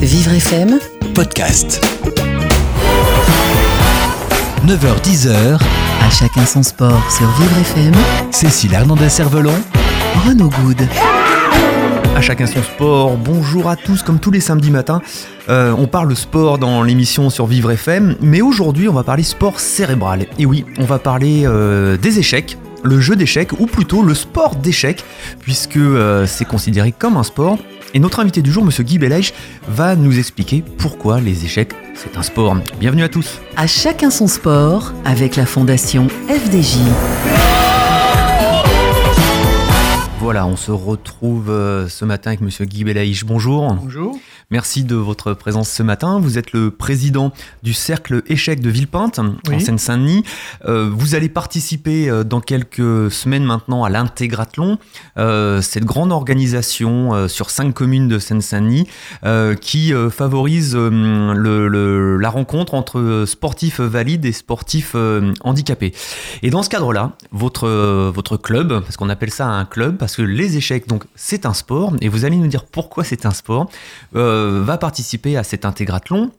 Vivre 0.00 0.34
FM, 0.34 0.78
podcast. 1.16 1.84
9h-10h, 4.64 5.58
à 6.00 6.10
chacun 6.10 6.46
son 6.46 6.62
sport 6.62 7.10
sur 7.10 7.26
Vivre 7.32 7.58
FM, 7.58 7.92
Cécile 8.30 8.72
Hernandez-Cervelon, 8.72 9.54
Renaud 10.24 10.50
Good. 10.50 10.86
À 12.14 12.20
chacun 12.20 12.46
son 12.46 12.62
sport, 12.62 13.16
bonjour 13.16 13.68
à 13.68 13.74
tous, 13.74 14.04
comme 14.04 14.20
tous 14.20 14.30
les 14.30 14.38
samedis 14.38 14.70
matins, 14.70 15.02
euh, 15.48 15.74
on 15.76 15.88
parle 15.88 16.14
sport 16.14 16.58
dans 16.58 16.84
l'émission 16.84 17.30
sur 17.30 17.46
Vivre 17.46 17.72
FM, 17.72 18.14
mais 18.20 18.42
aujourd'hui 18.42 18.88
on 18.88 18.92
va 18.92 19.02
parler 19.02 19.24
sport 19.24 19.58
cérébral. 19.58 20.26
Et 20.38 20.46
oui, 20.46 20.64
on 20.78 20.84
va 20.84 21.00
parler 21.00 21.42
euh, 21.46 21.96
des 21.96 22.20
échecs, 22.20 22.58
le 22.84 23.00
jeu 23.00 23.16
d'échecs, 23.16 23.58
ou 23.58 23.66
plutôt 23.66 24.04
le 24.04 24.14
sport 24.14 24.54
d'échecs, 24.54 25.04
puisque 25.40 25.78
euh, 25.78 26.26
c'est 26.26 26.44
considéré 26.44 26.92
comme 26.92 27.16
un 27.16 27.24
sport. 27.24 27.58
Et 27.92 27.98
notre 27.98 28.20
invité 28.20 28.40
du 28.40 28.52
jour, 28.52 28.64
Monsieur 28.64 28.84
Guy 28.84 28.98
Belaïch, 28.98 29.34
va 29.66 29.96
nous 29.96 30.18
expliquer 30.18 30.62
pourquoi 30.78 31.20
les 31.20 31.44
échecs 31.44 31.74
c'est 31.94 32.16
un 32.16 32.22
sport. 32.22 32.56
Bienvenue 32.78 33.02
à 33.02 33.08
tous. 33.08 33.40
À 33.56 33.66
chacun 33.66 34.10
son 34.10 34.26
sport 34.26 34.92
avec 35.04 35.36
la 35.36 35.44
fondation 35.44 36.08
FDJ. 36.28 36.78
Voilà, 40.20 40.46
on 40.46 40.56
se 40.56 40.70
retrouve 40.70 41.50
euh, 41.50 41.88
ce 41.88 42.04
matin 42.04 42.30
avec 42.30 42.40
Monsieur 42.40 42.64
Guy 42.64 42.84
Belaïch. 42.84 43.24
Bonjour. 43.24 43.74
Bonjour. 43.74 44.18
Merci 44.52 44.82
de 44.82 44.96
votre 44.96 45.32
présence 45.32 45.70
ce 45.70 45.84
matin. 45.84 46.18
Vous 46.18 46.36
êtes 46.36 46.52
le 46.52 46.72
président 46.72 47.32
du 47.62 47.72
cercle 47.72 48.22
échec 48.26 48.58
de 48.60 48.68
Villepinte 48.68 49.20
en. 49.20 49.60
Seine-Saint-Denis. 49.60 50.24
Euh, 50.66 50.90
vous 50.92 51.14
allez 51.14 51.28
participer 51.28 52.10
euh, 52.10 52.24
dans 52.24 52.40
quelques 52.40 53.12
semaines 53.12 53.44
maintenant 53.44 53.84
à 53.84 53.90
l'Intégrathlon, 53.90 54.78
euh, 55.18 55.62
cette 55.62 55.84
grande 55.84 56.10
organisation 56.10 57.14
euh, 57.14 57.28
sur 57.28 57.48
cinq 57.50 57.72
communes 57.74 58.08
de 58.08 58.18
Seine-Saint-Denis 58.18 58.88
qui 59.60 59.92
favorise 60.10 60.74
le- 60.74 61.68
le- 61.68 62.16
la 62.16 62.30
rencontre 62.30 62.74
entre 62.74 63.24
sportifs 63.26 63.80
valides 63.80 64.24
et 64.24 64.32
sportifs 64.32 64.96
handicapés. 65.42 65.92
Et 66.42 66.50
dans 66.50 66.62
ce 66.62 66.68
cadre-là, 66.70 67.12
votre, 67.30 67.68
votre 68.12 68.36
club, 68.36 68.80
parce 68.80 68.96
qu'on 68.96 69.08
appelle 69.10 69.30
ça 69.30 69.46
un 69.46 69.64
club, 69.64 69.96
parce 69.96 70.16
que 70.16 70.22
les 70.22 70.56
échecs, 70.56 70.88
donc 70.88 71.04
c'est 71.14 71.46
un 71.46 71.54
sport, 71.54 71.92
et 72.00 72.08
vous 72.08 72.24
allez 72.24 72.36
nous 72.36 72.46
dire 72.48 72.64
pourquoi 72.64 73.04
c'est 73.04 73.26
un 73.26 73.30
sport, 73.30 73.70
euh, 74.16 74.39
va 74.40 74.78
participer 74.78 75.36
à 75.36 75.42
cet 75.42 75.64
intégrathlon. 75.64 76.30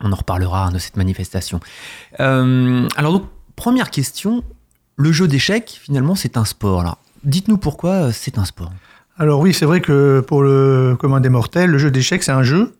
On 0.00 0.12
en 0.12 0.16
reparlera 0.16 0.70
de 0.70 0.78
cette 0.78 0.96
manifestation. 0.96 1.60
Euh, 2.20 2.86
alors 2.96 3.12
donc, 3.12 3.24
première 3.56 3.90
question, 3.90 4.44
le 4.96 5.12
jeu 5.12 5.26
d'échecs, 5.26 5.80
finalement, 5.82 6.14
c'est 6.14 6.36
un 6.36 6.44
sport. 6.44 6.80
Alors, 6.80 6.98
dites-nous 7.24 7.56
pourquoi 7.56 7.90
euh, 7.90 8.10
c'est 8.12 8.38
un 8.38 8.44
sport. 8.44 8.72
Alors 9.18 9.40
oui, 9.40 9.54
c'est 9.54 9.64
vrai 9.64 9.80
que 9.80 10.20
pour 10.20 10.42
le 10.42 10.96
commun 10.98 11.20
des 11.20 11.30
mortels, 11.30 11.70
le 11.70 11.78
jeu 11.78 11.90
d'échecs, 11.90 12.22
c'est 12.22 12.32
un 12.32 12.42
jeu, 12.42 12.76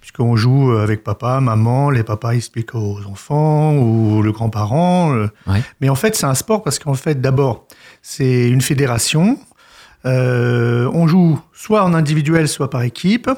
puisqu'on 0.00 0.34
joue 0.34 0.72
avec 0.72 1.04
papa, 1.04 1.38
maman, 1.40 1.90
les 1.90 2.02
papas 2.02 2.32
expliquent 2.34 2.74
aux 2.74 2.98
enfants 3.06 3.76
ou 3.76 4.20
le 4.20 4.32
grand-parent. 4.32 5.14
euh. 5.14 5.28
Ouais. 5.46 5.62
Mais 5.80 5.88
en 5.88 5.94
fait, 5.94 6.16
c'est 6.16 6.26
un 6.26 6.34
sport 6.34 6.64
parce 6.64 6.80
qu'en 6.80 6.94
fait, 6.94 7.20
d'abord, 7.20 7.66
c'est 8.02 8.48
une 8.48 8.60
fédération. 8.60 9.38
Euh, 10.06 10.90
on 10.92 11.06
joue 11.06 11.40
soit 11.52 11.84
en 11.84 11.94
individuel, 11.94 12.48
soit 12.48 12.70
par 12.70 12.82
équipe. 12.82 13.30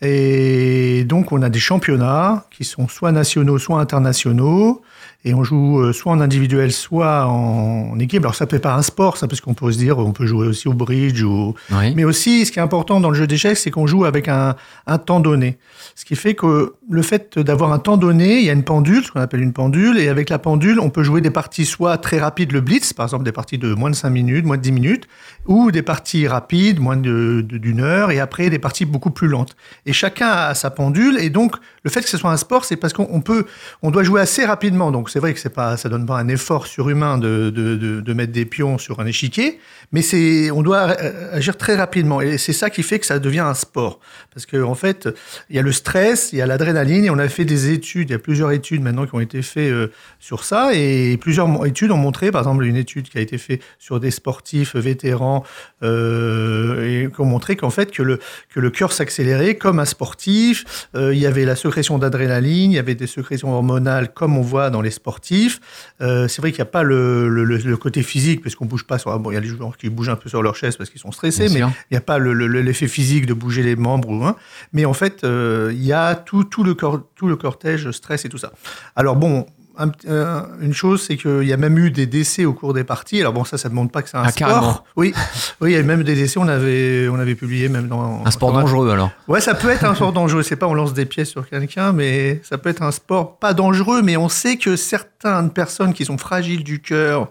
Et 0.00 1.04
donc, 1.04 1.32
on 1.32 1.42
a 1.42 1.48
des 1.48 1.58
championnats 1.58 2.46
qui 2.50 2.64
sont 2.64 2.88
soit 2.88 3.12
nationaux, 3.12 3.58
soit 3.58 3.80
internationaux. 3.80 4.82
Et 5.24 5.32
on 5.32 5.42
joue 5.42 5.80
euh, 5.80 5.92
soit 5.92 6.12
en 6.12 6.20
individuel, 6.20 6.70
soit 6.72 7.26
en, 7.26 7.98
équipe. 7.98 8.22
Alors, 8.22 8.34
ça 8.34 8.46
peut 8.46 8.58
pas 8.58 8.74
un 8.74 8.82
sport, 8.82 9.16
ça, 9.16 9.26
parce 9.26 9.40
qu'on 9.40 9.54
peut 9.54 9.72
se 9.72 9.78
dire, 9.78 9.98
on 9.98 10.12
peut 10.12 10.26
jouer 10.26 10.46
aussi 10.46 10.68
au 10.68 10.74
bridge 10.74 11.22
ou, 11.22 11.54
Oui. 11.70 11.94
mais 11.94 12.04
aussi, 12.04 12.44
ce 12.44 12.52
qui 12.52 12.58
est 12.58 12.62
important 12.62 13.00
dans 13.00 13.10
le 13.10 13.16
jeu 13.16 13.26
d'échecs, 13.26 13.56
c'est 13.56 13.70
qu'on 13.70 13.86
joue 13.86 14.04
avec 14.04 14.28
un, 14.28 14.54
un 14.86 14.98
temps 14.98 15.20
donné. 15.20 15.58
Ce 15.94 16.04
qui 16.04 16.16
fait 16.16 16.34
que 16.34 16.74
le 16.90 17.02
fait 17.02 17.38
d'avoir 17.38 17.72
un 17.72 17.78
temps 17.78 17.96
donné, 17.96 18.38
il 18.38 18.44
y 18.44 18.50
a 18.50 18.52
une 18.52 18.64
pendule, 18.64 19.04
ce 19.04 19.12
qu'on 19.12 19.20
appelle 19.20 19.40
une 19.40 19.52
pendule, 19.52 19.98
et 19.98 20.08
avec 20.08 20.28
la 20.28 20.38
pendule, 20.38 20.80
on 20.80 20.90
peut 20.90 21.02
jouer 21.02 21.20
des 21.20 21.30
parties 21.30 21.64
soit 21.64 21.98
très 21.98 22.18
rapides, 22.18 22.52
le 22.52 22.60
blitz, 22.60 22.92
par 22.92 23.06
exemple 23.06 23.24
des 23.24 23.32
parties 23.32 23.58
de 23.58 23.74
moins 23.74 23.90
de 23.90 23.94
5 23.94 24.10
minutes, 24.10 24.44
moins 24.44 24.56
de 24.56 24.62
10 24.62 24.72
minutes, 24.72 25.08
ou 25.46 25.70
des 25.70 25.82
parties 25.82 26.26
rapides, 26.26 26.80
moins 26.80 26.96
d'une 26.96 27.80
heure, 27.80 28.10
et 28.10 28.20
après 28.20 28.50
des 28.50 28.58
parties 28.58 28.84
beaucoup 28.84 29.10
plus 29.10 29.28
lentes. 29.28 29.56
Et 29.86 29.92
chacun 29.92 30.28
a 30.28 30.54
sa 30.54 30.70
pendule, 30.70 31.18
et 31.18 31.30
donc 31.30 31.56
le 31.84 31.90
fait 31.90 32.00
que 32.00 32.08
ce 32.08 32.16
soit 32.18 32.30
un 32.30 32.36
sport, 32.36 32.64
c'est 32.64 32.76
parce 32.76 32.92
qu'on 32.92 33.08
on 33.10 33.20
peut, 33.20 33.46
on 33.82 33.90
doit 33.90 34.02
jouer 34.02 34.20
assez 34.20 34.44
rapidement. 34.44 34.90
Donc 34.90 35.10
c'est 35.14 35.20
vrai 35.20 35.32
que 35.32 35.38
c'est 35.38 35.48
pas, 35.48 35.76
ça 35.76 35.88
donne 35.88 36.06
pas 36.06 36.18
un 36.18 36.26
effort 36.26 36.66
surhumain 36.66 37.18
de, 37.18 37.48
de, 37.48 37.76
de, 37.76 38.14
mettre 38.14 38.32
des 38.32 38.44
pions 38.44 38.78
sur 38.78 38.98
un 38.98 39.06
échiquier, 39.06 39.60
mais 39.92 40.02
c'est, 40.02 40.50
on 40.50 40.60
doit 40.60 40.88
euh, 41.00 41.36
agir 41.36 41.56
très 41.56 41.76
rapidement. 41.76 42.20
Et 42.20 42.36
c'est 42.36 42.52
ça 42.52 42.68
qui 42.68 42.82
fait 42.82 42.98
que 42.98 43.06
ça 43.06 43.20
devient 43.20 43.38
un 43.38 43.54
sport. 43.54 44.00
Parce 44.32 44.44
qu'en 44.44 44.62
en 44.64 44.74
fait, 44.74 45.08
il 45.50 45.54
y 45.54 45.58
a 45.60 45.62
le 45.62 45.70
stress, 45.70 46.32
il 46.32 46.40
y 46.40 46.42
a 46.42 46.46
l'adrénaline, 46.46 47.04
et 47.04 47.10
on 47.10 47.18
a 47.20 47.28
fait 47.28 47.44
des 47.44 47.70
études, 47.70 48.10
il 48.10 48.12
y 48.12 48.16
a 48.16 48.18
plusieurs 48.18 48.50
études 48.50 48.82
maintenant 48.82 49.06
qui 49.06 49.14
ont 49.14 49.20
été 49.20 49.40
faites 49.42 49.70
euh, 49.70 49.92
sur 50.18 50.42
ça, 50.42 50.74
et 50.74 51.16
plusieurs 51.16 51.64
études 51.64 51.92
ont 51.92 51.96
montré, 51.96 52.32
par 52.32 52.40
exemple, 52.40 52.64
une 52.64 52.74
étude 52.74 53.08
qui 53.08 53.18
a 53.18 53.20
été 53.20 53.38
faite 53.38 53.62
sur 53.78 54.00
des 54.00 54.10
sportifs 54.10 54.74
vétérans, 54.74 55.44
euh, 55.84 57.04
et 57.04 57.08
qui 57.08 57.20
ont 57.20 57.24
montré 57.24 57.54
qu'en 57.54 57.70
fait, 57.70 57.92
que 57.92 58.02
le, 58.02 58.18
que 58.52 58.58
le 58.58 58.70
cœur 58.70 58.90
s'accélérait 58.90 59.54
comme 59.54 59.78
un 59.78 59.84
sportif, 59.84 60.88
il 60.96 61.18
y 61.18 61.26
avait 61.26 61.44
la 61.44 61.54
sécrétion 61.54 61.98
d'adrénaline, 61.98 62.72
il 62.72 62.74
y 62.74 62.80
avait 62.80 62.96
des 62.96 63.06
sécrétions 63.06 63.54
hormonales 63.54 64.12
comme 64.12 64.36
on 64.36 64.42
voit 64.42 64.70
dans 64.70 64.82
les 64.82 64.90
sportifs. 65.04 65.60
Euh, 66.00 66.28
c'est 66.28 66.40
vrai 66.40 66.50
qu'il 66.50 66.60
n'y 66.60 66.68
a 66.68 66.72
pas 66.72 66.82
le, 66.82 67.28
le, 67.28 67.76
côté 67.76 68.02
physique, 68.02 68.42
parce 68.42 68.54
qu'on 68.54 68.64
bouge 68.64 68.84
pas 68.86 68.98
sur. 68.98 69.16
Bon, 69.18 69.30
il 69.30 69.34
y 69.34 69.36
a 69.36 69.40
les 69.40 69.46
joueurs 69.48 69.76
qui 69.76 69.90
bougent 69.90 70.08
un 70.08 70.16
peu 70.16 70.30
sur 70.30 70.42
leur 70.42 70.56
chaise 70.56 70.76
parce 70.76 70.88
qu'ils 70.88 71.00
sont 71.00 71.12
stressés, 71.12 71.48
Bien 71.48 71.66
mais 71.68 71.74
il 71.90 71.94
n'y 71.94 71.98
a 71.98 72.00
pas 72.00 72.16
le- 72.16 72.32
le- 72.32 72.46
le- 72.46 72.62
l'effet 72.62 72.88
physique 72.88 73.26
de 73.26 73.34
bouger 73.34 73.62
les 73.62 73.76
membres 73.76 74.08
ou 74.08 74.24
hein. 74.24 74.34
Mais 74.72 74.86
en 74.86 74.94
fait, 74.94 75.22
euh, 75.24 75.70
il 75.74 75.84
y 75.84 75.92
a 75.92 76.14
tout, 76.14 76.44
tout, 76.44 76.64
le 76.64 76.72
cor- 76.74 77.06
tout 77.16 77.26
le 77.28 77.36
cortège 77.36 77.90
stress 77.90 78.24
et 78.24 78.30
tout 78.30 78.38
ça. 78.38 78.52
Alors 78.96 79.16
bon. 79.16 79.46
Un 79.78 79.90
euh, 80.08 80.40
une 80.60 80.72
chose, 80.72 81.02
c'est 81.06 81.16
qu'il 81.16 81.44
y 81.44 81.52
a 81.52 81.56
même 81.56 81.76
eu 81.78 81.90
des 81.90 82.06
décès 82.06 82.44
au 82.44 82.52
cours 82.52 82.74
des 82.74 82.84
parties. 82.84 83.20
Alors 83.20 83.32
bon, 83.32 83.44
ça, 83.44 83.58
ça 83.58 83.68
ne 83.68 83.74
montre 83.74 83.92
pas 83.92 84.02
que 84.02 84.08
c'est 84.08 84.16
un 84.16 84.22
Ah, 84.24 84.30
sport. 84.30 84.48
carrément. 84.48 84.84
Oui, 84.96 85.12
oui, 85.60 85.72
il 85.72 85.74
y 85.74 85.78
a 85.78 85.82
même 85.82 86.02
des 86.02 86.14
décès. 86.14 86.38
On 86.38 86.48
avait, 86.48 87.08
on 87.08 87.18
avait 87.18 87.34
publié 87.34 87.68
même 87.68 87.88
dans 87.88 88.22
Un 88.24 88.30
sport 88.30 88.52
dans 88.52 88.60
dangereux 88.60 88.90
alors. 88.90 89.10
Ouais, 89.28 89.40
ça 89.40 89.54
peut 89.54 89.70
être 89.70 89.84
un 89.84 89.94
sport 89.94 90.12
dangereux. 90.12 90.42
C'est 90.42 90.56
pas 90.56 90.66
on 90.68 90.74
lance 90.74 90.94
des 90.94 91.06
pièces 91.06 91.30
sur 91.30 91.48
quelqu'un, 91.48 91.92
mais 91.92 92.40
ça 92.44 92.58
peut 92.58 92.68
être 92.70 92.82
un 92.82 92.92
sport 92.92 93.38
pas 93.38 93.54
dangereux. 93.54 94.02
Mais 94.02 94.16
on 94.16 94.28
sait 94.28 94.56
que 94.56 94.76
certaines 94.76 95.50
personnes 95.50 95.92
qui 95.92 96.04
sont 96.04 96.18
fragiles 96.18 96.64
du 96.64 96.80
cœur, 96.80 97.30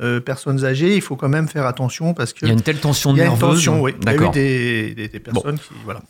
euh, 0.00 0.20
personnes 0.20 0.64
âgées, 0.64 0.94
il 0.96 1.02
faut 1.02 1.16
quand 1.16 1.28
même 1.28 1.48
faire 1.48 1.66
attention 1.66 2.14
parce 2.14 2.32
que 2.32 2.40
Il 2.46 2.48
y 2.48 2.50
a 2.50 2.54
une 2.54 2.62
telle 2.62 2.78
tension 2.80 3.12
il 3.12 3.18
y 3.18 3.20
a 3.20 3.24
une 3.24 3.30
nerveuse. 3.32 3.56
tension. 3.56 3.82
Oui, 3.82 3.94
il 4.00 4.06
y 4.06 4.10
a 4.10 4.14
eu 4.14 4.30
des, 4.30 4.94
des, 4.94 5.08
des 5.08 5.20
personnes 5.20 5.58
qui 5.58 5.68
voilà. 5.84 6.00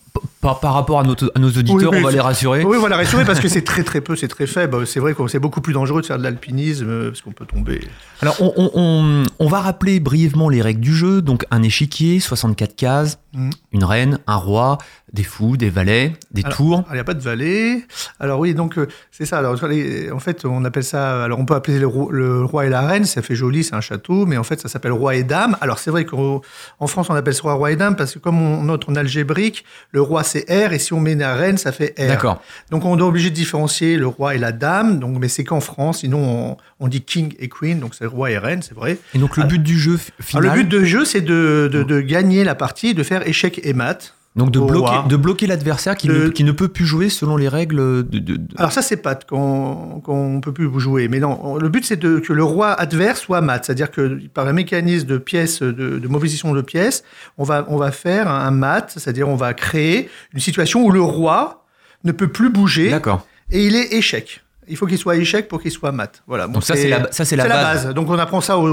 Par, 0.43 0.59
par 0.59 0.75
rapport 0.75 0.99
à 0.99 1.05
nos, 1.05 1.15
à 1.35 1.39
nos 1.39 1.49
auditeurs, 1.51 1.93
Oui, 1.93 1.99
on 2.01 2.03
va 2.03 2.11
les 2.11 2.19
rassurer. 2.21 2.65
Oui, 2.65 2.77
voilà, 2.79 2.97
rassurer 2.97 3.25
parce 3.25 3.39
que 3.39 3.47
c'est 3.47 3.63
très 3.63 3.85
très 3.85 4.01
peu, 4.01 4.17
c'est 4.17 4.27
très 4.27 4.49
faible. 4.49 4.85
C'est 4.89 4.99
vrai 4.99 5.15
que 5.15 5.29
c'est 5.29 5.39
beaucoup 5.39 5.61
plus 5.61 5.73
dangereux 5.73 6.01
de 6.03 6.07
faire 6.07 6.19
de 6.19 6.25
l'alpinisme 6.25 6.87
euh, 6.89 7.09
parce 7.11 7.21
qu'on 7.21 7.31
peut 7.31 7.47
tomber. 7.47 7.81
Alors, 8.21 8.35
on, 8.41 8.53
on- 8.57 8.71
on- 8.75 9.23
on 9.39 9.47
va 9.47 9.61
rappeler 9.61 10.01
brièvement 10.01 10.49
les 10.49 10.61
règles 10.61 10.81
du 10.81 10.93
jeu. 10.95 11.23
Donc, 11.23 11.45
un 11.53 11.63
échiquier, 11.63 12.19
64 12.19 12.75
cases, 12.75 13.19
Mhm. 13.35 13.51
une 13.73 13.85
reine, 13.85 14.19
un 14.27 14.35
roi, 14.37 14.79
des 15.13 15.25
fous, 15.25 15.59
des 15.59 15.69
valets, 15.69 16.15
des 16.31 16.43
Alors, 16.43 16.57
tours. 16.57 16.85
Il 16.91 16.95
n'y 16.95 16.99
a 16.99 17.05
pas 17.05 17.13
de 17.13 17.21
vallée. 17.21 17.85
Alors 18.19 18.41
oui, 18.41 18.55
donc 18.55 18.79
euh, 18.79 18.87
c'est 19.11 19.27
ça. 19.27 19.39
Alors, 19.39 19.55
les- 19.67 20.11
en 20.11 20.19
fait, 20.19 20.47
on 20.47 20.65
appelle 20.65 20.85
ça. 20.85 21.23
Alors 21.25 21.39
on 21.39 21.45
peut 21.45 21.55
appeler 21.55 21.79
le, 21.79 21.87
ro- 21.87 22.11
le 22.11 22.45
roi 22.45 22.65
et 22.65 22.71
la 22.71 22.81
reine. 22.81 23.05
Ça 23.05 23.21
fait 23.21 23.35
joli, 23.35 23.63
c'est 23.63 23.75
un 23.75 23.83
château, 23.83 24.25
mais 24.25 24.39
en 24.39 24.43
fait, 24.43 24.59
ça 24.61 24.69
s'appelle 24.69 24.93
roi 24.93 25.15
et 25.17 25.23
dame. 25.23 25.57
Alors 25.61 25.79
c'est 25.79 25.91
vrai 25.91 26.07
qu'en 26.07 26.41
en 26.81 26.87
France, 26.87 27.11
on 27.11 27.15
appelle 27.15 27.35
ça 27.35 27.43
roi, 27.43 27.53
roi 27.55 27.73
et 27.73 27.77
dame 27.77 27.95
parce 27.95 28.15
que 28.15 28.19
comme 28.21 28.41
on 28.41 28.63
note 28.63 28.89
en 28.89 28.95
algébrique, 28.97 29.65
le 29.91 30.01
roi 30.01 30.23
c'est 30.25 30.47
R 30.51 30.73
et 30.73 30.79
si 30.79 30.95
on 30.95 31.01
met 31.01 31.15
la 31.15 31.35
reine, 31.35 31.59
ça 31.59 31.73
fait 31.73 31.95
R. 31.99 32.09
D'accord. 32.09 32.43
Donc 32.71 32.85
on 32.87 32.99
est 32.99 33.03
obligé 33.03 33.29
de 33.29 33.35
différencier 33.35 33.97
le 33.99 34.07
roi 34.07 34.35
et 34.35 34.39
la 34.39 34.53
dame. 34.53 34.99
Donc 34.99 35.19
mais 35.19 35.29
c'est 35.29 35.45
qu'en 35.45 35.61
France, 35.61 35.99
sinon 36.01 36.57
on, 36.81 36.87
on 36.87 36.89
dit 36.89 37.03
king 37.03 37.35
et 37.39 37.51
queen, 37.51 37.81
donc 37.81 37.95
c'est 37.95 38.07
roi 38.07 38.31
et 38.31 38.39
reine, 38.39 38.63
c'est 38.63 38.75
vrai. 38.75 38.97
Et 39.15 39.19
donc, 39.19 39.37
le 39.37 39.45
but 39.45 39.63
du 39.63 39.79
jeu 39.79 39.93
Alors, 39.99 40.27
final, 40.27 40.45
le 40.57 40.63
but 40.63 40.69
de 40.71 40.85
jeu, 40.85 41.05
c'est 41.05 41.21
de, 41.21 41.69
de, 41.71 41.83
de 41.83 42.01
gagner 42.01 42.45
la 42.45 42.55
partie, 42.55 42.95
de 42.95 43.03
faire 43.03 43.27
échec 43.29 43.61
et 43.63 43.75
mat. 43.75 44.15
Donc 44.35 44.51
de 44.51 44.59
au 44.59 44.65
bloquer, 44.67 44.97
de 45.09 45.17
bloquer 45.17 45.47
l'adversaire 45.47 45.95
qui, 45.95 46.09
ne, 46.09 46.29
qui 46.29 46.43
ne 46.45 46.53
peut 46.53 46.69
plus 46.69 46.87
jouer 46.87 47.11
selon 47.11 47.37
les 47.37 47.49
règles 47.49 47.77
de. 47.77 48.19
de- 48.19 48.37
de- 48.37 48.41
Alors 48.57 48.73
ça, 48.73 48.81
c'est 48.81 48.97
pat 48.97 49.27
qu'on 49.27 50.01
qu'on 50.03 50.41
peut 50.41 50.53
plus 50.53 50.71
jouer. 50.81 51.09
Mais 51.09 51.19
non, 51.21 51.57
le 51.59 51.69
but, 51.69 51.85
c'est 51.85 51.99
de- 51.99 52.19
que 52.19 52.33
le 52.33 52.43
roi 52.43 52.73
adverse 52.73 53.21
soit 53.21 53.43
mat. 53.43 53.65
C'est-à-dire 53.65 53.91
que 53.91 54.19
par 54.33 54.47
un 54.49 54.53
mécanisme 54.55 55.07
de 55.07 55.19
pièces, 55.19 55.61
de, 55.63 55.73
de 55.99 56.09
mobilisation 56.09 56.53
de 56.55 56.63
pièces, 56.63 57.05
on 57.37 57.45
va, 57.45 57.67
on 57.69 57.77
va 57.77 57.91
faire 57.93 58.29
un 58.29 58.51
mat, 58.51 58.91
c'est-à-dire 58.97 59.29
on 59.29 59.37
va 59.37 59.53
créer 59.53 60.09
une 60.33 60.41
situation 60.41 60.83
où 60.85 60.91
le 60.91 61.03
roi 61.03 61.65
ne 62.05 62.13
peut 62.13 62.29
plus 62.29 62.49
bouger 62.49 62.89
D'accord. 62.91 63.27
et 63.51 63.67
il 63.67 63.77
est 63.77 63.93
échec. 63.93 64.43
Il 64.69 64.77
faut 64.77 64.87
qu'il 64.87 64.97
soit 64.97 65.17
échec 65.17 65.49
pour 65.49 65.61
qu'il 65.61 65.73
soit 65.73 65.93
mat. 65.93 66.23
Voilà. 66.27 66.47
Donc 66.47 66.63
ça, 66.65 66.75
c'est 66.75 66.89
la- 66.89 67.13
ça, 67.13 67.25
c'est 67.27 67.37
la 67.37 67.49
base. 67.49 67.93
Donc 67.95 68.09
on 68.09 68.19
apprend 68.19 68.41
ça 68.41 68.57
au, 68.57 68.67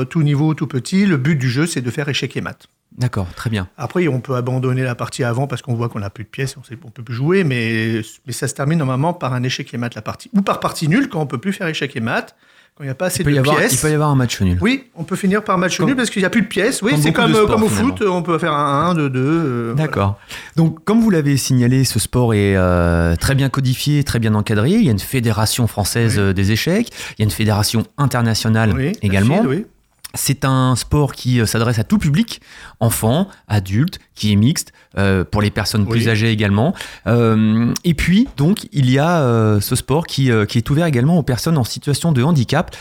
au 0.00 0.04
tout 0.06 0.22
niveau, 0.22 0.54
tout 0.54 0.66
petit. 0.68 1.04
Le 1.06 1.16
but 1.18 1.36
du 1.36 1.50
jeu, 1.50 1.66
c'est 1.66 1.80
de 1.82 1.90
faire 1.90 2.08
échec 2.08 2.34
et 2.36 2.40
mat. 2.40 2.66
D'accord, 2.96 3.26
très 3.34 3.50
bien. 3.50 3.68
Après, 3.76 4.06
on 4.06 4.20
peut 4.20 4.34
abandonner 4.36 4.82
la 4.84 4.94
partie 4.94 5.24
avant 5.24 5.46
parce 5.48 5.62
qu'on 5.62 5.74
voit 5.74 5.88
qu'on 5.88 5.98
n'a 5.98 6.10
plus 6.10 6.24
de 6.24 6.28
pièces, 6.28 6.56
on 6.56 6.76
qu'on 6.76 6.90
peut 6.90 7.02
plus 7.02 7.14
jouer, 7.14 7.42
mais, 7.42 8.02
mais 8.26 8.32
ça 8.32 8.46
se 8.46 8.54
termine 8.54 8.78
normalement 8.78 9.12
par 9.12 9.32
un 9.34 9.42
échec 9.42 9.72
et 9.74 9.78
mat 9.78 9.94
la 9.94 10.02
partie. 10.02 10.30
Ou 10.34 10.42
par 10.42 10.60
partie 10.60 10.88
nulle 10.88 11.08
quand 11.08 11.20
on 11.20 11.26
peut 11.26 11.38
plus 11.38 11.52
faire 11.52 11.66
échec 11.66 11.96
et 11.96 12.00
mat. 12.00 12.36
quand 12.76 12.84
il 12.84 12.86
n'y 12.86 12.90
a 12.90 12.94
pas 12.94 13.06
assez 13.06 13.22
de 13.24 13.30
y 13.30 13.38
avoir, 13.38 13.56
pièces. 13.56 13.72
il 13.74 13.78
peut 13.80 13.90
y 13.90 13.94
avoir 13.94 14.10
un 14.10 14.14
match 14.16 14.40
nul. 14.40 14.58
Oui, 14.60 14.84
on 14.94 15.02
peut 15.04 15.16
finir 15.16 15.42
par 15.42 15.58
match 15.58 15.76
Comme- 15.76 15.86
nul 15.86 15.96
parce 15.96 16.08
qu'il 16.10 16.22
n'y 16.22 16.26
a 16.26 16.30
plus 16.30 16.42
de 16.42 16.46
pièces. 16.46 16.82
Oui, 16.82 16.92
c'est 17.00 17.12
comme, 17.12 17.34
euh, 17.34 17.46
comme 17.46 17.64
au 17.64 17.68
finalement. 17.68 17.96
foot, 17.96 18.06
on 18.08 18.22
peut 18.22 18.38
faire 18.38 18.52
un 18.52 18.90
1, 18.90 18.94
2, 18.94 19.10
2. 19.10 19.20
euh, 19.20 19.72
voilà. 19.74 19.86
D'accord. 19.88 20.18
Donc, 20.56 20.84
comme 20.84 21.00
vous 21.00 21.10
l'avez 21.10 21.36
signalé, 21.36 21.82
ce 21.84 21.98
sport 21.98 22.32
est 22.34 22.54
euh, 22.56 23.16
très 23.16 23.34
bien 23.34 23.48
codifié, 23.48 24.02
très 24.04 24.18
bien 24.20 24.34
encadré. 24.34 24.70
Il 24.70 24.84
y 24.84 24.88
a 24.88 24.92
une 24.92 24.98
fédération 25.00 25.66
française 25.66 26.14
Oui. 26.16 26.22
euh, 26.26 26.32
des 26.32 26.52
échecs. 26.52 26.88
Il 27.10 27.20
y 27.20 27.22
a 27.22 27.24
une 27.24 27.30
fédération 27.32 27.84
internationale 27.98 28.72
Oui, 28.74 28.92
également. 29.02 29.42
oui. 29.46 29.66
C'est 30.16 30.44
un 30.44 30.76
sport 30.76 31.12
qui 31.12 31.40
euh, 31.40 31.46
s'adresse 31.46 31.78
à 31.78 31.84
tout 31.84 31.98
public, 31.98 32.40
enfants, 32.80 33.28
adultes, 33.48 33.98
qui 34.14 34.32
est 34.32 34.36
mixte, 34.36 34.72
euh, 34.96 35.24
pour 35.24 35.42
les 35.42 35.50
personnes 35.50 35.86
plus 35.86 36.04
Oui. 36.04 36.08
âgées 36.08 36.30
également. 36.30 36.72
Euh, 37.06 37.72
et 37.84 37.94
puis, 37.94 38.28
donc, 38.36 38.68
il 38.72 38.90
y 38.90 38.98
a 38.98 39.20
euh, 39.22 39.60
ce 39.60 39.74
sport 39.76 40.06
qui, 40.06 40.30
qui 40.48 40.58
est 40.58 40.70
ouvert 40.70 40.86
également 40.86 41.18
aux 41.18 41.22
personnes 41.24 41.58
en 41.58 41.64
situation 41.64 42.12
de 42.12 42.22
handicap. 42.22 42.74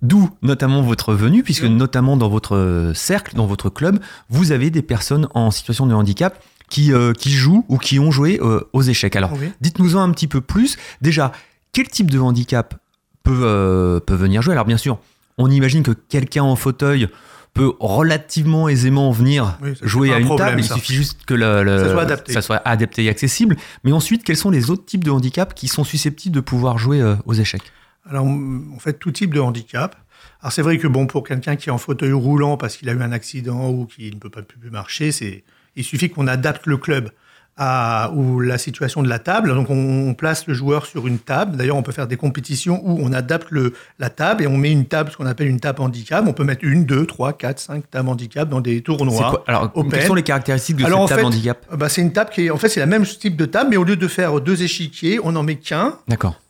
D'où 0.00 0.30
notamment 0.42 0.80
votre 0.82 1.12
venue, 1.14 1.42
puisque 1.42 1.64
Oui. 1.64 1.70
notamment 1.70 2.16
dans 2.16 2.28
votre 2.28 2.92
cercle, 2.94 3.34
dans 3.34 3.46
votre 3.46 3.68
club, 3.68 3.98
vous 4.30 4.52
avez 4.52 4.70
des 4.70 4.82
personnes 4.82 5.26
en 5.34 5.50
situation 5.50 5.86
de 5.86 5.94
handicap 5.94 6.40
qui, 6.70 6.92
qui 7.18 7.30
jouent 7.32 7.64
ou 7.68 7.78
qui 7.78 7.98
ont 7.98 8.12
joué 8.12 8.38
aux 8.72 8.82
échecs. 8.82 9.16
Alors, 9.16 9.32
Oui. 9.32 9.50
dites-nous-en 9.60 10.00
un 10.00 10.12
petit 10.12 10.28
peu 10.28 10.40
plus. 10.40 10.76
Déjà, 11.02 11.32
quel 11.72 11.88
type 11.88 12.12
de 12.12 12.20
handicap 12.20 12.76
peut, 13.24 14.00
peut 14.06 14.14
venir 14.14 14.40
jouer? 14.40 14.52
Alors, 14.52 14.66
bien 14.66 14.76
sûr, 14.76 15.00
on 15.38 15.50
imagine 15.50 15.82
que 15.82 15.92
quelqu'un 15.92 16.42
en 16.42 16.56
fauteuil 16.56 17.08
peut 17.54 17.72
relativement 17.80 18.68
aisément 18.68 19.10
venir 19.10 19.58
Oui, 19.62 19.70
jouer 19.82 20.12
à 20.12 20.16
un 20.16 20.18
une 20.20 20.26
problème, 20.26 20.48
table. 20.50 20.60
Il 20.60 20.64
suffit 20.64 20.94
juste 20.94 21.24
que 21.24 21.34
le- 21.34 21.62
le- 21.64 21.78
Ça 21.78 21.90
soit 21.90 22.02
adapté. 22.02 22.32
ça 22.32 22.42
soit 22.42 22.62
adapté 22.64 23.04
et 23.04 23.08
accessible. 23.08 23.56
Mais 23.84 23.92
ensuite, 23.92 24.22
quels 24.22 24.36
sont 24.36 24.50
les 24.50 24.70
autres 24.70 24.84
types 24.84 25.02
de 25.04 25.10
handicaps 25.10 25.54
qui 25.54 25.66
sont 25.66 25.82
susceptibles 25.84 26.34
de 26.34 26.40
pouvoir 26.40 26.78
jouer 26.78 27.00
euh, 27.00 27.16
aux 27.24 27.34
échecs? 27.34 27.72
Alors, 28.08 28.26
en 28.26 28.78
fait, 28.78 28.94
tout 28.94 29.10
type 29.10 29.34
de 29.34 29.40
handicap. 29.40 29.96
Alors, 30.40 30.52
c'est 30.52 30.62
vrai 30.62 30.78
que 30.78 30.86
bon, 30.86 31.06
pour 31.06 31.24
quelqu'un 31.26 31.56
qui 31.56 31.68
est 31.68 31.72
en 31.72 31.78
fauteuil 31.78 32.12
roulant 32.12 32.56
parce 32.56 32.76
qu'il 32.76 32.88
a 32.88 32.92
eu 32.92 33.02
un 33.02 33.12
accident 33.12 33.70
ou 33.70 33.86
qu'il 33.86 34.14
ne 34.14 34.18
peut 34.20 34.30
pas 34.30 34.42
plus 34.42 34.70
marcher, 34.70 35.10
c'est, 35.10 35.42
il 35.74 35.84
suffit 35.84 36.10
qu'on 36.10 36.26
adapte 36.26 36.66
le 36.66 36.76
club 36.76 37.10
à 37.58 38.10
ou 38.14 38.40
la 38.40 38.56
situation 38.56 39.02
de 39.02 39.08
la 39.08 39.18
table. 39.18 39.52
Donc, 39.54 39.68
on, 39.68 40.08
on 40.08 40.14
place 40.14 40.46
le 40.46 40.54
joueur 40.54 40.86
sur 40.86 41.06
une 41.06 41.18
table. 41.18 41.56
D'ailleurs, 41.56 41.76
on 41.76 41.82
peut 41.82 41.92
faire 41.92 42.06
des 42.06 42.16
compétitions 42.16 42.80
où 42.84 42.98
on 43.02 43.12
adapte 43.12 43.48
le, 43.50 43.72
la 43.98 44.08
table 44.10 44.44
et 44.44 44.46
on 44.46 44.56
met 44.56 44.70
une 44.70 44.86
table, 44.86 45.10
ce 45.10 45.16
qu'on 45.16 45.26
appelle 45.26 45.48
une 45.48 45.60
table 45.60 45.82
handicap. 45.82 46.24
On 46.26 46.32
peut 46.32 46.44
mettre 46.44 46.64
une, 46.64 46.84
deux, 46.84 47.04
trois, 47.04 47.32
quatre, 47.32 47.58
cinq 47.58 47.90
tables 47.90 48.08
handicap 48.08 48.48
dans 48.48 48.60
des 48.60 48.80
tournois. 48.80 49.30
quoi 49.30 49.44
Alors, 49.46 49.70
Open. 49.74 49.90
quelles 49.90 50.06
sont 50.06 50.14
les 50.14 50.22
caractéristiques 50.22 50.76
de 50.76 50.84
Alors, 50.84 51.00
en 51.00 51.06
cette 51.06 51.16
table 51.16 51.28
fait, 51.32 51.36
handicap? 51.36 51.76
bah, 51.76 51.88
c'est 51.88 52.00
une 52.00 52.12
table 52.12 52.30
qui 52.30 52.46
est, 52.46 52.50
en 52.50 52.56
fait, 52.56 52.68
c'est 52.68 52.80
la 52.80 52.86
même 52.86 53.04
type 53.04 53.36
de 53.36 53.44
table, 53.44 53.70
mais 53.70 53.76
au 53.76 53.84
lieu 53.84 53.96
de 53.96 54.08
faire 54.08 54.40
deux 54.40 54.62
échiquiers, 54.62 55.18
on 55.22 55.34
en 55.36 55.42
met 55.42 55.56
qu'un. 55.56 55.94
D'accord. 56.06 56.40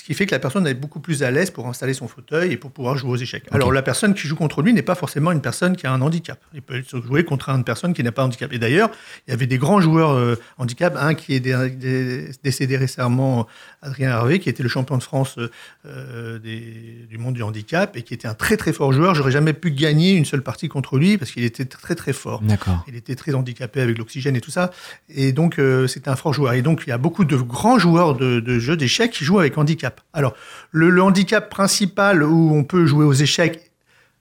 Ce 0.00 0.04
qui 0.06 0.14
fait 0.14 0.24
que 0.24 0.34
la 0.34 0.38
personne 0.38 0.66
est 0.66 0.72
beaucoup 0.72 0.98
plus 0.98 1.22
à 1.22 1.30
l'aise 1.30 1.50
pour 1.50 1.68
installer 1.68 1.92
son 1.92 2.08
fauteuil 2.08 2.52
et 2.52 2.56
pour 2.56 2.70
pouvoir 2.70 2.96
jouer 2.96 3.10
aux 3.10 3.16
échecs. 3.16 3.44
Alors 3.52 3.70
la 3.70 3.82
personne 3.82 4.14
qui 4.14 4.26
joue 4.26 4.34
contre 4.34 4.62
lui 4.62 4.72
n'est 4.72 4.80
pas 4.80 4.94
forcément 4.94 5.30
une 5.30 5.42
personne 5.42 5.76
qui 5.76 5.86
a 5.86 5.92
un 5.92 6.00
handicap. 6.00 6.40
Il 6.54 6.62
peut 6.62 6.82
se 6.82 6.98
jouer 7.02 7.22
contre 7.22 7.50
une 7.50 7.64
personne 7.64 7.92
qui 7.92 8.02
n'a 8.02 8.10
pas 8.10 8.22
de 8.22 8.28
handicap. 8.28 8.50
Et 8.54 8.58
d'ailleurs, 8.58 8.90
il 9.26 9.32
y 9.32 9.34
avait 9.34 9.46
des 9.46 9.58
grands 9.58 9.82
joueurs 9.82 10.12
euh, 10.12 10.36
handicap, 10.56 10.96
un 10.98 11.12
qui 11.12 11.34
est 11.34 11.40
dé- 11.40 11.68
dé- 11.76 12.30
décédé 12.42 12.78
récemment, 12.78 13.46
Adrien 13.82 14.10
Hervé, 14.10 14.38
qui 14.40 14.48
était 14.48 14.62
le 14.62 14.68
champion 14.68 14.98
de 14.98 15.02
France 15.02 15.36
euh, 15.38 15.48
euh, 15.86 16.38
des- 16.38 17.06
du 17.08 17.16
monde 17.18 17.34
du 17.34 17.42
handicap 17.42 17.96
et 17.96 18.02
qui 18.02 18.12
était 18.14 18.28
un 18.28 18.34
très 18.34 18.56
très 18.56 18.72
fort 18.72 18.92
joueur. 18.92 19.14
J'aurais 19.14 19.30
jamais 19.30 19.52
pu 19.52 19.70
gagner 19.70 20.12
une 20.12 20.24
seule 20.24 20.42
partie 20.42 20.68
contre 20.68 20.98
lui 20.98 21.16
parce 21.16 21.30
qu'il 21.30 21.44
était 21.44 21.64
très 21.64 21.94
très 21.94 22.12
fort. 22.12 22.42
D'accord. 22.42 22.84
Il 22.88 22.94
était 22.96 23.14
très 23.14 23.32
handicapé 23.34 23.80
avec 23.80 23.96
l'oxygène 23.96 24.36
et 24.36 24.40
tout 24.40 24.50
ça. 24.50 24.70
Et 25.08 25.32
donc, 25.32 25.58
euh, 25.58 25.86
c'était 25.86 26.10
un 26.10 26.16
fort 26.16 26.34
joueur. 26.34 26.52
Et 26.52 26.62
donc, 26.62 26.82
il 26.86 26.90
y 26.90 26.92
a 26.92 26.98
beaucoup 26.98 27.24
de 27.24 27.36
grands 27.36 27.78
joueurs 27.78 28.14
de, 28.16 28.40
de 28.40 28.58
jeux 28.58 28.76
d'échecs 28.76 29.12
qui 29.12 29.24
jouent 29.24 29.38
avec 29.38 29.56
handicap. 29.56 30.00
Alors, 30.12 30.34
le, 30.72 30.90
le 30.90 31.02
handicap 31.02 31.48
principal 31.48 32.22
où 32.22 32.54
on 32.54 32.64
peut 32.64 32.84
jouer 32.86 33.04
aux 33.04 33.12
échecs, 33.14 33.70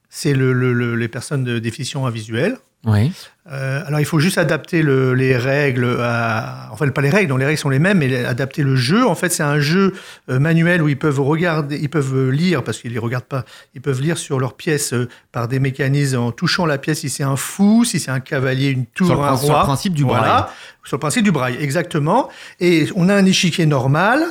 c'est 0.09 0.33
le, 0.33 0.53
le- 0.53 0.73
le- 0.73 0.95
les 0.95 1.07
personnes 1.07 1.43
de 1.43 1.59
déficients 1.59 2.07
visuels. 2.09 2.57
Oui. 2.85 3.11
Euh, 3.51 3.83
alors, 3.85 3.99
il 3.99 4.05
faut 4.05 4.19
juste 4.19 4.37
adapter 4.37 4.81
le- 4.83 5.13
les 5.13 5.35
règles 5.35 5.97
à... 6.01 6.69
Enfin, 6.71 6.87
pas 6.89 7.01
les 7.01 7.09
règles, 7.09 7.29
non, 7.29 7.35
les 7.37 7.45
règles 7.45 7.57
sont 7.57 7.67
les 7.69 7.79
mêmes, 7.79 7.97
mais 7.97 8.23
adapter 8.23 8.63
le 8.63 8.75
jeu. 8.75 9.05
En 9.05 9.15
fait, 9.15 9.29
c'est 9.29 9.43
un 9.43 9.59
jeu 9.59 9.93
euh, 10.29 10.39
manuel 10.39 10.81
où 10.81 10.87
ils 10.87 10.97
peuvent 10.97 11.19
regarder, 11.19 11.77
ils 11.77 11.89
peuvent 11.89 12.29
lire, 12.29 12.63
parce 12.63 12.77
qu'ils 12.79 12.91
ne 12.91 12.93
les 12.93 12.99
regardent 12.99 13.25
pas, 13.25 13.43
ils 13.75 13.81
peuvent 13.81 13.99
lire 14.01 14.17
sur 14.17 14.39
leur 14.39 14.53
pièce 14.55 14.93
euh, 14.93 15.09
par 15.31 15.47
des 15.49 15.59
mécanismes 15.59 16.19
en 16.19 16.31
touchant 16.31 16.65
la 16.65 16.77
pièce 16.77 16.99
si 16.99 17.09
c'est 17.09 17.23
un 17.23 17.35
fou, 17.35 17.83
si 17.83 17.99
c'est 17.99 18.11
un 18.11 18.19
cavalier, 18.21 18.69
une 18.69 18.85
tour, 18.85 19.07
Sur 19.07 19.23
un 19.23 19.27
prin- 19.29 19.37
sur 19.37 19.47
le 19.49 19.53
roi. 19.55 19.63
principe 19.63 19.93
du 19.93 20.03
Voilà. 20.03 20.21
braille. 20.21 20.43
Sur 20.85 20.97
le 20.97 21.01
principe 21.01 21.23
du 21.23 21.31
braille, 21.31 21.57
exactement. 21.59 22.29
Et 22.61 22.87
on 22.95 23.09
a 23.09 23.15
un 23.15 23.25
échiquier 23.25 23.65
normal 23.65 24.23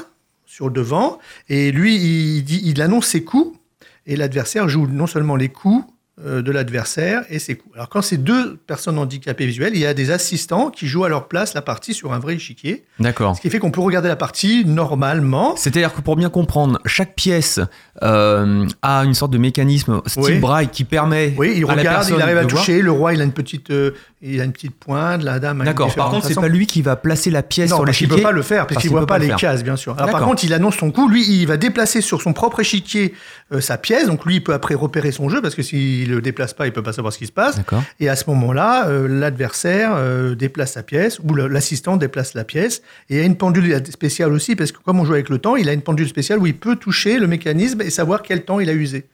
sur 0.46 0.66
le 0.68 0.72
devant, 0.72 1.18
et 1.50 1.70
lui, 1.70 1.96
il, 1.96 2.42
dit, 2.44 2.62
il 2.64 2.80
annonce 2.80 3.06
ses 3.08 3.22
coups, 3.24 3.58
et 4.06 4.16
l'adversaire 4.16 4.68
joue 4.68 4.86
non 4.86 5.06
seulement 5.06 5.36
les 5.36 5.50
coups 5.50 5.84
de 6.24 6.50
l'adversaire 6.50 7.22
et 7.30 7.38
ses 7.38 7.54
coups. 7.54 7.74
Alors 7.74 7.88
quand 7.88 8.02
c'est 8.02 8.16
deux 8.16 8.56
personnes 8.66 8.98
handicapées 8.98 9.46
visuelles, 9.46 9.72
il 9.74 9.80
y 9.80 9.86
a 9.86 9.94
des 9.94 10.10
assistants 10.10 10.70
qui 10.70 10.86
jouent 10.88 11.04
à 11.04 11.08
leur 11.08 11.28
place 11.28 11.54
la 11.54 11.62
partie 11.62 11.94
sur 11.94 12.12
un 12.12 12.18
vrai 12.18 12.34
échiquier, 12.34 12.84
D'accord. 12.98 13.36
ce 13.36 13.40
qui 13.40 13.50
fait 13.50 13.58
qu'on 13.60 13.70
peut 13.70 13.80
regarder 13.80 14.08
la 14.08 14.16
partie 14.16 14.64
normalement. 14.64 15.54
C'est-à-dire 15.56 15.94
que 15.94 16.00
pour 16.00 16.16
bien 16.16 16.28
comprendre, 16.30 16.80
chaque 16.86 17.14
pièce 17.14 17.60
euh, 18.02 18.66
a 18.82 19.04
une 19.04 19.14
sorte 19.14 19.32
de 19.32 19.38
mécanisme 19.38 20.00
style 20.06 20.22
Oui. 20.24 20.38
braille 20.38 20.68
qui 20.68 20.84
permet 20.84 21.34
Oui, 21.36 21.54
il 21.56 21.64
à 21.64 21.66
la 21.68 21.74
regarde, 21.74 21.96
personne 21.98 22.16
il 22.16 22.22
arrive 22.22 22.36
à 22.38 22.42
voir. 22.42 22.54
toucher. 22.62 22.82
Le 22.82 22.90
roi, 22.92 23.14
il 23.14 23.20
a 23.20 23.24
une 23.24 23.32
petite, 23.32 23.70
euh, 23.70 23.92
il 24.22 24.40
a 24.40 24.44
une 24.44 24.52
petite 24.52 24.74
pointe. 24.76 25.22
La 25.22 25.38
dame. 25.38 25.60
a 25.60 25.64
D'accord. 25.64 25.94
Par 25.94 26.10
contre, 26.10 26.26
c'est 26.26 26.34
pas 26.34 26.48
lui 26.48 26.66
qui 26.66 26.82
va 26.82 26.96
placer 26.96 27.30
la 27.30 27.42
pièce 27.42 27.70
Non, 27.70 27.76
sur 27.76 27.84
parce 27.84 27.96
qu'il 27.96 28.06
l'échiquier. 28.08 28.22
peut 28.22 28.28
pas 28.28 28.32
le 28.34 28.42
faire, 28.42 28.66
parce 28.66 28.74
Parce 28.74 28.82
qu'il 28.82 28.90
voit 28.90 29.00
pas, 29.00 29.14
pas 29.14 29.18
le 29.18 29.26
les 29.26 29.34
cases, 29.34 29.62
bien 29.64 29.76
sûr. 29.76 29.94
Alors, 29.98 30.10
par 30.10 30.22
contre, 30.22 30.44
il 30.44 30.52
annonce 30.52 30.76
son 30.76 30.90
coup. 30.90 31.08
Lui, 31.08 31.24
il 31.28 31.46
va 31.46 31.56
déplacer 31.56 32.00
sur 32.00 32.22
son 32.22 32.32
propre 32.32 32.60
échiquier 32.60 33.14
euh, 33.52 33.60
sa 33.60 33.78
pièce. 33.78 34.06
Donc, 34.06 34.24
lui, 34.24 34.36
il 34.36 34.44
peut 34.44 34.54
après 34.54 34.74
repérer 34.74 35.12
son 35.12 35.28
jeu, 35.28 35.40
parce 35.42 35.54
que 35.54 35.62
s'il 35.62 36.07
le 36.08 36.20
déplace 36.20 36.54
pas, 36.54 36.66
il 36.66 36.72
peut 36.72 36.82
pas 36.82 36.92
savoir 36.92 37.12
ce 37.12 37.18
qui 37.18 37.26
se 37.26 37.32
passe. 37.32 37.60
Et 38.00 38.08
à 38.08 38.16
ce 38.16 38.28
moment-là, 38.30 38.88
euh, 38.88 39.08
l'adversaire 39.08 39.92
euh, 39.94 40.34
déplace 40.34 40.72
sa 40.72 40.82
pièce, 40.82 41.18
ou 41.20 41.34
l'assistant 41.34 41.96
déplace 41.96 42.34
la 42.34 42.44
pièce. 42.44 42.82
Et 43.10 43.14
il 43.14 43.18
y 43.18 43.20
a 43.20 43.24
une 43.24 43.36
pendule 43.36 43.82
spéciale 43.90 44.32
aussi, 44.32 44.56
parce 44.56 44.72
que 44.72 44.78
comme 44.78 45.00
on 45.00 45.04
joue 45.04 45.14
avec 45.14 45.28
le 45.28 45.38
temps, 45.38 45.56
il 45.56 45.68
a 45.68 45.72
une 45.72 45.82
pendule 45.82 46.08
spéciale 46.08 46.38
où 46.38 46.46
il 46.46 46.56
peut 46.56 46.76
toucher 46.76 47.18
le 47.18 47.26
mécanisme 47.26 47.80
et 47.82 47.90
savoir 47.90 48.22
quel 48.22 48.44
temps 48.44 48.60
il 48.60 48.68
a 48.70 48.74
usé. 48.74 49.06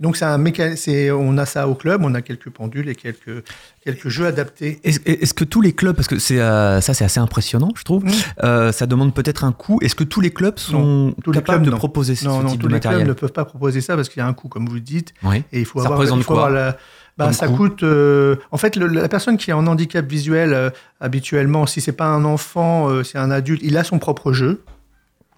Donc, 0.00 0.16
c'est 0.16 0.24
un 0.24 0.38
méca- 0.38 0.76
c'est- 0.76 1.10
on 1.12 1.38
a 1.38 1.46
ça 1.46 1.68
au 1.68 1.74
club, 1.74 2.02
on 2.04 2.14
a 2.14 2.20
quelques 2.22 2.50
pendules 2.50 2.88
et 2.88 2.94
quelques, 2.96 3.44
quelques 3.84 4.08
jeux 4.08 4.26
adaptés. 4.26 4.80
Est-ce 4.82 4.98
est-ce 5.06 5.32
que 5.34 5.44
tous 5.44 5.60
les 5.60 5.72
clubs, 5.72 5.94
parce 5.94 6.08
que 6.08 6.18
c'est 6.18 6.40
euh, 6.40 6.80
ça 6.80 6.94
c'est 6.94 7.04
assez 7.04 7.20
impressionnant, 7.20 7.70
je 7.76 7.84
trouve, 7.84 8.04
euh, 8.42 8.72
ça 8.72 8.86
demande 8.86 9.14
peut-être 9.14 9.44
un 9.44 9.52
coût. 9.52 9.78
Est-ce 9.82 9.94
que 9.94 10.04
tous 10.04 10.20
les 10.20 10.30
clubs 10.30 10.58
sont 10.58 10.78
Non, 10.80 11.14
tous 11.22 11.30
les 11.32 11.38
capables 11.38 11.58
clubs, 11.58 11.66
de 11.66 11.70
non. 11.70 11.76
proposer 11.78 12.14
Non, 12.24 12.38
ce 12.40 12.42
non, 12.44 12.50
type 12.50 12.60
tous 12.60 12.68
de 12.68 12.74
les 12.74 12.80
clubs 12.80 13.06
ne 13.06 13.12
peuvent 13.12 13.32
pas 13.32 13.44
proposer 13.44 13.80
ça 13.80 13.94
parce 13.96 14.08
qu'il 14.08 14.20
y 14.20 14.22
a 14.22 14.26
un 14.26 14.32
coût, 14.34 14.48
comme 14.48 14.66
vous 14.68 14.74
le 14.74 14.80
dites. 14.80 15.14
Oui. 15.22 15.42
Et 15.52 15.60
il 15.60 15.64
faut 15.64 15.78
Ça 15.78 15.84
avoir, 15.86 15.98
représente 16.00 16.18
il 16.20 16.24
faut 16.24 16.34
quoi 16.34 16.46
avoir 16.46 16.64
la- 16.66 16.76
bah, 17.16 17.32
ça 17.32 17.46
coût 17.46 17.56
coûte. 17.56 17.84
euh, 17.84 18.34
en 18.50 18.56
fait, 18.56 18.74
le- 18.74 18.88
la 18.88 19.08
personne 19.08 19.36
qui 19.36 19.50
est 19.50 19.54
en 19.54 19.68
handicap 19.68 20.04
visuel, 20.04 20.52
euh, 20.52 20.70
habituellement, 21.00 21.66
si 21.66 21.80
c'est 21.80 21.92
pas 21.92 22.06
un 22.06 22.24
enfant, 22.24 22.88
euh, 22.90 23.04
c'est 23.04 23.18
un 23.18 23.30
adulte, 23.30 23.60
il 23.62 23.76
a 23.76 23.84
son 23.84 24.00
propre 24.00 24.32
jeu. 24.32 24.62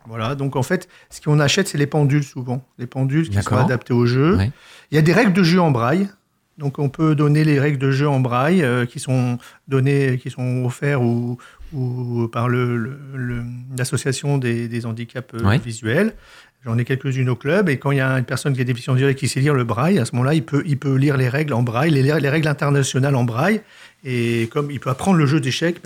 Voilà. 0.09 0.35
Donc 0.35 0.57
en 0.57 0.63
fait, 0.63 0.89
ce 1.11 1.21
qu'on 1.21 1.41
achète, 1.41 1.69
c'est 1.69 1.79
les 1.79 1.87
pendules 1.87 2.25
souvent, 2.25 2.65
les 2.79 2.87
pendules 2.87 3.29
qui 3.29 3.35
sont 3.43 3.51
adaptées 3.65 3.93
au 3.95 4.07
jeu. 4.07 4.37
Il 4.91 4.95
y 4.95 4.99
a 4.99 5.03
des 5.03 5.13
règles 5.13 5.33
de 5.33 5.43
jeu 5.43 5.61
en 5.61 5.71
braille. 5.71 6.09
Donc 6.59 6.79
on 6.79 6.89
peut 6.89 7.15
donner 7.15 7.45
les 7.45 7.61
règles 7.61 7.79
de 7.79 7.91
jeu 7.91 8.09
en 8.09 8.19
braille 8.21 8.63
euh, 8.63 8.87
qui 8.87 8.99
sont 8.99 9.37
données, 9.69 10.19
qui 10.23 10.31
sont 10.31 10.65
offertes 10.65 11.03
ou, 11.03 11.37
ou 11.75 12.29
par 12.29 12.49
le- 12.49 12.77
le- 12.79 12.99
le- 13.15 13.43
l'association 13.77 14.39
des, 14.39 14.67
des 14.69 14.87
handicaps 14.87 15.35
euh, 15.35 15.39
visuels. 15.59 16.15
J'en 16.65 16.79
ai 16.79 16.85
quelques-unes 16.85 17.29
au 17.29 17.37
club 17.37 17.69
et 17.69 17.77
quand 17.79 17.91
il 17.93 17.99
y 17.99 18.01
a 18.01 18.11
une 18.19 18.25
personne 18.25 18.55
qui 18.55 18.61
est 18.61 18.65
déficiente 18.65 18.97
visuelle 18.97 19.15
qui 19.15 19.29
sait 19.29 19.39
lire 19.41 19.55
le 19.55 19.63
braille, 19.65 19.99
à 19.99 20.05
ce 20.05 20.13
moment-là, 20.17 20.35
il 20.35 20.43
peut, 20.45 20.63
il 20.67 20.79
peut 20.79 20.97
lire 20.97 21.17
les 21.17 21.29
règles 21.29 21.53
en 21.53 21.63
braille, 21.63 21.91
les, 21.91 22.03
les 22.03 22.29
règles 22.31 22.49
internationales 22.49 23.15
en 23.15 23.23
braille 23.25 23.61
et 24.05 24.49
comme 24.51 24.71
il 24.71 24.81
peut 24.81 24.91
apprendre 24.91 25.19
le 25.19 25.27
jeu 25.27 25.41
d'échecs. 25.41 25.77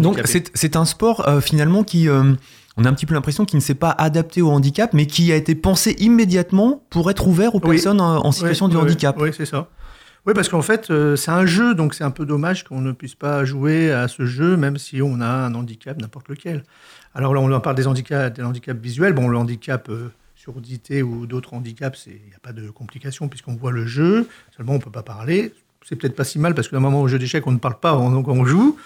donc 0.00 0.16
c'est 0.28 0.50
c'est 0.54 0.76
un 0.76 0.84
sport 0.84 1.26
euh, 1.26 1.40
finalement 1.40 1.82
qui 1.84 2.08
euh, 2.08 2.34
on 2.78 2.84
a 2.84 2.88
un 2.88 2.92
petit 2.94 3.06
peu 3.06 3.14
l'impression 3.14 3.44
qu'il 3.44 3.56
ne 3.58 3.62
s'est 3.62 3.74
pas 3.74 3.90
adapté 3.90 4.40
au 4.40 4.50
handicap, 4.50 4.92
mais 4.94 5.06
qui 5.06 5.32
a 5.32 5.36
été 5.36 5.54
pensé 5.54 5.96
immédiatement 5.98 6.84
pour 6.90 7.10
être 7.10 7.26
ouvert 7.26 7.54
aux 7.54 7.60
Oui. 7.64 7.70
personnes 7.76 8.00
en 8.00 8.30
situation 8.32 8.68
de 8.68 8.76
handicap. 8.76 9.16
Oui, 9.20 9.30
c'est 9.36 9.46
ça. 9.46 9.68
Oui, 10.26 10.34
parce 10.34 10.48
qu'en 10.48 10.62
fait, 10.62 10.90
euh, 10.90 11.16
c'est 11.16 11.30
un 11.30 11.46
jeu, 11.46 11.74
donc 11.74 11.94
c'est 11.94 12.04
un 12.04 12.10
peu 12.10 12.26
dommage 12.26 12.64
qu'on 12.64 12.80
ne 12.80 12.92
puisse 12.92 13.14
pas 13.14 13.44
jouer 13.44 13.90
à 13.92 14.08
ce 14.08 14.26
jeu, 14.26 14.56
même 14.56 14.76
si 14.76 15.00
on 15.02 15.20
a 15.20 15.26
un 15.26 15.54
handicap, 15.54 16.00
n'importe 16.00 16.28
lequel. 16.28 16.64
Alors 17.14 17.34
là, 17.34 17.40
on 17.40 17.50
en 17.50 17.60
parle 17.60 17.76
des 17.76 17.86
handicaps, 17.86 18.36
des 18.36 18.42
handicaps 18.42 18.80
visuels. 18.80 19.12
Bon, 19.14 19.28
le 19.28 19.38
handicap 19.38 19.88
euh, 19.88 20.12
surdité 20.36 21.02
ou 21.02 21.26
d'autres 21.26 21.54
handicaps, 21.54 22.06
il 22.06 22.12
n'y 22.12 22.34
a 22.36 22.38
pas 22.42 22.52
de 22.52 22.68
complications 22.70 23.28
puisqu'on 23.28 23.54
voit 23.56 23.72
le 23.72 23.86
jeu. 23.86 24.28
Seulement, 24.56 24.72
on 24.72 24.76
ne 24.76 24.82
peut 24.82 24.90
pas 24.90 25.02
parler. 25.02 25.52
C'est 25.88 25.96
peut-être 25.96 26.14
pas 26.16 26.24
si 26.24 26.38
mal 26.38 26.54
parce 26.54 26.68
que 26.68 26.74
d'un 26.76 26.80
moment 26.80 27.00
au 27.00 27.08
jeu 27.08 27.18
d'échecs, 27.18 27.46
on 27.46 27.52
ne 27.52 27.56
parle 27.58 27.78
pas, 27.80 27.96
on, 27.96 28.10
donc 28.10 28.28
on 28.28 28.44
joue. 28.44 28.76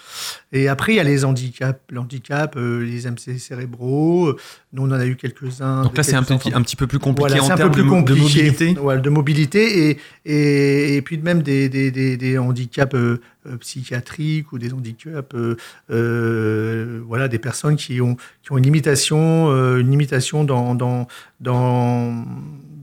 Et 0.52 0.68
après, 0.68 0.92
il 0.92 0.96
y 0.96 1.00
a 1.00 1.02
les 1.04 1.24
handicaps, 1.24 1.80
le 1.90 1.98
handicap, 1.98 2.54
euh, 2.56 2.84
les 2.84 3.06
MC 3.10 3.38
cérébraux. 3.40 4.36
Nous, 4.72 4.82
on 4.82 4.86
en 4.86 4.92
a 4.92 5.04
eu 5.06 5.16
quelques-uns. 5.16 5.82
Donc 5.82 5.96
là, 5.96 6.04
c'est 6.04 6.14
un, 6.14 6.22
petit- 6.22 6.54
un 6.54 6.62
petit 6.62 6.76
peu 6.76 6.86
plus 6.86 7.00
compliqué 7.00 7.30
Voilà, 7.30 7.44
en 7.44 7.50
un 7.50 7.56
termes 7.56 7.72
de, 7.74 7.78
de 7.78 7.82
mobilité. 7.82 8.74
Voilà, 8.80 9.00
de 9.00 9.10
mobilité 9.10 9.90
et, 9.90 9.98
et, 10.26 10.96
et 10.96 11.02
puis 11.02 11.18
même 11.18 11.42
des, 11.42 11.68
des, 11.68 11.90
des, 11.90 12.16
des 12.16 12.38
handicaps 12.38 12.94
euh, 12.94 13.20
euh, 13.48 13.56
psychiatriques 13.56 14.52
ou 14.52 14.58
des 14.60 14.72
handicaps, 14.72 15.34
euh, 15.34 15.56
euh, 15.90 17.00
voilà, 17.06 17.26
des 17.28 17.38
personnes 17.40 17.74
qui 17.76 18.00
ont, 18.00 18.16
qui 18.42 18.52
ont 18.52 18.58
une 18.58 18.64
limitation, 18.64 19.50
euh, 19.50 19.78
une 19.80 19.90
limitation 19.90 20.44
dans, 20.44 20.74
dans, 20.76 21.08
dans, 21.40 22.24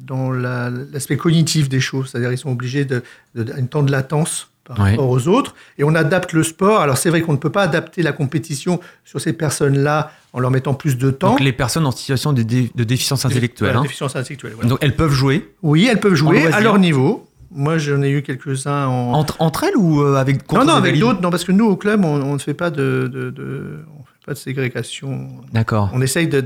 dans 0.09 0.31
la- 0.31 0.71
l'aspect 0.91 1.17
cognitif 1.17 1.69
des 1.69 1.79
choses. 1.79 2.09
C'est-à-dire 2.09 2.31
ils 2.33 2.37
sont 2.37 2.51
obligés 2.51 2.83
de, 2.83 3.03
de, 3.35 3.53
un 3.53 3.65
temps 3.65 3.83
de 3.83 3.91
latence 3.91 4.49
par 4.65 4.77
rapport 4.77 5.09
aux 5.09 5.27
autres. 5.27 5.55
Et 5.77 5.83
on 5.83 5.93
adapte 5.95 6.33
le 6.33 6.43
sport. 6.43 6.81
Alors 6.81 6.97
c'est 6.97 7.09
vrai 7.11 7.21
qu'on 7.21 7.33
ne 7.33 7.37
peut 7.37 7.51
pas 7.51 7.63
adapter 7.63 8.01
la 8.01 8.11
compétition 8.11 8.79
sur 9.05 9.21
ces 9.21 9.33
personnes-là 9.33 10.11
en 10.33 10.39
leur 10.39 10.51
mettant 10.51 10.73
plus 10.73 10.97
de 10.97 11.11
temps. 11.11 11.29
Donc 11.31 11.39
les 11.41 11.53
personnes 11.53 11.85
en 11.85 11.91
situation 11.91 12.33
de, 12.33 12.41
dé- 12.43 12.71
de 12.73 12.83
déficience 12.83 13.23
intellectuelle. 13.25 13.67
Voilà, 13.69 13.79
hein. 13.79 13.83
déficience 13.83 14.15
intellectuelle, 14.15 14.53
voilà. 14.55 14.69
Donc 14.69 14.79
elles 14.81 14.95
peuvent 14.95 15.11
jouer? 15.13 15.53
Oui, 15.61 15.87
elles 15.89 15.99
peuvent 15.99 16.15
jouer 16.15 16.47
à 16.47 16.59
leur 16.59 16.79
niveau. 16.79 17.25
Moi, 17.51 17.79
j'en 17.79 18.01
ai 18.03 18.11
eu 18.11 18.21
quelques-uns 18.21 18.85
en, 18.85 19.13
entre, 19.13 19.35
entre 19.39 19.63
elles 19.63 19.75
ou 19.75 20.01
euh, 20.03 20.17
avec 20.17 20.51
non, 20.51 20.65
non, 20.65 20.73
avec 20.73 20.99
d'autres, 20.99 21.19
non, 21.21 21.31
parce 21.31 21.43
que 21.43 21.51
nous, 21.51 21.65
au 21.65 21.75
club, 21.77 22.05
on, 22.05 22.21
on 22.21 22.33
ne 22.33 22.37
fait 22.39 22.53
pas 22.53 22.69
de, 22.69 23.09
de, 23.11 23.31
de- 23.31 23.79
on 23.99 24.03
pas 24.29 24.35
de 24.35 24.39
ségrégation. 24.39 25.27
D'accord. 25.51 25.89
On 25.91 26.01
essaye 26.01 26.27
de, 26.27 26.43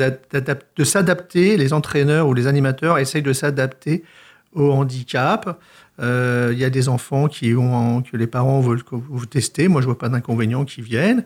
s'adapter, 0.86 1.58
les 1.58 1.74
entraîneurs 1.74 2.30
ou 2.30 2.34
les 2.34 2.48
animateurs 2.48 2.98
essayent 2.98 3.22
de 3.22 3.34
s'adapter 3.34 4.06
au 4.54 4.72
handicap. 4.72 5.60
Euh, 6.00 6.52
Il 6.54 6.60
y 6.60 6.64
a 6.64 6.70
des 6.70 6.88
enfants 6.88 7.28
qui 7.28 7.54
ont, 7.56 8.02
que 8.02 8.16
les 8.16 8.28
parents 8.28 8.62
veulent 8.62 8.84
que 8.84 8.96
vous 8.96 9.26
tester. 9.26 9.68
Moi, 9.68 9.82
je 9.82 9.86
vois 9.86 9.98
pas 9.98 10.08
d'inconvénient 10.08 10.64
qui 10.64 10.82
viennent. 10.82 11.26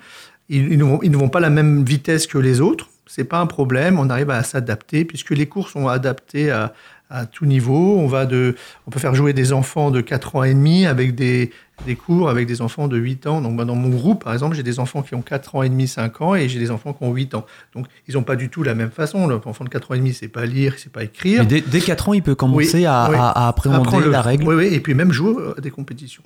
Ils, 0.50 0.72
ils 0.72 0.80
ne 0.80 0.84
vont, 0.84 1.00
ils 1.04 1.12
ne 1.12 1.18
vont 1.18 1.30
pas 1.30 1.38
à 1.38 1.44
la 1.44 1.52
même 1.52 1.86
vitesse 1.86 2.26
que 2.26 2.40
les 2.40 2.60
autres. 2.60 2.90
C'est 3.06 3.24
pas 3.24 3.40
un 3.40 3.46
problème. 3.46 4.00
On 4.00 4.10
arrive 4.10 4.32
à 4.32 4.42
s'adapter 4.42 5.06
puisque 5.06 5.30
les 5.30 5.46
cours 5.46 5.70
sont 5.70 5.88
adaptés 5.88 6.50
à, 6.50 6.74
à 7.12 7.28
tout 7.28 7.46
niveau. 7.46 7.98
On 8.00 8.08
va 8.08 8.26
de, 8.26 8.56
on 8.88 8.90
peut 8.90 9.00
faire 9.00 9.14
jouer 9.14 9.34
des 9.34 9.54
enfants 9.54 9.92
de 9.92 10.02
4 10.02 10.36
ans 10.36 10.44
et 10.44 10.56
demi 10.56 10.88
avec 10.88 11.14
des, 11.14 11.52
des 11.86 11.96
cours 11.96 12.30
avec 12.30 12.48
des 12.48 12.62
enfants 12.62 12.88
de 12.88 12.98
8 12.98 13.28
ans. 13.28 13.42
Donc, 13.42 13.56
dans 13.64 13.76
mon 13.76 13.90
groupe, 13.90 14.24
par 14.24 14.34
exemple, 14.34 14.56
j'ai 14.56 14.64
des 14.64 14.80
enfants 14.80 15.02
qui 15.04 15.16
ont 15.16 15.22
4 15.22 15.56
ans 15.56 15.64
et 15.64 15.70
demi, 15.70 15.88
5 15.88 16.22
ans, 16.22 16.36
et 16.36 16.50
j'ai 16.50 16.60
des 16.60 16.72
enfants 16.72 16.92
qui 16.94 17.04
ont 17.04 17.14
8 17.14 17.36
ans. 17.36 17.46
Donc, 17.76 17.86
ils 18.08 18.16
n'ont 18.16 18.24
pas 18.24 18.36
du 18.36 18.50
tout 18.50 18.64
la 18.64 18.74
même 18.76 18.90
façon. 18.92 19.28
L'enfant 19.28 19.64
de 19.64 19.70
4 19.70 19.92
ans 19.92 19.94
et 19.94 20.00
demi, 20.00 20.14
c'est 20.14 20.28
pas 20.28 20.46
lire, 20.46 20.74
c'est 20.78 20.92
pas 20.92 21.04
écrire. 21.04 21.42
Mais 21.42 21.46
dès, 21.48 21.62
dès 21.62 21.80
4 21.82 22.10
ans, 22.10 22.14
il 22.14 22.24
peut 22.24 22.36
commencer 22.36 22.80
Oui, 22.80 22.86
à, 22.86 23.08
oui. 23.10 23.16
à- 23.18 23.48
appréhender 23.48 24.00
le- 24.00 24.10
la 24.12 24.22
règle. 24.22 24.48
Oui, 24.48 24.56
oui, 24.56 24.66
et 24.74 24.80
puis 24.80 24.94
même 24.96 25.12
jouer 25.12 25.36
à 25.58 25.62
des 25.62 25.72
compétitions. 25.72 26.24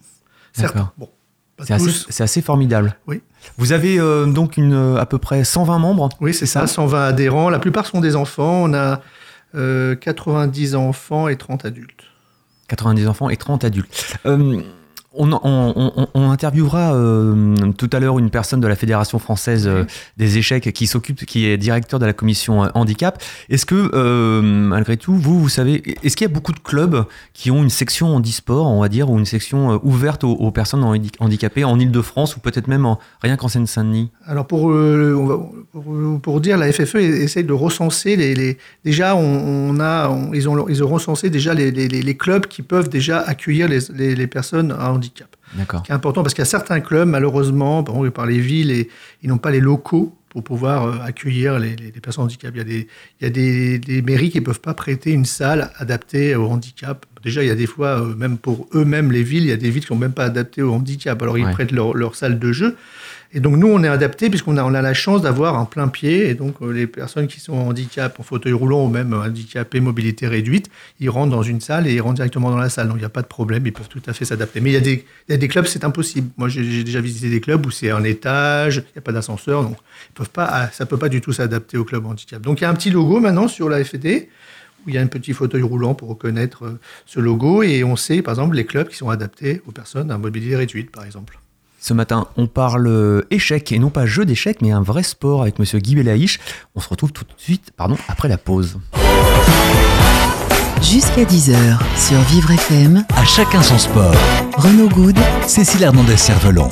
D'accord. 0.57 0.93
bon, 0.97 1.09
C'est 1.63 1.73
assez, 1.73 2.23
assez 2.23 2.41
formidable. 2.41 2.95
Oui. 3.07 3.21
Vous 3.57 3.71
avez 3.71 3.99
euh, 3.99 4.25
donc 4.25 4.57
une, 4.57 4.73
euh, 4.73 4.97
à 4.97 5.05
peu 5.05 5.17
près 5.17 5.43
120 5.43 5.79
membres 5.79 6.09
Oui, 6.21 6.33
c'est 6.33 6.45
ça, 6.45 6.65
120 6.65 7.05
adhérents. 7.07 7.49
La 7.49 7.59
plupart 7.59 7.85
sont 7.85 7.99
des 8.01 8.15
enfants. 8.15 8.63
On 8.63 8.73
a 8.73 9.01
euh, 9.55 9.95
90 9.95 10.75
enfants 10.75 11.27
et 11.27 11.35
30 11.35 11.65
adultes. 11.65 12.03
90 12.69 13.07
enfants 13.07 13.29
et 13.29 13.37
30 13.37 13.63
adultes. 13.65 14.15
Euh, 14.25 14.61
on, 15.13 15.31
on- 15.33 15.39
on- 15.97 16.07
on 16.13 16.29
interviewera 16.31 16.93
euh, 16.95 17.55
tout 17.77 17.89
à 17.91 17.99
l'heure 17.99 18.17
une 18.19 18.29
personne 18.29 18.61
de 18.61 18.67
la 18.67 18.75
Fédération 18.75 19.19
française 19.19 19.67
euh, 19.67 19.83
des 20.17 20.37
échecs 20.37 20.71
qui 20.71 20.87
s'occupe, 20.87 21.25
qui 21.25 21.45
est 21.45 21.57
directeur 21.57 21.99
de 21.99 22.05
la 22.05 22.13
commission 22.13 22.63
euh, 22.63 22.67
handicap. 22.75 23.21
Est-ce 23.49 23.65
que, 23.65 23.91
euh, 23.93 24.41
malgré 24.41 24.95
tout, 24.97 25.13
vous, 25.13 25.39
vous 25.39 25.49
savez, 25.49 25.83
est-ce 26.03 26.15
qu'il 26.15 26.25
y 26.25 26.29
a 26.31 26.33
beaucoup 26.33 26.53
de 26.53 26.59
clubs 26.59 27.03
qui 27.33 27.51
ont 27.51 27.61
une 27.61 27.69
section 27.69 28.15
handisport, 28.15 28.67
on 28.67 28.79
va 28.81 28.87
dire, 28.89 29.09
ou 29.09 29.17
une 29.19 29.25
section 29.25 29.79
ouverte 29.83 30.23
aux, 30.23 30.31
aux 30.33 30.51
personnes 30.51 30.83
handi- 30.83 31.11
handicapées 31.19 31.63
en 31.65 31.77
Ile-de-France 31.79 32.37
ou 32.37 32.39
peut-être 32.39 32.67
même 32.67 32.85
en- 32.85 32.97
rien 33.21 33.35
qu'en 33.35 33.49
Seine-Saint-Denis? 33.49 34.11
Alors 34.25 34.47
pour, 34.47 34.63
on 34.65 35.25
va- 35.25 35.39
pour, 35.73 36.21
pour 36.21 36.41
dire, 36.41 36.57
la 36.57 36.71
FFE 36.71 36.95
essaye 36.95 37.43
de 37.43 37.53
recenser 37.53 38.15
les. 38.15 38.33
les- 38.33 38.57
déjà, 38.85 39.15
on, 39.17 39.77
a, 39.81 40.09
ils, 40.33 40.47
ont, 40.47 40.69
ils 40.69 40.83
ont 40.83 40.87
recensé 40.87 41.29
déjà 41.29 41.53
les, 41.53 41.69
les- 41.71 41.87
les 41.89 42.17
clubs 42.17 42.45
qui 42.47 42.61
peuvent 42.61 42.87
déjà 42.89 43.19
accueillir 43.19 43.67
les, 43.67 43.79
personnes 44.27 44.71
à 44.71 44.89
handicap. 45.01 45.35
D'accord. 45.55 45.83
qui 45.83 45.91
est 45.91 45.95
important 45.95 46.21
parce 46.23 46.33
qu'il 46.33 46.41
y 46.41 46.47
a 46.47 46.53
certains 46.59 46.79
clubs, 46.79 47.07
malheureusement, 47.09 47.83
par, 47.83 47.95
exemple, 47.95 48.11
par 48.11 48.25
les 48.25 48.39
villes, 48.39 48.71
et, 48.71 48.89
ils 49.21 49.29
n'ont 49.29 49.37
pas 49.37 49.51
les 49.51 49.59
locaux 49.59 50.15
pour 50.29 50.43
pouvoir 50.45 50.85
euh, 50.85 50.93
accueillir 51.03 51.59
les, 51.59 51.75
les- 51.75 51.91
les 51.91 51.99
personnes 52.01 52.23
handicapées. 52.23 52.55
Il 52.55 52.59
y 52.59 52.61
a, 52.61 52.63
des, 52.63 52.87
il 53.19 53.23
y 53.23 53.27
a 53.27 53.29
des, 53.29 53.79
des 53.79 54.01
mairies 54.01 54.29
qui 54.29 54.39
ne 54.39 54.45
peuvent 54.45 54.61
pas 54.61 54.73
prêter 54.73 55.11
une 55.11 55.25
salle 55.25 55.71
adaptée 55.77 56.35
au 56.35 56.45
handicap. 56.47 57.05
Déjà, 57.21 57.43
il 57.43 57.47
y 57.47 57.51
a 57.51 57.55
des 57.55 57.67
fois, 57.67 58.01
euh, 58.01 58.15
même 58.15 58.37
pour 58.37 58.67
eux-mêmes, 58.73 59.11
les 59.11 59.23
villes, 59.23 59.43
il 59.43 59.49
y 59.49 59.51
a 59.51 59.57
des 59.57 59.69
villes 59.69 59.81
qui 59.85 59.91
ne 59.91 59.97
sont 59.97 59.99
même 59.99 60.13
pas 60.13 60.23
adaptées 60.25 60.61
au 60.61 60.71
handicap. 60.73 61.21
Alors, 61.21 61.37
ils 61.37 61.45
Ouais. 61.45 61.51
prêtent 61.51 61.71
leur, 61.73 61.93
leur 61.95 62.15
salle 62.15 62.39
de 62.39 62.51
jeu. 62.53 62.77
Et 63.33 63.39
donc, 63.39 63.55
nous, 63.55 63.67
on 63.67 63.81
est 63.83 63.87
adaptés 63.87 64.29
puisqu'on 64.29 64.57
a, 64.57 64.63
on 64.63 64.73
a 64.73 64.81
la 64.81 64.93
chance 64.93 65.21
d'avoir 65.21 65.57
un 65.57 65.63
plein 65.63 65.87
pied. 65.87 66.27
Et 66.29 66.35
donc, 66.35 66.55
euh, 66.61 66.71
les 66.71 66.85
personnes 66.85 67.27
qui 67.27 67.39
sont 67.39 67.53
en 67.53 67.67
handicap, 67.67 68.19
en 68.19 68.23
fauteuil 68.23 68.51
roulant 68.51 68.85
ou 68.85 68.89
même 68.89 69.13
handicapées, 69.13 69.79
mobilité 69.79 70.27
réduite, 70.27 70.69
ils 70.99 71.09
rentrent 71.09 71.31
dans 71.31 71.43
une 71.43 71.61
salle 71.61 71.87
et 71.87 71.93
ils 71.93 72.01
rentrent 72.01 72.15
directement 72.15 72.51
dans 72.51 72.57
la 72.57 72.69
salle. 72.69 72.87
Donc, 72.87 72.97
il 72.97 73.01
n'y 73.01 73.05
a 73.05 73.09
pas 73.09 73.21
de 73.21 73.27
problème, 73.27 73.65
ils 73.65 73.71
peuvent 73.71 73.87
tout 73.87 74.01
à 74.07 74.13
fait 74.13 74.25
s'adapter. 74.25 74.59
Mais 74.59 74.71
il 74.71 74.73
y 74.73 75.33
a 75.33 75.37
des, 75.37 75.47
clubs, 75.47 75.65
c'est 75.65 75.85
impossible. 75.85 76.29
Moi, 76.37 76.49
j'ai 76.49 76.63
j'ai 76.63 76.83
déjà 76.83 76.99
visité 76.99 77.29
des 77.29 77.39
clubs 77.39 77.65
où 77.65 77.71
c'est 77.71 77.89
un 77.89 78.03
étage, 78.03 78.77
il 78.77 78.93
n'y 78.95 78.99
a 78.99 79.01
pas 79.01 79.13
d'ascenseur, 79.13 79.63
donc 79.63 79.77
ils 80.09 80.13
peuvent 80.13 80.29
pas, 80.29 80.47
ah, 80.51 80.69
ça 80.71 80.83
ne 80.83 80.89
peut 80.89 80.97
pas 80.97 81.09
du 81.09 81.21
tout 81.21 81.31
s'adapter 81.31 81.77
au 81.77 81.85
club 81.85 82.05
handicap. 82.05 82.41
Donc, 82.41 82.59
il 82.59 82.63
y 82.63 82.65
a 82.65 82.69
un 82.69 82.73
petit 82.73 82.89
logo 82.89 83.19
maintenant 83.19 83.47
sur 83.47 83.69
la 83.69 83.83
FED 83.83 84.27
où 84.85 84.89
il 84.89 84.95
y 84.95 84.97
a 84.97 85.01
un 85.01 85.07
petit 85.07 85.33
fauteuil 85.33 85.61
roulant 85.61 85.93
pour 85.93 86.09
reconnaître 86.09 86.65
euh, 86.65 86.79
ce 87.05 87.19
logo 87.19 87.63
et 87.63 87.83
on 87.83 87.95
sait, 87.95 88.21
par 88.21 88.33
exemple, 88.33 88.55
les 88.55 88.65
clubs 88.65 88.89
qui 88.89 88.97
sont 88.97 89.09
adaptés 89.09 89.61
aux 89.67 89.71
personnes 89.71 90.11
à 90.11 90.17
mobilité 90.17 90.55
réduite, 90.55 90.91
par 90.91 91.05
exemple. 91.05 91.39
Ce 91.83 91.95
matin, 91.95 92.27
on 92.37 92.45
parle 92.45 92.85
euh, 92.85 93.25
échec 93.31 93.71
et 93.71 93.79
non 93.79 93.89
pas 93.89 94.05
jeu 94.05 94.23
d'échecs, 94.23 94.61
mais 94.61 94.69
un 94.69 94.83
vrai 94.83 95.01
sport 95.01 95.41
avec 95.41 95.57
Monsieur 95.57 95.79
Guy 95.79 95.95
Belaïch. 95.95 96.39
On 96.75 96.79
se 96.79 96.87
retrouve 96.87 97.11
tout 97.11 97.23
de 97.23 97.33
suite, 97.37 97.71
pardon, 97.75 97.97
après 98.07 98.27
la 98.27 98.37
pause. 98.37 98.77
Jusqu'à 100.79 101.23
10h 101.23 101.79
sur 101.97 102.19
Vivre 102.19 102.51
FM, 102.51 103.03
À 103.15 103.25
chacun 103.25 103.63
son 103.63 103.79
sport. 103.79 104.13
Renaud 104.57 104.89
Good 104.89 105.17
Cécile 105.47 105.81
Hernandez-Cervelon. 105.81 106.69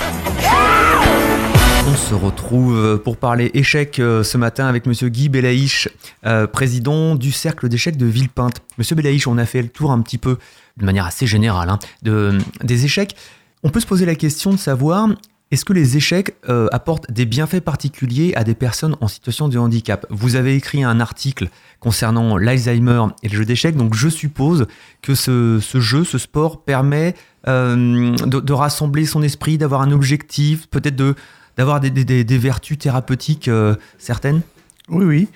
On 1.88 1.96
se 1.96 2.14
retrouve 2.14 3.02
pour 3.04 3.18
parler 3.18 3.50
échecs 3.56 4.00
euh, 4.00 4.22
ce 4.22 4.38
matin 4.38 4.68
avec 4.68 4.86
Monsieur 4.86 5.10
Guy 5.10 5.28
Belaïch, 5.28 5.90
euh, 6.28 6.46
président 6.46 7.16
du 7.16 7.32
cercle 7.32 7.68
d'échecs 7.68 7.98
de 7.98 8.06
Villepinte. 8.06 8.62
Monsieur 8.78 8.96
Belaïch, 8.96 9.26
on 9.28 9.40
a 9.40 9.48
fait 9.48 9.64
le 9.64 9.70
tour 9.70 9.92
un 9.92 10.00
petit 10.02 10.20
peu, 10.20 10.38
de 10.78 10.86
manière 10.86 11.08
assez 11.08 11.26
générale, 11.26 11.70
hein, 11.70 11.80
de, 12.04 12.38
des 12.64 12.86
échecs. 12.86 13.16
On 13.64 13.70
peut 13.70 13.80
se 13.80 13.88
poser 13.88 14.06
la 14.06 14.16
question 14.16 14.52
de 14.52 14.58
savoir, 14.58 15.10
est-ce 15.52 15.66
que 15.66 15.74
les 15.74 15.98
échecs 15.98 16.36
euh, 16.48 16.68
apportent 16.72 17.12
des 17.12 17.26
bienfaits 17.26 17.60
particuliers 17.60 18.34
à 18.36 18.46
des 18.46 18.56
personnes 18.56 18.96
en 19.02 19.10
situation 19.10 19.50
de 19.50 19.58
handicap? 19.58 20.06
Vous 20.10 20.38
avez 20.38 20.56
écrit 20.56 20.84
un 20.84 21.02
article 21.02 21.50
concernant 21.82 22.38
l'Alzheimer 22.38 23.08
et 23.22 23.28
le 23.28 23.36
jeu 23.36 23.46
d'échecs, 23.46 23.76
donc 23.76 23.96
je 23.96 24.08
suppose 24.08 24.68
que 25.02 25.14
ce, 25.14 25.60
jeu, 25.76 26.06
ce 26.06 26.18
sport 26.18 26.64
permet 26.64 27.16
euh, 27.48 28.16
de, 28.16 28.54
rassembler 28.54 29.06
son 29.06 29.24
esprit, 29.24 29.58
d'avoir 29.58 29.82
un 29.82 29.92
objectif, 29.92 30.68
peut-être 30.68 30.96
de 30.96 31.16
d'avoir 31.58 31.82
des 31.82 32.38
vertus 32.38 32.78
thérapeutiques 32.78 33.50
euh, 33.50 33.76
certaines? 33.98 34.42
Oui, 34.88 35.04
oui. 35.04 35.28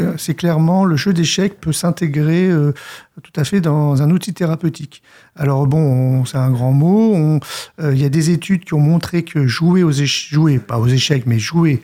Euh, 0.00 0.14
c'est 0.18 0.34
clairement, 0.34 0.84
le 0.84 0.96
jeu 0.96 1.12
d'échecs 1.12 1.60
peut 1.60 1.72
s'intégrer 1.72 2.48
euh, 2.48 2.72
tout 3.22 3.32
à 3.40 3.44
fait 3.44 3.60
dans 3.60 4.02
un 4.02 4.10
outil 4.10 4.34
thérapeutique. 4.34 5.02
Alors 5.36 5.66
bon, 5.66 5.78
on- 6.20 6.24
c'est 6.24 6.36
un 6.38 6.50
grand 6.50 6.72
mot. 6.72 7.40
euh, 7.80 7.92
Il 7.94 8.00
y 8.00 8.04
a 8.04 8.08
des 8.08 8.30
études 8.30 8.64
qui 8.64 8.74
ont 8.74 8.80
montré 8.80 9.22
que 9.24 9.46
jouer 9.46 9.82
aux 9.82 9.90
échecs, 9.90 10.32
jouer, 10.32 10.58
pas 10.58 10.78
aux 10.78 10.88
échecs, 10.88 11.24
mais 11.26 11.38
jouer 11.38 11.82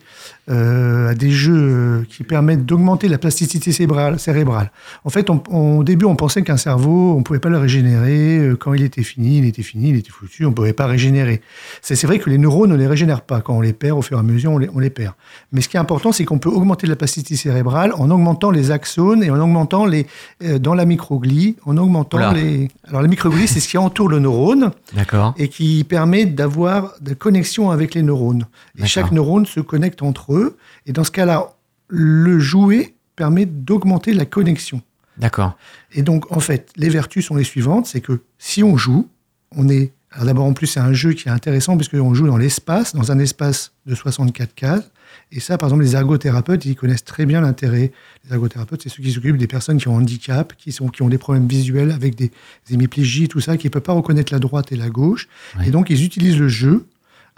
à 0.51 1.15
des 1.15 1.31
jeux 1.31 1.55
euh, 1.57 2.03
qui 2.09 2.25
permettent 2.25 2.67
d'augmenter 2.67 3.09
la 3.09 3.19
plasticité 3.19 3.73
cérébrale. 3.73 4.19
cérébrale. 4.19 4.71
En 5.05 5.11
fait, 5.11 5.31
on- 5.31 5.43
on- 5.51 5.79
au 5.79 5.85
début, 5.85 6.05
on 6.07 6.17
pensait 6.17 6.43
qu'un 6.43 6.57
cerveau, 6.57 7.15
on 7.17 7.23
pouvait 7.23 7.39
pas 7.39 7.49
le 7.49 7.59
régénérer. 7.59 8.39
euh, 8.39 8.57
Quand 8.57 8.75
il 8.75 8.83
était 8.83 9.03
fini, 9.03 9.39
il 9.39 9.45
était 9.47 9.63
fini, 9.63 9.91
il 9.91 9.97
était 9.97 10.11
foutu, 10.11 10.45
on 10.45 10.53
pouvait 10.53 10.73
pas 10.73 10.87
régénérer. 10.87 11.41
C'est 11.83 12.05
vrai 12.07 12.19
que 12.19 12.29
les 12.31 12.39
neurones 12.39 12.71
ne 12.71 12.77
les 12.77 12.87
régénèrent 12.87 13.23
pas. 13.23 13.41
Quand 13.41 13.55
on 13.57 13.61
les 13.61 13.73
perd, 13.73 13.99
au 13.99 14.03
fur 14.03 14.17
et 14.17 14.21
à 14.21 14.23
mesure, 14.23 14.53
on 14.53 14.59
les, 14.59 14.69
on 14.75 14.79
les 14.81 14.91
perd. 14.91 15.15
Mais 15.53 15.61
ce 15.61 15.69
qui 15.69 15.77
est 15.77 15.81
important, 15.81 16.13
c'est 16.13 16.25
qu'on 16.25 16.39
peut 16.39 16.49
augmenter 16.51 16.87
la 16.87 16.97
plasticité 16.97 17.37
cérébrale 17.37 17.93
en 17.97 18.11
augmentant 18.11 18.51
les 18.51 18.71
axones 18.71 19.23
et 19.23 19.31
en 19.31 19.41
augmentant 19.41 19.87
les 19.87 20.07
euh, 20.43 20.59
dans 20.59 20.75
la 20.75 20.85
microglie, 20.85 21.57
en 21.65 21.77
augmentant 21.77 22.19
Oula. 22.19 22.33
les. 22.33 22.69
Alors 22.89 23.03
la 23.03 23.09
microglie, 23.09 23.47
c'est 23.47 23.61
ce 23.61 23.69
qui 23.69 23.79
entoure 23.79 24.09
le 24.09 24.19
neurone 24.19 24.71
D'accord. 24.95 25.35
et 25.39 25.49
qui 25.49 25.85
permet 25.85 26.25
d'avoir 26.27 26.93
des 27.01 27.15
connexions 27.15 27.71
avec 27.71 27.95
les 27.95 28.03
neurones. 28.03 28.47
Et 28.79 28.87
chaque 28.87 29.13
neurone 29.13 29.47
se 29.47 29.61
connecte 29.61 30.03
entre 30.03 30.35
eux. 30.35 30.40
Et 30.87 30.93
dans 30.93 31.05
ce 31.05 31.11
cas-là, 31.11 31.55
le 31.89 32.39
jouet 32.39 32.95
permet 33.17 33.47
d'augmenter 33.47 34.13
la 34.13 34.25
connexion. 34.25 34.83
D'accord. 35.19 35.57
Et 35.93 36.03
donc, 36.03 36.31
en 36.33 36.41
fait, 36.41 36.71
les 36.77 36.89
vertus 36.89 37.27
sont 37.27 37.37
les 37.37 37.45
suivantes 37.45 37.87
c'est 37.87 38.01
que 38.01 38.21
si 38.39 38.63
on 38.63 38.77
joue, 38.77 39.09
on 39.55 39.69
est. 39.69 39.93
Alors 40.13 40.27
d'abord, 40.27 40.45
en 40.45 40.55
plus, 40.55 40.67
c'est 40.67 40.81
un 40.81 40.93
jeu 40.93 41.13
qui 41.13 41.29
est 41.29 41.31
intéressant 41.31 41.77
parce 41.77 41.89
qu'on 41.89 42.15
joue 42.15 42.27
dans 42.27 42.37
l'espace, 42.37 42.97
dans 42.97 43.13
un 43.13 43.19
espace 43.21 43.73
de 43.87 43.95
64 43.95 44.55
cases. 44.55 44.91
Et 45.31 45.39
ça, 45.39 45.57
par 45.57 45.69
exemple, 45.69 45.85
les 45.85 45.95
ergothérapeutes, 45.95 46.65
ils 46.65 46.75
connaissent 46.75 47.05
très 47.05 47.27
bien 47.27 47.41
l'intérêt. 47.41 47.93
Les 48.25 48.33
ergothérapeutes, 48.33 48.83
c'est 48.83 48.89
ceux 48.89 49.03
qui 49.03 49.13
s'occupent 49.13 49.37
des 49.37 49.47
personnes 49.47 49.79
qui 49.79 49.87
ont 49.87 49.97
un 49.97 50.01
handicap, 50.01 50.53
qui, 50.57 50.73
sont, 50.73 50.89
qui 50.89 51.03
ont 51.03 51.09
des 51.09 51.19
problèmes 51.19 51.47
visuels 51.47 51.93
avec 51.93 52.17
des, 52.17 52.33
hémiplégies, 52.71 53.29
tout 53.29 53.41
ça, 53.41 53.57
qui 53.57 53.69
ne 53.69 53.71
peuvent 53.71 53.83
pas 53.83 53.93
reconnaître 53.93 54.33
la 54.33 54.41
droite 54.41 54.73
et 54.73 54.77
la 54.77 54.89
gauche. 54.89 55.29
Et 55.65 55.71
donc, 55.71 55.91
ils 55.91 56.05
utilisent 56.05 56.39
le 56.39 56.49
jeu, 56.49 56.87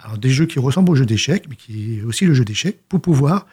alors 0.05 0.19
des 0.19 0.31
jeux 0.31 0.47
qui 0.47 0.59
ressemblent 0.59 0.91
au 0.91 0.95
jeu 0.95 1.07
d'échecs, 1.07 1.45
mais 1.49 1.57
qui 1.57 1.99
est 1.99 2.03
aussi 2.03 2.25
le 2.27 2.35
jeu 2.35 2.45
d'échecs, 2.45 2.79
pour 2.89 3.01
pouvoir 3.01 3.47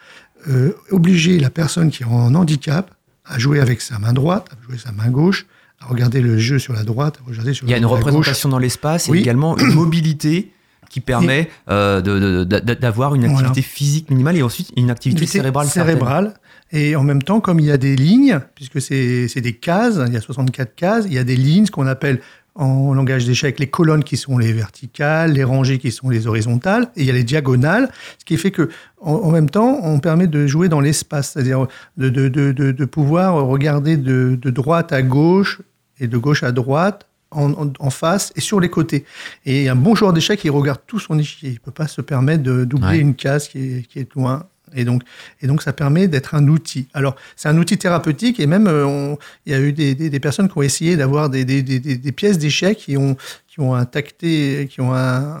euh, 0.48 0.72
obliger 0.90 1.38
la 1.38 1.50
personne 1.50 1.90
qui 1.90 2.02
est 2.02 2.06
en 2.06 2.34
handicap 2.34 2.90
à 3.24 3.38
jouer 3.38 3.60
avec 3.60 3.80
sa 3.80 3.98
main 3.98 4.12
droite, 4.12 4.48
à 4.52 4.66
jouer 4.66 4.78
sa 4.78 4.90
main 4.92 5.08
gauche, 5.10 5.46
à 5.80 5.86
regarder 5.86 6.20
le 6.20 6.38
jeu 6.38 6.58
sur 6.58 6.72
la 6.72 6.82
droite, 6.82 7.18
à 7.24 7.28
regarder 7.28 7.54
sur 7.54 7.66
Il 7.66 7.70
y 7.70 7.74
a 7.74 7.76
une 7.76 7.84
gauche. 7.84 7.98
représentation 7.98 8.48
dans 8.48 8.58
l'espace 8.58 9.08
et 9.08 9.12
Oui. 9.12 9.20
également 9.20 9.56
une 9.58 9.74
mobilité 9.74 10.50
qui 10.88 11.00
permet 11.00 11.48
euh, 11.68 12.44
d'avoir 12.44 13.14
une 13.14 13.26
Voilà. 13.28 13.48
activité 13.48 13.62
physique 13.62 14.10
minimale 14.10 14.36
et 14.36 14.42
ensuite 14.42 14.72
une 14.76 14.90
activité 14.90 15.24
cérébrale. 15.26 15.68
cérébrale. 15.68 16.34
Et 16.72 16.94
en 16.96 17.02
même 17.04 17.22
temps, 17.22 17.40
comme 17.40 17.58
il 17.60 17.66
y 17.66 17.70
a 17.72 17.76
des 17.78 17.96
lignes, 17.96 18.40
puisque 18.54 18.80
c'est 18.80 19.40
des 19.40 19.54
cases, 19.54 19.98
il 20.06 20.12
y 20.12 20.16
a 20.16 20.20
64 20.20 20.74
cases, 20.74 21.04
il 21.06 21.12
y 21.12 21.18
a 21.18 21.24
des 21.24 21.36
lignes, 21.36 21.66
ce 21.66 21.70
qu'on 21.70 21.86
appelle 21.86 22.20
en 22.54 22.92
langage 22.94 23.24
d'échecs 23.26 23.58
les 23.58 23.68
colonnes 23.68 24.04
qui 24.04 24.16
sont 24.16 24.36
les 24.38 24.52
verticales, 24.52 25.32
les 25.32 25.44
rangées 25.44 25.78
qui 25.78 25.90
sont 25.92 26.08
les 26.08 26.26
horizontales, 26.26 26.90
et 26.96 27.00
il 27.02 27.06
y 27.06 27.10
a 27.10 27.12
les 27.12 27.24
diagonales, 27.24 27.90
ce 28.18 28.24
qui 28.24 28.36
fait 28.36 28.50
que 28.50 28.68
en, 29.00 29.12
en 29.14 29.30
même 29.30 29.48
temps, 29.48 29.78
on 29.82 29.98
permet 30.00 30.26
de 30.26 30.46
jouer 30.46 30.68
dans 30.68 30.80
l'espace, 30.80 31.30
c'est-à-dire 31.32 31.66
de, 31.96 32.08
de, 32.08 32.28
de, 32.28 32.52
de, 32.52 32.72
de 32.72 32.84
pouvoir 32.84 33.34
regarder 33.46 33.96
de, 33.96 34.38
droite 34.50 34.92
à 34.92 35.02
gauche 35.02 35.60
et 36.00 36.06
de 36.08 36.18
gauche 36.18 36.42
à 36.42 36.52
droite. 36.52 37.06
En, 37.32 37.52
en- 37.52 37.72
en 37.78 37.90
face 37.90 38.32
et 38.34 38.40
sur 38.40 38.58
les 38.58 38.68
côtés. 38.70 39.04
Et 39.46 39.68
un 39.68 39.76
bon 39.76 39.94
joueur 39.94 40.12
d'échecs, 40.12 40.40
il 40.42 40.50
regarde 40.50 40.80
tout 40.88 40.98
son 40.98 41.16
échiquier. 41.16 41.50
Il 41.50 41.52
ne 41.52 41.58
peut 41.60 41.70
pas 41.70 41.86
se 41.86 42.00
permettre 42.00 42.42
de- 42.42 42.64
d'oublier 42.64 42.94
Ouais. 42.94 42.98
une 42.98 43.14
case 43.14 43.46
qui 43.46 43.58
est, 43.76 43.82
qui 43.86 44.00
est 44.00 44.12
loin. 44.16 44.46
Et 44.74 44.84
donc, 44.84 45.02
et 45.42 45.46
donc, 45.46 45.62
ça 45.62 45.72
permet 45.72 46.08
d'être 46.08 46.34
un 46.34 46.46
outil. 46.48 46.86
Alors, 46.94 47.16
c'est 47.36 47.48
un 47.48 47.56
outil 47.58 47.76
thérapeutique 47.78 48.38
et 48.40 48.46
même, 48.46 48.66
euh, 48.66 48.86
on- 48.86 49.18
il 49.46 49.52
y 49.52 49.54
a 49.54 49.60
eu 49.60 49.72
des, 49.72 49.94
des- 49.94 50.10
des 50.10 50.20
personnes 50.20 50.48
qui 50.48 50.56
ont 50.58 50.62
essayé 50.62 50.96
d'avoir 50.96 51.28
des, 51.30 51.44
des- 51.44 51.62
pièces 52.12 52.38
d'échecs 52.38 52.78
qui 52.78 52.96
ont, 52.96 53.16
qui 53.48 53.60
ont 53.60 53.74
un 53.74 53.84
tacté, 53.84 54.68
qui 54.70 54.80
ont 54.80 54.94
un, 54.94 55.40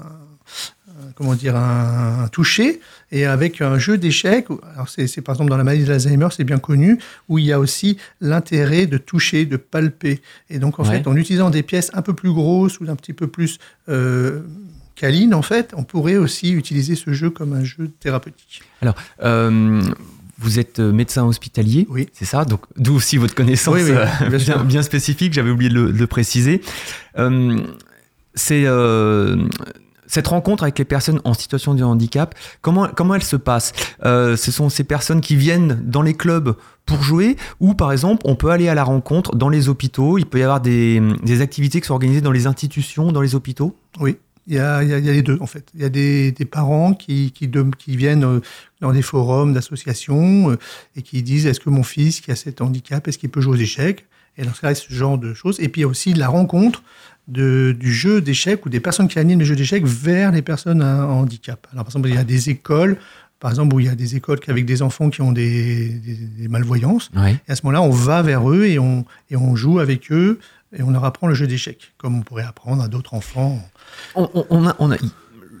comment 1.14 1.34
dire, 1.34 1.56
un, 1.56 2.24
un 2.24 2.28
toucher 2.28 2.80
et 3.12 3.24
avec 3.26 3.60
un 3.60 3.78
jeu 3.78 3.98
d'échecs. 3.98 4.46
Alors, 4.74 4.88
c'est 4.88 5.20
par 5.22 5.34
exemple 5.34 5.50
dans 5.50 5.56
la 5.56 5.64
maladie 5.64 5.84
de 5.84 5.88
l'Alzheimer, 5.90 6.28
c'est 6.30 6.44
bien 6.44 6.58
connu, 6.58 6.98
où 7.28 7.38
il 7.38 7.44
y 7.46 7.52
a 7.52 7.58
aussi 7.60 7.96
l'intérêt 8.20 8.86
de 8.86 8.98
toucher, 8.98 9.44
de 9.46 9.56
palper. 9.56 10.20
Et 10.48 10.58
donc, 10.58 10.78
en 10.78 10.84
Ouais. 10.84 10.98
fait, 10.98 11.06
en 11.06 11.16
utilisant 11.16 11.50
des 11.50 11.62
pièces 11.62 11.90
un 11.94 12.02
peu 12.02 12.14
plus 12.14 12.32
grosses 12.32 12.80
ou 12.80 12.84
un 12.88 12.96
petit 12.96 13.12
peu 13.12 13.26
plus 13.26 13.58
euh, 13.88 14.40
câlines, 15.00 15.34
en 15.34 15.42
fait, 15.42 15.72
on 15.76 15.82
pourrait 15.84 16.16
aussi 16.18 16.52
utiliser 16.52 16.94
ce 16.94 17.12
jeu 17.12 17.30
comme 17.30 17.52
un 17.54 17.64
jeu 17.64 17.90
thérapeutique. 18.00 18.62
Alors, 18.82 18.94
euh, 19.22 19.80
vous 20.38 20.58
êtes 20.58 20.78
euh, 20.80 20.92
médecin 20.92 21.24
hospitalier, 21.24 21.86
Oui. 21.88 22.08
c'est 22.12 22.26
ça? 22.26 22.44
Donc, 22.44 22.62
d'où 22.76 22.94
aussi 22.94 23.16
votre 23.16 23.34
connaissance 23.34 23.74
Oui, 23.74 23.82
oui, 23.84 23.92
euh, 23.92 24.04
bien 24.20 24.28
bien, 24.28 24.38
sûr. 24.38 24.64
bien 24.64 24.82
spécifique, 24.82 25.32
j'avais 25.32 25.50
oublié 25.50 25.70
de 25.70 25.74
le, 25.74 25.92
de 25.92 25.98
le 25.98 26.06
préciser. 26.06 26.60
Euh, 27.18 27.60
c'est 28.34 28.64
cette 30.06 30.26
rencontre 30.26 30.64
avec 30.64 30.76
les 30.78 30.84
personnes 30.84 31.20
en 31.24 31.34
situation 31.34 31.72
de 31.74 31.84
handicap, 31.84 32.34
comment, 32.62 32.88
comment 32.88 33.14
elle 33.14 33.22
se 33.22 33.36
passe? 33.36 33.72
Euh, 34.04 34.36
Ce 34.36 34.50
sont 34.50 34.68
ces 34.68 34.82
personnes 34.84 35.20
qui 35.20 35.36
viennent 35.36 35.80
dans 35.84 36.02
les 36.02 36.14
clubs 36.14 36.56
pour 36.84 37.02
jouer 37.04 37.36
ou 37.60 37.74
par 37.74 37.92
exemple 37.92 38.22
on 38.24 38.34
peut 38.34 38.50
aller 38.50 38.68
à 38.68 38.74
la 38.74 38.82
rencontre 38.82 39.36
dans 39.36 39.48
les 39.48 39.68
hôpitaux, 39.68 40.18
il 40.18 40.26
peut 40.26 40.40
y 40.40 40.42
avoir 40.42 40.60
des, 40.60 41.00
des 41.22 41.40
activités 41.42 41.80
qui 41.80 41.86
sont 41.86 41.94
organisées 41.94 42.22
dans 42.22 42.32
les 42.32 42.48
institutions, 42.48 43.12
dans 43.12 43.20
les 43.20 43.36
hôpitaux? 43.36 43.76
Oui, 44.00 44.16
il 44.50 44.56
y 44.56 44.58
a, 44.58 44.82
il 44.82 44.88
y 44.88 44.94
a- 45.08 45.12
les 45.12 45.22
deux 45.22 45.38
en 45.40 45.46
fait. 45.46 45.68
Il 45.74 45.80
y 45.80 45.84
a 45.84 45.88
des, 45.88 46.32
des 46.32 46.44
parents 46.44 46.92
qui, 46.92 47.30
qui, 47.32 47.96
viennent 47.96 48.24
euh, 48.24 48.40
dans 48.80 48.92
des 48.92 49.02
forums 49.02 49.54
d'associations 49.54 50.50
euh, 50.50 50.58
et 50.96 51.02
qui 51.02 51.22
disent 51.22 51.46
est-ce 51.46 51.60
que 51.60 51.70
mon 51.70 51.84
fils 51.84 52.20
qui 52.20 52.32
a 52.32 52.36
cet 52.36 52.60
handicap, 52.60 53.06
est-ce 53.06 53.16
qu'il 53.16 53.30
peut 53.30 53.40
jouer 53.40 53.56
aux 53.56 53.60
échecs? 53.60 54.06
Et 54.36 54.42
dans 54.44 54.52
ce 54.52 54.60
cas, 54.60 54.74
ce 54.74 54.92
genre 54.92 55.18
de 55.18 55.34
choses. 55.34 55.60
Et 55.60 55.68
puis 55.68 55.80
il 55.80 55.84
y 55.84 55.86
a 55.86 55.88
aussi 55.88 56.14
la 56.14 56.28
rencontre 56.28 56.82
de, 57.28 57.76
du 57.78 57.92
jeu 57.92 58.20
d'échecs 58.20 58.66
ou 58.66 58.68
des 58.68 58.80
personnes 58.80 59.06
qui 59.06 59.18
animent 59.18 59.38
les 59.38 59.44
jeux 59.44 59.56
d'échecs 59.56 59.84
vers 59.86 60.32
les 60.32 60.42
personnes 60.42 60.82
à 60.82 61.06
handicap. 61.06 61.66
Alors 61.72 61.84
par 61.84 61.90
exemple, 61.92 62.08
il 62.08 62.14
y 62.16 62.18
a 62.18 62.24
des 62.24 62.50
écoles, 62.50 62.96
par 63.40 63.50
exemple, 63.50 63.74
où 63.74 63.80
il 63.80 63.86
y 63.86 63.88
a 63.88 63.94
des 63.94 64.16
écoles 64.16 64.38
avec 64.48 64.64
des 64.66 64.82
enfants 64.82 65.10
qui 65.10 65.22
ont 65.22 65.32
des, 65.32 65.88
des- 65.88 66.14
des 66.14 66.48
malvoyances. 66.48 67.10
Oui. 67.16 67.36
Et 67.48 67.52
à 67.52 67.56
ce 67.56 67.62
moment-là, 67.64 67.82
on 67.82 67.90
va 67.90 68.22
vers 68.22 68.48
eux 68.50 68.66
et 68.66 68.78
on, 68.78 69.04
et 69.30 69.36
on 69.36 69.56
joue 69.56 69.78
avec 69.80 70.12
eux 70.12 70.38
et 70.76 70.82
on 70.82 70.90
leur 70.90 71.04
apprend 71.04 71.26
le 71.26 71.34
jeu 71.34 71.46
d'échecs, 71.48 71.92
comme 71.98 72.16
on 72.16 72.22
pourrait 72.22 72.44
apprendre 72.44 72.82
à 72.82 72.88
d'autres 72.88 73.14
enfants. 73.14 73.58
On, 74.14 74.28
on- 74.34 74.46
on 74.50 74.66
a, 74.68 74.76
on 74.78 74.92
a- 74.92 74.96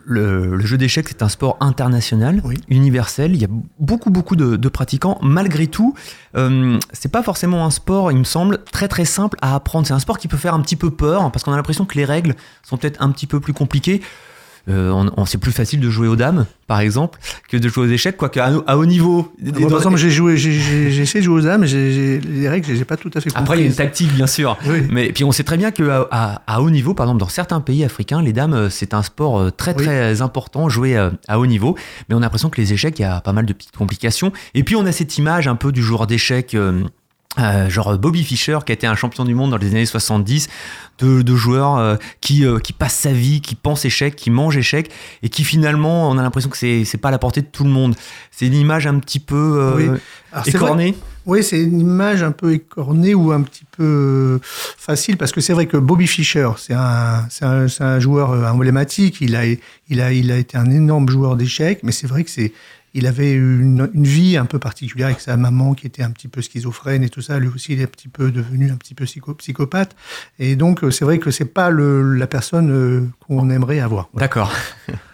le, 0.06 0.56
le 0.56 0.66
jeu 0.66 0.76
d'échecs, 0.78 1.06
c'est 1.08 1.22
un 1.22 1.28
sport 1.28 1.56
international, 1.60 2.40
Oui. 2.44 2.56
universel. 2.68 3.34
Il 3.34 3.40
y 3.40 3.44
a 3.44 3.48
beaucoup, 3.78 4.10
beaucoup 4.10 4.34
de, 4.34 4.56
de 4.56 4.68
pratiquants. 4.68 5.18
Malgré 5.22 5.66
tout, 5.66 5.94
euh, 6.36 6.78
c'est 6.92 7.10
pas 7.12 7.22
forcément 7.22 7.64
un 7.64 7.70
sport, 7.70 8.10
il 8.10 8.18
me 8.18 8.24
semble, 8.24 8.58
très, 8.72 8.88
très 8.88 9.04
simple 9.04 9.36
à 9.42 9.54
apprendre. 9.54 9.86
C'est 9.86 9.92
un 9.92 9.98
sport 10.00 10.18
qui 10.18 10.26
peut 10.26 10.36
faire 10.38 10.54
un 10.54 10.60
petit 10.62 10.76
peu 10.76 10.90
peur 10.90 11.30
parce 11.30 11.44
qu'on 11.44 11.52
a 11.52 11.56
l'impression 11.56 11.84
que 11.84 11.96
les 11.96 12.04
règles 12.04 12.34
sont 12.62 12.76
peut-être 12.76 13.00
un 13.02 13.10
petit 13.10 13.26
peu 13.26 13.40
plus 13.40 13.52
compliquées. 13.52 14.00
Euh, 14.70 14.90
on, 14.90 15.10
on- 15.16 15.26
c'est 15.26 15.38
plus 15.38 15.52
facile 15.52 15.80
de 15.80 15.90
jouer 15.90 16.06
aux 16.08 16.16
dames, 16.16 16.46
par 16.66 16.80
exemple, 16.80 17.18
que 17.48 17.56
de 17.56 17.68
jouer 17.68 17.86
aux 17.86 17.90
échecs, 17.90 18.16
quoique 18.16 18.38
à, 18.40 18.52
à 18.66 18.76
haut 18.76 18.86
niveau. 18.86 19.32
Ah, 19.44 19.50
Moi, 19.58 19.68
par 19.68 19.78
exemple, 19.78 19.96
j'ai 19.96 20.10
joué, 20.10 20.36
j'ai- 20.36 20.52
j'ai 20.52 20.90
j'ai 20.90 21.02
essayé 21.02 21.20
de 21.20 21.24
jouer 21.24 21.40
aux 21.40 21.44
dames, 21.44 21.64
j'ai- 21.66 21.92
j'ai- 21.92 22.20
les 22.20 22.48
règles, 22.48 22.66
je 22.68 22.72
les 22.74 22.80
ai 22.82 22.84
pas 22.84 22.96
tout 22.96 23.10
à 23.14 23.20
fait 23.20 23.30
Après, 23.34 23.56
il 23.58 23.60
y 23.60 23.64
a 23.64 23.66
une 23.66 23.74
tactique, 23.74 24.12
bien 24.14 24.26
sûr. 24.26 24.56
Oui. 24.66 24.82
Mais 24.90 25.12
puis 25.12 25.24
on 25.24 25.32
sait 25.32 25.42
très 25.44 25.56
bien 25.56 25.70
que 25.72 25.88
à, 25.88 26.06
à- 26.10 26.42
à 26.46 26.60
haut 26.62 26.70
niveau, 26.70 26.94
par 26.94 27.06
exemple, 27.06 27.20
dans 27.20 27.28
certains 27.28 27.60
pays 27.60 27.84
africains, 27.84 28.22
les 28.22 28.32
dames, 28.32 28.54
euh, 28.54 28.70
c'est 28.70 28.94
un 28.94 29.02
sport 29.02 29.40
euh, 29.40 29.50
très 29.50 29.74
Oui. 29.76 29.84
très 29.84 30.22
important 30.22 30.68
joué 30.68 30.96
à 30.96 31.38
haut 31.38 31.46
niveau. 31.46 31.76
Mais 32.08 32.14
on 32.14 32.18
a 32.18 32.22
l'impression 32.22 32.50
que 32.50 32.60
les 32.60 32.72
échecs, 32.72 32.98
il 32.98 33.02
y 33.02 33.04
a 33.04 33.20
pas 33.20 33.32
mal 33.32 33.46
de 33.46 33.52
petites 33.52 33.76
complications. 33.76 34.32
Et 34.54 34.62
puis 34.64 34.76
on 34.76 34.86
a 34.86 34.92
cette 34.92 35.18
image 35.18 35.48
un 35.48 35.56
peu 35.56 35.72
du 35.72 35.82
joueur 35.82 36.06
d'échecs. 36.06 36.54
euh, 36.54 36.82
euh, 37.38 37.70
genre 37.70 37.96
Bobby 37.96 38.24
Fischer 38.24 38.58
qui 38.66 38.72
a 38.72 38.74
été 38.74 38.88
un 38.88 38.96
champion 38.96 39.24
du 39.24 39.34
monde 39.34 39.52
dans 39.52 39.56
les 39.56 39.68
années 39.68 39.86
70 39.86 40.48
de, 40.98 41.22
de 41.22 41.36
joueurs 41.36 41.76
euh, 41.76 41.96
qui, 42.20 42.44
euh, 42.44 42.58
qui 42.58 42.72
passe 42.72 42.94
sa 42.94 43.12
vie 43.12 43.40
qui 43.40 43.54
pense 43.54 43.84
échec 43.84 44.16
qui 44.16 44.30
mange 44.30 44.56
échec 44.56 44.90
et 45.22 45.28
qui 45.28 45.44
finalement 45.44 46.10
on 46.10 46.18
a 46.18 46.22
l'impression 46.22 46.50
que 46.50 46.56
c'est 46.56 46.84
c'est 46.84 46.98
pas 46.98 47.08
à 47.08 47.12
la 47.12 47.18
portée 47.18 47.42
de 47.42 47.46
tout 47.46 47.62
le 47.62 47.70
monde 47.70 47.94
c'est 48.32 48.46
une 48.46 48.54
image 48.54 48.88
un 48.88 48.98
petit 48.98 49.20
peu 49.20 49.36
euh, 49.60 49.76
Oui. 49.76 50.00
Écornée 50.46 50.96
Oui, 51.30 51.44
c'est 51.44 51.62
une 51.62 51.78
image 51.80 52.24
un 52.24 52.32
peu 52.32 52.52
écornée 52.54 53.14
ou 53.14 53.30
un 53.30 53.42
petit 53.42 53.64
peu 53.70 53.84
euh, 53.84 54.38
facile 54.42 55.16
parce 55.16 55.30
que 55.30 55.40
c'est 55.40 55.52
vrai 55.52 55.66
que 55.66 55.76
Bobby 55.76 56.08
Fischer, 56.08 56.50
c'est 56.58 56.74
un, 56.74 57.24
c'est 57.30 57.44
un, 57.44 57.68
c'est 57.68 57.84
un 57.84 58.00
joueur 58.00 58.32
euh, 58.32 58.46
emblématique. 58.48 59.18
Il 59.20 59.36
a, 59.36 59.44
il 59.46 60.00
a, 60.00 60.12
il 60.12 60.32
a 60.32 60.36
été 60.38 60.56
un 60.58 60.68
énorme 60.68 61.08
joueur 61.08 61.36
d'échecs, 61.36 61.80
mais 61.84 61.92
c'est 61.92 62.08
vrai 62.08 62.24
que 62.24 62.30
c'est, 62.30 62.52
il 62.94 63.06
avait 63.06 63.30
une, 63.32 63.88
une 63.94 64.02
vie 64.04 64.36
un 64.36 64.44
peu 64.44 64.58
particulière 64.58 65.06
avec 65.06 65.20
sa 65.20 65.36
maman 65.36 65.74
qui 65.74 65.86
était 65.86 66.02
un 66.02 66.10
petit 66.10 66.26
peu 66.26 66.42
schizophrène 66.42 67.04
et 67.04 67.10
tout 67.10 67.22
ça. 67.22 67.38
Lui 67.38 67.46
aussi, 67.46 67.74
il 67.74 67.80
est 67.80 67.84
un 67.84 67.86
petit 67.86 68.08
peu 68.08 68.32
devenu 68.32 68.68
un 68.72 68.76
petit 68.76 68.94
peu 68.94 69.04
psycho- 69.04 69.34
psychopathe. 69.34 69.94
Et 70.40 70.56
donc, 70.56 70.82
euh, 70.82 70.90
c'est 70.90 71.04
vrai 71.04 71.20
que 71.20 71.30
c'est 71.30 71.44
pas 71.44 71.70
le, 71.70 72.14
la 72.16 72.26
personne 72.26 73.12
qu'on 73.20 73.50
aimerait 73.50 73.78
avoir. 73.78 74.08
d'accord 74.14 74.52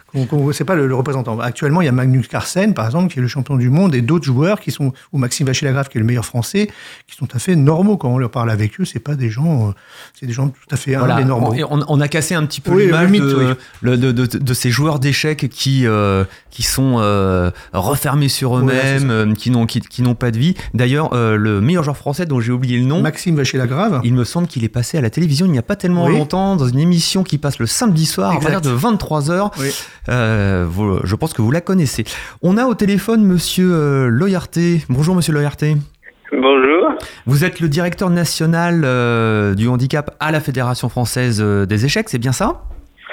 c'est 0.53 0.63
pas 0.65 0.75
le, 0.75 0.87
le 0.87 0.95
représentant. 0.95 1.39
Actuellement, 1.39 1.81
il 1.81 1.85
y 1.85 1.89
a 1.89 1.91
Magnus 1.91 2.27
Carlsen, 2.27 2.73
par 2.73 2.85
exemple, 2.85 3.11
qui 3.11 3.19
est 3.19 3.21
le 3.21 3.27
champion 3.27 3.55
du 3.55 3.69
monde, 3.69 3.93
et 3.95 4.01
d'autres 4.01 4.25
joueurs 4.25 4.59
qui 4.59 4.71
sont, 4.71 4.93
ou 5.13 5.17
Maxime 5.17 5.47
Vachier-Lagrave, 5.47 5.89
qui 5.89 5.97
est 5.97 6.01
le 6.01 6.05
meilleur 6.07 6.25
français, 6.25 6.69
qui 7.07 7.15
sont 7.15 7.25
tout 7.25 7.35
à 7.35 7.39
fait 7.39 7.55
normaux 7.55 7.97
quand 7.97 8.09
on 8.09 8.17
leur 8.17 8.31
parle 8.31 8.49
avec 8.51 8.79
eux. 8.79 8.85
C'est 8.85 8.99
pas 8.99 9.15
des 9.15 9.29
gens, 9.29 9.69
euh, 9.69 9.71
c'est 10.19 10.25
des 10.25 10.33
gens 10.33 10.47
tout 10.49 10.55
à 10.71 10.77
fait 10.77 10.95
Voilà, 10.95 11.23
normaux. 11.23 11.53
on, 11.69 12.01
a 12.01 12.07
cassé 12.07 12.35
un 12.35 12.45
petit 12.45 12.61
peu 12.61 12.71
Oui, 12.71 12.85
l'image 12.85 13.11
de, 13.11 13.35
oui. 13.35 13.53
le- 13.81 13.97
de, 13.97 14.11
de- 14.11 14.25
de 14.37 14.53
ces 14.53 14.69
joueurs 14.71 14.99
d'échecs 14.99 15.49
qui, 15.49 15.85
euh, 15.85 16.23
qui 16.51 16.63
sont 16.63 16.97
euh, 16.99 17.51
refermés 17.73 18.29
sur 18.29 18.57
eux-mêmes, 18.57 19.35
qui 19.35 19.49
n'ont 19.51 19.65
qui, 19.65 19.81
qui 19.81 20.01
n'ont 20.01 20.15
pas 20.15 20.31
de 20.31 20.37
vie. 20.37 20.55
D'ailleurs, 20.73 21.13
euh, 21.13 21.35
le 21.35 21.61
meilleur 21.61 21.83
joueur 21.83 21.97
français 21.97 22.25
dont 22.25 22.39
j'ai 22.39 22.51
oublié 22.51 22.77
le 22.77 22.85
nom, 22.85 23.01
Maxime 23.01 23.35
Vachier-Lagrave. 23.35 24.01
il 24.03 24.13
me 24.13 24.23
semble 24.23 24.47
qu'il 24.47 24.63
est 24.63 24.69
passé 24.69 24.97
à 24.97 25.01
la 25.01 25.09
télévision 25.09 25.45
il 25.45 25.51
n'y 25.51 25.57
a 25.57 25.63
pas 25.63 25.75
tellement 25.75 26.05
Oui. 26.05 26.13
longtemps 26.13 26.55
dans 26.55 26.67
une 26.67 26.79
émission 26.79 27.23
qui 27.23 27.37
passe 27.37 27.59
le 27.59 27.65
samedi 27.67 28.05
soir 28.05 28.31
à 28.31 28.35
Exact. 28.35 28.51
partir 28.53 28.71
de 28.71 28.77
23h. 28.77 29.51
Oui. 30.07 30.99
je 31.03 31.15
pense 31.15 31.33
que 31.33 31.41
vous 31.41 31.51
la 31.51 31.61
connaissez. 31.61 32.03
On 32.41 32.57
a 32.57 32.65
au 32.65 32.73
téléphone 32.75 33.23
monsieur 33.23 33.71
euh, 33.73 34.07
Loyarté. 34.07 34.81
Bonjour 34.89 35.15
monsieur 35.15 35.33
Loyarté. 35.33 35.75
Bonjour. 36.31 36.93
Vous 37.25 37.45
êtes 37.45 37.59
le 37.59 37.69
directeur 37.69 38.09
national 38.09 38.83
euh, 38.83 39.53
du 39.53 39.67
handicap 39.67 40.15
à 40.19 40.31
la 40.31 40.39
Fédération 40.39 40.89
française 40.89 41.41
euh, 41.41 41.65
des 41.65 41.85
échecs, 41.85 42.09
c'est 42.09 42.19
bien 42.19 42.31
ça? 42.31 42.61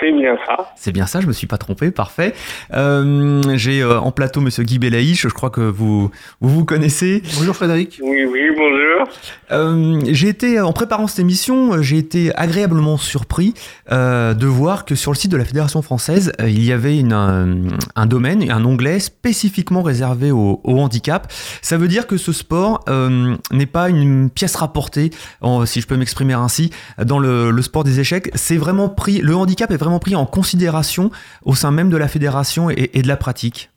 C'est 0.01 0.13
bien 0.13 0.37
ça. 0.47 0.73
C'est 0.77 0.93
bien 0.93 1.07
ça, 1.07 1.21
je 1.21 1.27
me 1.27 1.33
suis 1.33 1.47
pas 1.47 1.57
trompé, 1.59 1.91
parfait. 1.91 2.35
Euh, 2.75 3.41
J'ai 3.57 3.83
euh, 3.83 3.99
en 4.01 4.11
plateau 4.11 4.41
Monsieur 4.41 4.65
Guy 4.65 4.79
Belaïch, 4.79 5.23
je 5.23 5.29
crois 5.29 5.51
que 5.51 5.61
vous 5.61 6.11
vous, 6.41 6.49
vous 6.49 6.65
connaissez. 6.65 7.23
Bonjour 7.39 7.55
Frédéric. 7.55 8.01
Oui, 8.03 8.25
oui, 8.25 8.41
bonjour. 8.57 9.09
Euh, 9.53 10.01
j'ai 10.11 10.29
été 10.29 10.61
en 10.61 10.73
préparant 10.73 11.07
cette 11.07 11.21
émission, 11.21 11.81
j'ai 11.83 11.99
été 11.99 12.35
agréablement 12.37 12.97
surpris 12.97 13.55
euh, 13.93 14.35
de 14.35 14.47
voir 14.47 14.85
que 14.85 14.95
sur 14.95 15.13
le 15.13 15.17
site 15.17 15.31
de 15.31 15.37
la 15.37 15.45
Fédération 15.45 15.81
française, 15.83 16.33
euh, 16.41 16.49
il 16.49 16.65
y 16.65 16.73
avait 16.73 16.99
une, 16.99 17.13
un, 17.13 17.57
un 17.95 18.07
domaine, 18.07 18.51
un 18.51 18.65
onglet 18.65 18.99
spécifiquement 18.99 19.83
réservé 19.83 20.31
au, 20.33 20.61
au 20.65 20.79
handicap. 20.81 21.33
Ça 21.63 21.77
veut 21.77 21.89
dire 21.89 22.07
que 22.07 22.17
ce 22.17 22.33
sport 22.33 22.85
euh, 22.89 23.37
n'est 23.53 23.67
pas 23.67 23.89
une 23.91 24.29
pièce 24.31 24.57
rapportée, 24.57 25.11
en- 25.41 25.65
si 25.67 25.81
je 25.81 25.87
peux 25.87 25.97
m'exprimer 25.97 26.35
ainsi, 26.35 26.71
dans 27.03 27.19
le, 27.19 27.51
le 27.51 27.63
sport 27.63 27.85
des 27.85 28.01
échecs. 28.01 28.31
C'est 28.35 28.57
vraiment 28.57 28.89
pris, 28.89 29.19
le 29.19 29.35
handicap 29.37 29.71
est 29.71 29.77
vraiment 29.85 30.01
pris 30.01 30.17
en 30.17 30.27
considération 30.27 31.11
au 31.45 31.55
sein 31.55 31.71
même 31.71 31.91
de 31.91 31.97
la 31.97 32.09
fédération 32.09 32.71
et, 32.71 33.03
de 33.03 33.09
la 33.09 33.17
pratique. 33.17 33.71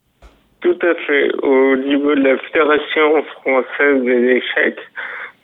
Tout 0.62 0.80
à 0.82 0.96
fait. 1.06 1.32
Au 1.44 1.76
niveau 1.76 2.16
de 2.16 2.24
la 2.24 2.38
Fédération 2.38 3.24
française 3.42 4.04
des 4.04 4.42
échecs, 4.42 4.80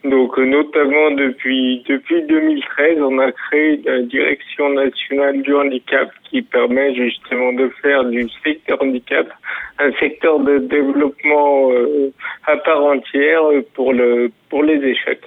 donc 0.04 0.38
euh, 0.38 0.44
notamment 0.44 1.12
depuis 1.12 1.82
depuis 1.88 2.22
2013, 2.22 2.98
on 3.00 3.18
a 3.20 3.32
créé 3.32 3.80
la 3.84 4.02
Direction 4.02 4.70
nationale 4.70 5.40
du 5.42 5.54
handicap 5.54 6.10
qui 6.24 6.42
permet 6.42 6.94
justement 6.94 7.52
de 7.52 7.70
faire 7.80 8.04
du 8.04 8.26
secteur 8.44 8.82
handicap 8.82 9.28
un 9.78 9.92
secteur 9.92 10.40
de 10.40 10.58
développement 10.58 11.70
euh, 11.72 12.12
à 12.46 12.56
part 12.56 12.84
entière 12.84 13.42
pour 13.74 13.92
le 13.92 14.30
pour 14.54 14.62
les 14.62 14.76
échecs. 14.88 15.22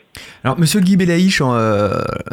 Alors, 0.46 0.58
Monsieur 0.58 0.80
Guy 0.80 0.96
Belaïch 0.96 1.42
euh, 1.42 1.90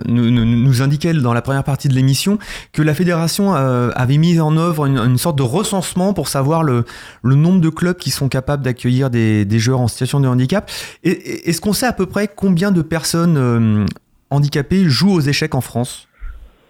nous, 0.07 0.31
nous, 0.31 0.45
nous, 0.45 0.81
indiquait 0.81 1.13
dans 1.13 1.35
la 1.35 1.43
première 1.43 1.65
partie 1.65 1.89
de 1.89 1.93
l'émission 1.93 2.39
que 2.73 2.83
la 2.83 2.95
fédération 2.95 3.53
euh, 3.53 3.91
avait 3.97 4.17
mis 4.17 4.39
en 4.39 4.57
œuvre 4.57 4.87
une, 4.87 4.99
une, 4.99 5.19
sorte 5.19 5.37
de 5.37 5.43
recensement 5.43 6.15
pour 6.15 6.29
savoir 6.29 6.63
le, 6.63 6.85
le 7.25 7.35
nombre 7.35 7.61
de 7.61 7.69
clubs 7.69 7.97
qui 7.97 8.11
sont 8.11 8.29
capables 8.29 8.63
d'accueillir 8.63 9.11
des, 9.11 9.45
des, 9.45 9.59
joueurs 9.59 9.81
en 9.81 9.89
situation 9.89 10.21
de 10.21 10.29
handicap. 10.29 10.71
Est-ce 11.03 11.61
qu'on 11.61 11.73
sait 11.73 11.87
à 11.87 11.93
peu 11.93 12.07
près 12.07 12.29
combien 12.29 12.71
de 12.71 12.81
personnes 12.81 13.39
euh, 13.39 13.87
handicapées 14.31 14.85
jouent 14.85 15.17
aux 15.17 15.21
échecs 15.21 15.57
en 15.57 15.61
France? 15.61 16.09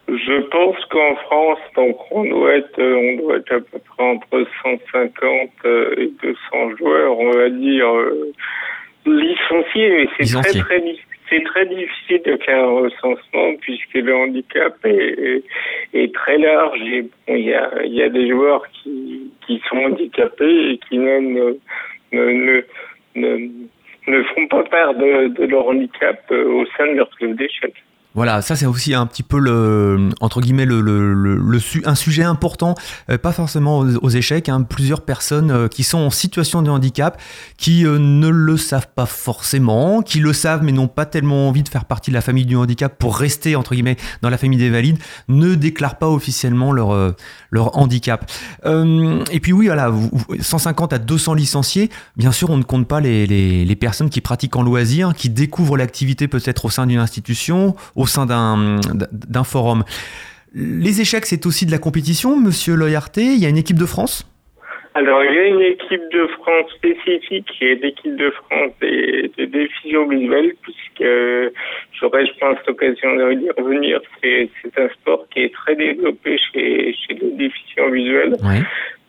Je 0.08 0.40
pense 0.48 0.76
qu'en 0.86 1.16
France, 1.16 1.58
donc 1.76 1.96
on 2.12 2.24
doit 2.24 2.54
être, 2.54 2.80
on 2.80 3.22
doit 3.22 3.36
être 3.36 3.52
à 3.52 3.60
peu 3.60 3.78
près 3.78 4.04
entre 4.04 4.46
150 4.62 5.50
et 5.98 6.10
200 6.22 6.76
joueurs, 6.78 7.18
on 7.18 7.30
va 7.32 7.50
dire 7.50 7.88
licenciés, 9.06 9.90
mais 9.90 10.08
c'est 10.18 10.40
très 10.40 10.60
très 10.60 10.96
c'est 11.30 11.42
très 11.44 11.66
difficile 11.66 12.20
de 12.26 12.36
faire 12.44 12.64
un 12.64 12.80
recensement 12.82 13.56
puisque 13.60 13.94
le 13.94 14.14
handicap 14.14 14.76
est, 14.84 15.42
est, 15.94 16.14
très 16.14 16.38
large 16.38 16.80
et 16.82 17.02
bon, 17.02 17.10
il 17.28 17.46
y 17.46 17.54
a, 17.54 17.70
il 17.84 17.94
y 17.94 18.02
a 18.02 18.10
des 18.10 18.28
joueurs 18.28 18.62
qui, 18.70 19.32
qui 19.46 19.60
sont 19.68 19.78
handicapés 19.78 20.72
et 20.72 20.78
qui 20.86 20.98
même 20.98 21.32
ne, 21.32 21.54
ne, 22.12 22.62
ne, 23.14 23.48
ne 24.06 24.22
font 24.22 24.46
pas 24.48 24.64
part 24.64 24.94
de, 24.94 25.28
de 25.28 25.44
leur 25.46 25.66
handicap 25.66 26.30
au 26.30 26.66
sein 26.76 26.86
de 26.88 26.96
leur 26.96 27.08
club 27.16 27.36
d'échecs. 27.36 27.82
Voilà, 28.14 28.42
ça 28.42 28.54
c'est 28.54 28.66
aussi 28.66 28.94
un 28.94 29.06
petit 29.06 29.24
peu 29.24 29.40
le 29.40 30.10
entre 30.20 30.40
guillemets 30.40 30.66
le, 30.66 30.80
le, 30.80 31.12
le, 31.14 31.36
le 31.36 31.58
un 31.84 31.96
sujet 31.96 32.22
important, 32.22 32.76
euh, 33.10 33.18
pas 33.18 33.32
forcément 33.32 33.78
aux, 33.80 34.08
échecs. 34.08 34.48
Hein, 34.48 34.62
plusieurs 34.62 35.00
personnes 35.00 35.50
euh, 35.50 35.66
qui 35.66 35.82
sont 35.82 35.98
en 35.98 36.10
situation 36.10 36.62
de 36.62 36.70
handicap, 36.70 37.20
qui 37.56 37.84
euh, 37.84 37.98
ne 37.98 38.28
le 38.28 38.56
savent 38.56 38.86
pas 38.94 39.06
forcément, 39.06 40.00
qui 40.00 40.20
le 40.20 40.32
savent 40.32 40.62
mais 40.62 40.70
n'ont 40.70 40.86
pas 40.86 41.06
tellement 41.06 41.48
envie 41.48 41.64
de 41.64 41.68
faire 41.68 41.86
partie 41.86 42.12
de 42.12 42.14
la 42.14 42.20
famille 42.20 42.46
du 42.46 42.54
handicap 42.56 42.96
pour 42.96 43.16
rester 43.16 43.56
entre 43.56 43.74
guillemets 43.74 43.96
dans 44.22 44.30
la 44.30 44.38
famille 44.38 44.60
des 44.60 44.70
valides, 44.70 44.98
ne 45.26 45.56
déclarent 45.56 45.98
pas 45.98 46.08
officiellement 46.08 46.70
leur 46.70 47.14
leur 47.50 47.76
handicap. 47.76 48.30
et 48.64 49.40
puis 49.40 49.52
oui, 49.52 49.66
voilà, 49.66 49.92
150 50.38 50.92
à 50.92 50.98
200 50.98 51.34
licenciés. 51.34 51.90
Bien 52.16 52.30
sûr, 52.30 52.50
on 52.50 52.56
ne 52.56 52.62
compte 52.62 52.86
pas 52.86 53.00
les, 53.00 53.26
les, 53.26 53.64
les 53.64 53.76
personnes 53.76 54.10
qui 54.10 54.20
pratiquent 54.20 54.56
en 54.56 54.62
loisir, 54.62 55.14
qui 55.14 55.30
découvrent 55.30 55.76
l'activité 55.76 56.28
peut-être 56.28 56.64
au 56.66 56.70
sein 56.70 56.86
d'une 56.86 57.00
institution. 57.00 57.74
Au 58.04 58.06
sein 58.06 58.26
d'un 58.26 59.44
forum. 59.44 59.82
Les 60.52 61.00
échecs, 61.00 61.24
c'est 61.24 61.46
aussi 61.46 61.64
de 61.64 61.70
la 61.70 61.78
compétition, 61.78 62.36
monsieur 62.36 62.74
Loyarté 62.74 63.22
Il 63.22 63.42
y 63.42 63.46
a 63.46 63.48
une 63.48 63.56
équipe 63.56 63.78
de 63.78 63.86
France 63.86 64.30
alors, 64.96 65.24
il 65.24 65.34
y 65.34 65.38
a 65.38 65.46
une 65.46 65.60
équipe 65.60 66.08
de 66.12 66.24
France 66.38 66.70
spécifique 66.76 67.46
qui 67.46 67.64
est 67.64 67.82
l'équipe 67.82 68.14
de 68.14 68.30
France 68.30 68.70
des, 68.80 69.28
des 69.36 69.48
décisions 69.48 70.06
visuelles, 70.06 70.52
puisque 70.62 71.10
j'aurais, 71.98 72.24
je 72.26 72.32
pense, 72.38 72.58
l'occasion 72.68 73.10
d'y 73.32 73.50
revenir. 73.58 74.00
C'est 74.22 74.48
un 74.76 74.88
sport 74.90 75.26
qui 75.30 75.40
est 75.40 75.52
très 75.52 75.74
développé 75.74 76.38
chez, 76.38 76.94
chez 76.94 77.14
les 77.14 77.32
déficients 77.32 77.90
visuels. 77.90 78.36
Ouais. 78.44 78.62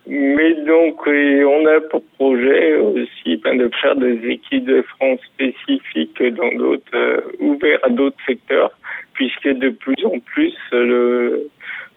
Mais 0.08 0.54
donc, 0.66 1.02
on 1.08 1.66
a 1.66 1.82
pour 1.90 2.04
projet 2.18 2.76
aussi 2.78 3.38
ben, 3.38 3.58
de 3.58 3.70
faire 3.82 3.96
des 3.96 4.20
équipes 4.28 4.66
de 4.66 4.84
France 4.84 5.20
spécifiques 5.34 6.22
dans 6.22 6.54
d'autres, 6.56 6.84
euh, 6.94 7.22
ouverts 7.40 7.80
à 7.84 7.90
d'autres 7.90 8.18
secteurs, 8.28 8.72
puisque 9.16 9.48
de 9.48 9.70
plus 9.70 10.06
en 10.06 10.20
plus, 10.20 10.56
le, 10.72 11.50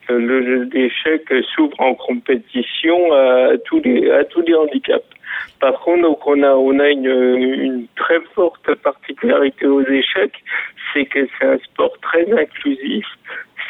le 0.08 0.64
d'échecs 0.66 1.32
s'ouvre 1.54 1.78
en 1.80 1.94
compétition 1.94 3.12
à 3.12 3.58
tous 3.64 3.80
les, 3.80 4.10
à 4.10 4.24
tous 4.24 4.42
les 4.42 4.54
handicaps. 4.54 5.04
Par 5.60 5.78
contre, 5.80 6.02
donc 6.02 6.26
on 6.26 6.42
a, 6.42 6.52
on 6.52 6.78
a 6.78 6.88
une, 6.88 7.06
une 7.06 7.86
très 7.96 8.20
forte 8.34 8.74
particularité 8.76 9.66
aux 9.66 9.82
échecs, 9.82 10.42
c'est 10.92 11.04
que 11.04 11.26
c'est 11.38 11.46
un 11.46 11.58
sport 11.58 11.92
très 12.00 12.26
inclusif, 12.32 13.04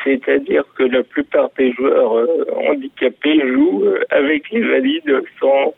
c'est-à-dire 0.04 0.64
que 0.76 0.84
la 0.84 1.02
plupart 1.02 1.50
des 1.58 1.72
joueurs 1.72 2.16
euh, 2.16 2.44
handicapés 2.68 3.40
jouent 3.52 3.84
euh, 3.84 4.04
avec 4.10 4.50
les 4.50 4.62
valides 4.62 5.22
sans, 5.40 5.74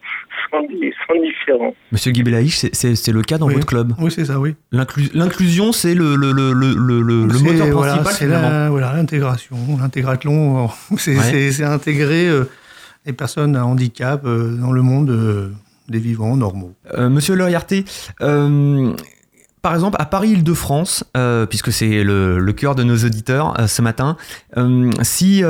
différence. 1.22 1.74
Monsieur 1.92 2.12
Guibelaïch, 2.12 2.66
c'est 2.72 3.08
le 3.08 3.22
cas 3.22 3.38
dans 3.38 3.46
oui. 3.46 3.54
votre 3.54 3.66
club 3.66 3.92
Oui, 3.98 4.10
c'est 4.10 4.24
ça, 4.26 4.38
oui. 4.38 4.54
L'inclusion, 4.72 5.72
c'est 5.72 5.94
le, 5.94 6.16
le, 6.16 6.32
le, 6.32 6.52
le, 6.52 7.00
le 7.02 7.38
moteur 7.38 7.68
voilà, 7.68 7.98
principal 7.98 8.14
C'est 8.14 8.26
l'intégration. 8.28 9.56
Voilà, 9.56 9.82
L'intégrathlon, 9.82 10.68
c'est 10.98 11.16
ouais. 11.16 11.62
intégrer 11.64 12.28
euh, 12.28 12.44
les 13.06 13.12
personnes 13.12 13.56
à 13.56 13.64
handicap 13.66 14.22
euh, 14.24 14.56
dans 14.56 14.72
le 14.72 14.82
monde 14.82 15.10
euh, 15.10 15.50
des 15.88 15.98
vivants 15.98 16.36
normaux. 16.36 16.74
Euh, 16.96 17.08
Monsieur 17.08 17.34
Loyarté, 17.34 17.84
par 19.62 19.75
exemple, 19.75 19.96
à 20.01 20.07
Paris-Île-de-France, 20.07 21.05
euh, 21.16 21.44
puisque 21.46 21.73
c'est 21.73 22.03
le, 22.03 22.38
le, 22.38 22.53
cœur 22.53 22.75
de 22.75 22.83
nos 22.83 22.96
auditeurs 22.96 23.59
euh, 23.61 23.66
ce 23.66 23.83
matin, 23.83 24.16
euh, 24.57 24.90
si, 25.03 25.42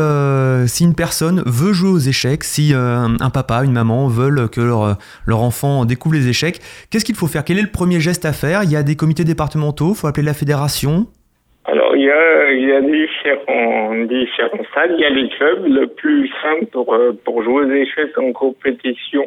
si 0.67 0.85
une 0.85 0.95
personne 0.95 1.43
veut 1.47 1.73
jouer 1.73 1.91
aux 1.91 1.99
échecs, 1.99 2.45
si 2.45 2.73
un 2.75 3.31
papa, 3.31 3.65
une 3.65 3.73
maman 3.73 4.09
veulent 4.09 4.49
que 4.49 4.61
leur, 4.61 4.97
leur 5.27 5.43
enfant 5.43 5.85
découvre 5.85 6.15
les 6.15 6.29
échecs, 6.29 6.61
qu'est-ce 6.91 7.05
qu'il 7.05 7.15
faut 7.15 7.27
faire? 7.27 7.45
Quel 7.45 7.59
est 7.59 7.63
le 7.63 7.71
premier 7.71 8.01
geste 8.01 8.25
à 8.25 8.33
faire? 8.33 8.65
Il 8.65 8.71
y 8.71 8.77
a 8.77 8.83
des 8.83 8.97
comités 8.97 9.25
départementaux, 9.25 9.93
il 9.95 9.97
faut 9.97 10.07
appeler 10.07 10.27
la 10.27 10.35
fédération 10.35 11.07
il 11.95 12.03
y 12.03 12.11
a, 12.11 12.53
il 12.53 12.69
y 12.69 13.07
différents, 13.07 13.95
différents 14.05 14.65
salles. 14.75 14.95
Il 14.97 15.01
y 15.01 15.05
a 15.05 15.11
les 15.11 15.29
clubs. 15.29 15.67
Le 15.67 15.87
plus 15.87 16.29
simple 16.43 16.67
pour, 16.67 16.97
pour 17.25 17.43
jouer 17.43 17.65
aux 17.65 17.71
échecs 17.71 18.17
en 18.19 18.33
compétition, 18.33 19.25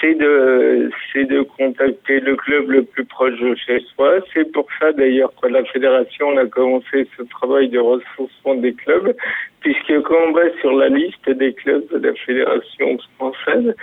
c'est 0.00 0.14
de, 0.14 0.90
c'est 1.12 1.24
de 1.24 1.42
contacter 1.42 2.20
le 2.20 2.36
club 2.36 2.70
le 2.70 2.82
plus 2.82 3.04
proche 3.04 3.38
de 3.38 3.54
chez 3.54 3.80
soi. 3.94 4.18
C'est 4.34 4.50
pour 4.52 4.66
ça 4.80 4.92
d'ailleurs 4.92 5.32
que 5.40 5.48
la 5.48 5.64
fédération 5.64 6.36
a 6.36 6.46
commencé 6.46 7.06
ce 7.16 7.22
travail 7.24 7.68
de 7.68 7.78
ressourcement 7.78 8.56
des 8.56 8.74
clubs, 8.74 9.14
puisque 9.60 10.00
quand 10.02 10.16
on 10.28 10.32
va 10.32 10.50
sur 10.60 10.72
la 10.72 10.88
liste 10.88 11.30
des 11.30 11.52
clubs 11.54 11.86
de 11.92 12.06
la 12.06 12.14
fédération 12.14 12.98
française, 13.16 13.74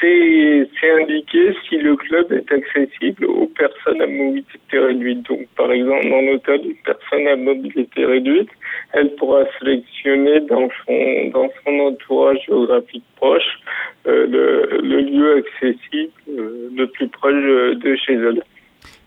c'est, 0.00 0.68
c'est 0.80 1.02
indiqué 1.02 1.54
si 1.68 1.78
le 1.78 1.96
club 1.96 2.32
est 2.32 2.50
accessible 2.52 3.26
aux 3.26 3.46
personnes 3.46 4.00
à 4.00 4.06
mobilité 4.06 4.78
réduite. 4.78 5.28
Donc, 5.28 5.46
par 5.56 5.70
exemple, 5.72 6.06
le 6.06 6.38
cas 6.38 6.56
d'une 6.56 6.76
personne 6.84 7.26
à 7.26 7.36
mobilité 7.36 7.47
réduite, 7.96 8.48
elle 8.92 9.14
pourra 9.16 9.44
sélectionner 9.58 10.40
dans 10.40 10.68
son, 10.86 11.30
dans 11.32 11.48
son 11.64 11.78
entourage 11.80 12.38
géographique 12.46 13.04
proche 13.16 13.60
euh, 14.06 14.26
le, 14.26 14.80
le, 14.82 15.00
lieu 15.00 15.36
accessible 15.38 16.12
euh, 16.30 16.70
le 16.74 16.86
plus 16.86 17.08
proche 17.08 17.34
de 17.34 17.96
chez 17.96 18.14
elle. 18.14 18.42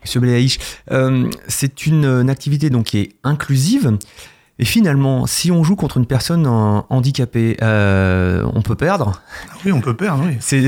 Monsieur 0.03 0.19
Bléaïch, 0.19 0.57
euh, 0.91 1.29
c'est 1.47 1.85
une, 1.85 2.05
une, 2.05 2.29
activité 2.29 2.69
donc 2.69 2.85
qui 2.85 2.99
est 2.99 3.09
inclusive. 3.23 3.97
Et 4.59 4.65
finalement, 4.65 5.25
si 5.25 5.51
on 5.51 5.63
joue 5.63 5.75
contre 5.75 5.97
une 5.97 6.05
personne 6.05 6.45
handicapée, 6.45 7.57
euh, 7.63 8.43
on 8.53 8.61
peut 8.61 8.75
perdre. 8.75 9.21
Oui, 9.65 9.71
on 9.71 9.81
peut 9.81 9.95
perdre, 9.95 10.23
oui. 10.25 10.37
C'est, 10.39 10.61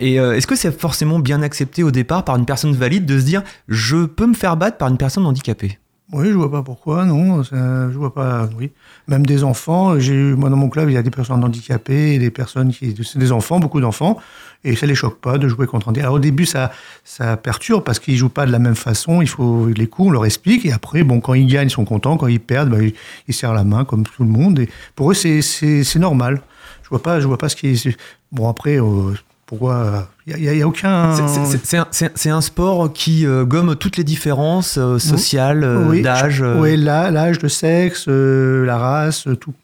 et 0.00 0.18
euh, 0.18 0.32
est-ce 0.32 0.48
que 0.48 0.56
c'est 0.56 0.76
forcément 0.76 1.20
bien 1.20 1.42
accepté 1.42 1.84
au 1.84 1.92
départ 1.92 2.24
par 2.24 2.36
une 2.36 2.46
personne 2.46 2.72
valide 2.72 3.06
de 3.06 3.18
se 3.20 3.24
dire 3.24 3.42
je 3.68 4.04
peux 4.04 4.26
me 4.26 4.34
faire 4.34 4.56
battre 4.56 4.78
par 4.78 4.88
une 4.88 4.98
personne 4.98 5.26
handicapée? 5.26 5.78
Oui, 6.12 6.28
je 6.28 6.34
vois 6.34 6.50
pas 6.50 6.62
pourquoi, 6.62 7.04
non. 7.04 7.42
Ça, 7.42 7.90
je 7.90 7.98
vois 7.98 8.14
pas, 8.14 8.48
oui. 8.56 8.70
Même 9.08 9.26
des 9.26 9.42
enfants. 9.42 9.98
J'ai 9.98 10.14
eu, 10.14 10.34
moi, 10.34 10.50
dans 10.50 10.56
mon 10.56 10.68
club, 10.68 10.88
il 10.88 10.92
y 10.92 10.96
a 10.96 11.02
des 11.02 11.10
personnes 11.10 11.42
handicapées 11.42 12.18
des 12.18 12.30
personnes 12.30 12.72
qui, 12.72 12.94
des 12.94 13.32
enfants, 13.32 13.58
beaucoup 13.58 13.80
d'enfants, 13.80 14.16
et 14.62 14.76
ça 14.76 14.86
les 14.86 14.94
choque 14.94 15.20
pas 15.20 15.36
de 15.36 15.48
jouer 15.48 15.66
contre 15.66 15.88
un 15.88 15.94
Alors 15.94 16.14
au 16.14 16.18
début, 16.20 16.46
ça, 16.46 16.70
ça 17.02 17.36
perturbe 17.36 17.82
parce 17.82 17.98
qu'ils 17.98 18.16
jouent 18.16 18.28
pas 18.28 18.46
de 18.46 18.52
la 18.52 18.60
même 18.60 18.76
façon. 18.76 19.20
Il 19.20 19.28
faut 19.28 19.66
les 19.66 19.88
coups, 19.88 20.08
on 20.08 20.10
leur 20.12 20.26
explique, 20.26 20.64
et 20.64 20.72
après, 20.72 21.02
bon, 21.02 21.20
quand 21.20 21.34
ils 21.34 21.46
gagnent, 21.46 21.68
ils 21.68 21.72
sont 21.72 21.84
contents. 21.84 22.16
Quand 22.16 22.28
ils 22.28 22.40
perdent, 22.40 22.70
bah, 22.70 22.82
ils, 22.82 22.94
ils 23.26 23.34
serrent 23.34 23.54
la 23.54 23.64
main 23.64 23.84
comme 23.84 24.04
tout 24.04 24.22
le 24.22 24.30
monde. 24.30 24.60
Et 24.60 24.68
pour 24.94 25.10
eux, 25.10 25.14
c'est 25.14 25.96
normal. 25.96 26.40
Je 26.84 26.88
vois 26.88 27.02
pas, 27.02 27.18
je 27.18 27.26
vois 27.26 27.38
pas 27.38 27.48
ce 27.48 27.56
qui 27.56 27.66
est. 27.66 27.98
Bon 28.30 28.48
après. 28.48 28.80
Euh, 28.80 29.12
pourquoi 29.46 30.08
Il 30.26 30.36
n'y 30.36 30.48
a, 30.48 30.50
a, 30.50 30.64
a, 30.64 30.66
aucun. 30.66 31.14
C'est 31.62 31.76
un, 31.78 32.36
un, 32.36 32.40
sport 32.40 32.92
qui 32.92 33.24
euh, 33.24 33.44
gomme 33.44 33.76
toutes 33.76 33.96
les 33.96 34.02
différences 34.02 34.76
euh, 34.76 34.98
sociales, 34.98 35.62
euh, 35.62 35.86
oui, 35.88 36.02
d'âge. 36.02 36.42
Oui, 36.42 36.76
l'âge, 36.76 37.40
le 37.40 37.48
sexe, 37.48 38.08
la 38.08 38.76
race, 38.76 39.28
tout. 39.40 39.54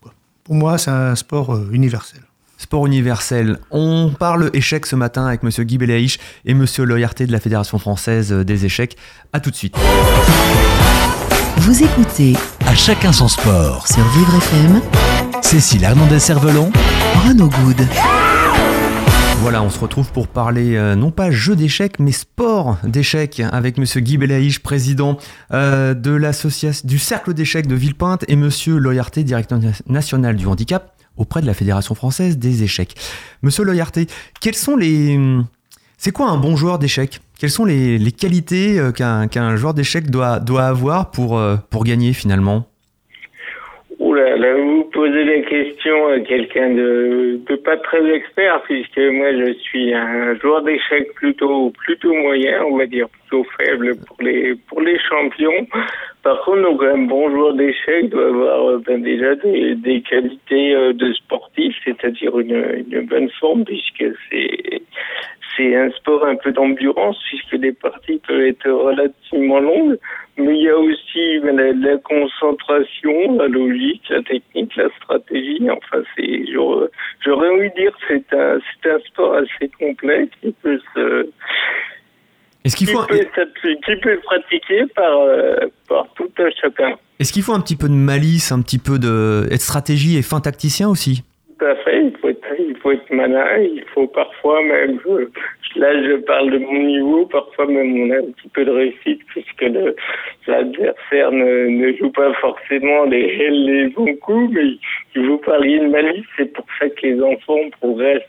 Pour 0.44 0.54
moi, 0.54 0.78
c'est 0.78 0.90
un 0.90 1.16
sport 1.16 1.58
universel. 1.72 2.20
Sport 2.58 2.86
universel. 2.86 3.58
On 3.72 4.10
parle 4.16 4.50
échecs 4.52 4.86
ce 4.86 4.94
matin 4.94 5.26
avec 5.26 5.42
Monsieur 5.42 5.64
Guy 5.64 5.78
Belaïch 5.78 6.20
et 6.44 6.54
Monsieur 6.54 6.84
Loyarté 6.84 7.26
de 7.26 7.32
la 7.32 7.40
Fédération 7.40 7.76
française 7.78 8.32
des 8.32 8.64
échecs. 8.64 8.96
À 9.32 9.40
tout 9.40 9.50
de 9.50 9.56
suite. 9.56 9.74
Vous 11.56 11.82
écoutez 11.82 12.34
À 12.66 12.74
chacun 12.76 13.12
son 13.12 13.26
sport 13.26 13.88
sur 13.88 14.04
Vivre 14.10 14.36
FM. 14.36 14.80
Cécile 15.42 15.82
Hernandez-Cervelon. 15.82 16.70
Renaud 17.26 17.48
Good. 17.48 17.86
Voilà, 19.42 19.60
on 19.60 19.70
se 19.70 19.80
retrouve 19.80 20.12
pour 20.12 20.28
parler 20.28 20.76
euh, 20.76 20.94
non 20.94 21.10
pas 21.10 21.32
jeu 21.32 21.56
d'échecs, 21.56 21.98
mais 21.98 22.12
sport 22.12 22.76
d'échecs 22.84 23.42
avec 23.50 23.76
Monsieur 23.76 24.00
Guy 24.00 24.16
Belaïch, 24.16 24.60
président 24.60 25.18
euh, 25.52 25.94
du 25.94 26.98
cercle 27.00 27.34
d'échecs 27.34 27.66
de 27.66 27.74
Villepinte, 27.74 28.24
et 28.28 28.36
Monsieur 28.36 28.76
Loyarté, 28.76 29.24
directeur 29.24 29.58
national 29.88 30.36
du 30.36 30.46
handicap 30.46 30.92
auprès 31.16 31.40
de 31.40 31.46
la 31.46 31.54
Fédération 31.54 31.96
française 31.96 32.38
des 32.38 32.62
échecs. 32.62 32.94
Monsieur 33.42 33.64
Loyarté, 33.64 34.06
quels 34.40 34.54
sont 34.54 34.76
les 34.76 35.18
c'est 35.96 36.12
quoi 36.12 36.28
un 36.28 36.36
bon 36.36 36.54
joueur 36.54 36.78
d'échecs? 36.78 37.20
Quelles 37.36 37.50
sont 37.50 37.64
les, 37.64 37.98
qualités 38.12 38.80
qu'un 38.94 39.26
qu'un 39.26 39.56
joueur 39.56 39.74
d'échecs 39.74 40.08
doit, 40.08 40.40
avoir 40.60 41.10
pour 41.10 41.84
gagner 41.84 42.12
finalement 42.12 42.68
Oula, 43.98 44.36
là, 44.36 44.54
vous 44.54 44.84
posez 44.92 45.21
question 45.40 46.08
à 46.08 46.20
quelqu'un 46.20 46.70
de, 46.70 47.40
pas 47.64 47.76
très 47.78 48.04
expert, 48.14 48.62
puisque 48.62 48.98
moi 48.98 49.32
je 49.32 49.52
suis 49.54 49.94
un 49.94 50.34
joueur 50.36 50.62
d'échecs 50.62 51.12
plutôt 51.14 51.70
plutôt 51.70 52.12
moyen, 52.12 52.64
on 52.64 52.76
va 52.76 52.86
dire 52.86 53.08
plutôt 53.08 53.46
faible 53.56 53.96
pour 54.06 54.16
les 54.20 54.54
pour 54.68 54.80
les 54.80 54.98
champions. 54.98 55.66
Par 56.22 56.40
contre, 56.44 56.62
donc 56.62 56.82
un 56.82 56.98
bon 56.98 57.30
joueur 57.30 57.54
d'échecs 57.54 58.10
doit 58.10 58.26
avoir 58.26 58.78
ben, 58.80 59.02
déjà 59.02 59.34
des, 59.36 59.74
des 59.74 60.02
qualités 60.02 60.74
de 60.92 61.12
sportif, 61.14 61.74
c'est-à-dire 61.84 62.38
une 62.38 63.06
bonne 63.08 63.30
forme, 63.40 63.64
puisque 63.64 64.04
c'est 64.30 64.82
c'est 65.56 65.76
un 65.76 65.90
sport 65.90 66.24
un 66.24 66.36
peu 66.36 66.52
d'endurance, 66.52 67.18
puisque 67.28 67.62
les 67.62 67.72
parties 67.72 68.20
peuvent 68.26 68.40
être 68.40 68.70
relativement 68.70 69.60
longues 69.60 69.98
mais 70.38 70.56
il 70.56 70.62
y 70.62 70.68
a 70.70 70.78
aussi 70.78 71.40
la, 71.44 71.72
la, 71.72 71.98
concentration, 71.98 73.36
la 73.36 73.48
logique, 73.48 74.02
la 74.08 74.22
technique, 74.22 74.74
la 74.76 74.88
stratégie. 74.96 75.60
Enfin, 75.70 76.02
c'est, 76.16 76.44
j'aurais 76.50 77.48
envie 77.50 77.68
de 77.68 77.74
dire, 77.74 77.92
c'est 78.08 78.32
un, 78.32 78.58
c'est 78.82 78.90
un 78.90 78.98
sport 79.00 79.34
assez 79.34 79.70
complet 79.78 80.28
qui 80.40 80.54
peut 80.62 80.80
se, 80.94 81.28
est-ce 82.64 82.76
qu'il 82.76 82.88
faut 82.88 83.02
qui 83.02 83.18
peut, 83.34 83.74
qui 83.84 83.96
peut 83.96 84.20
pratiquer 84.22 84.86
par, 84.94 85.18
euh, 85.18 85.56
par 85.88 86.06
tout 86.14 86.30
un 86.38 86.50
chacun. 86.60 86.96
Est-ce 87.18 87.32
qu'il 87.32 87.42
faut 87.42 87.54
un 87.54 87.60
petit 87.60 87.76
peu 87.76 87.88
de 87.88 87.94
malice, 87.94 88.52
un 88.52 88.62
petit 88.62 88.78
peu 88.78 88.98
de, 88.98 89.48
de 89.50 89.56
stratégie 89.56 90.16
et 90.16 90.22
fin 90.22 90.40
tacticien 90.40 90.88
aussi? 90.88 91.24
Tout 91.58 91.64
à 91.64 91.74
fait. 91.76 92.04
Il 92.04 92.16
faut 92.18 92.28
être, 92.28 92.41
il 92.58 92.76
faut 92.78 92.92
être 92.92 93.10
malin. 93.10 93.58
Il 93.58 93.84
faut 93.94 94.06
parfois 94.08 94.62
même 94.62 94.98
Là, 95.76 95.90
je 96.02 96.16
parle 96.16 96.50
de 96.50 96.58
mon 96.58 96.82
niveau. 96.82 97.26
Parfois, 97.26 97.66
même, 97.66 97.96
on 98.02 98.10
a 98.10 98.18
un 98.18 98.32
petit 98.32 98.48
peu 98.48 98.64
de 98.64 98.70
réussite 98.70 99.20
puisque 99.28 99.64
l'adversaire 100.46 101.32
ne, 101.32 101.92
joue 101.98 102.10
pas 102.10 102.32
forcément 102.34 103.04
les, 103.04 103.48
les 103.48 103.86
bons 103.88 104.14
coups, 104.16 104.52
mais 104.52 104.76
il 105.14 105.26
faut 105.26 105.38
parler 105.38 105.78
de 105.78 105.86
malice. 105.86 106.26
C'est 106.36 106.52
pour 106.52 106.66
ça 106.78 106.88
que 106.90 107.06
les 107.06 107.22
enfants 107.22 107.70
progressent, 107.80 108.22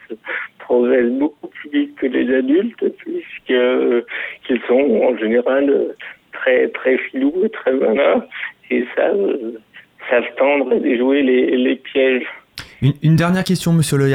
beaucoup 0.70 1.48
plus 1.48 1.70
vite 1.70 1.96
que 1.96 2.08
les 2.08 2.34
adultes 2.34 2.90
puisque 2.98 4.06
qu'ils 4.44 4.62
sont 4.68 5.02
en 5.04 5.18
général 5.18 5.94
très, 6.32 6.70
très 6.70 6.98
filous 6.98 7.44
et 7.44 7.50
très 7.50 7.74
malins 7.74 8.26
et 8.72 8.86
savent, 8.96 9.60
savent 10.10 10.36
tendre 10.38 10.74
et 10.74 10.80
déjouer 10.80 11.22
les 11.22 11.76
pièges. 11.76 12.26
Une, 13.02 13.16
dernière 13.16 13.46
question, 13.46 13.72
Monsieur 13.72 13.98
Le 13.98 14.12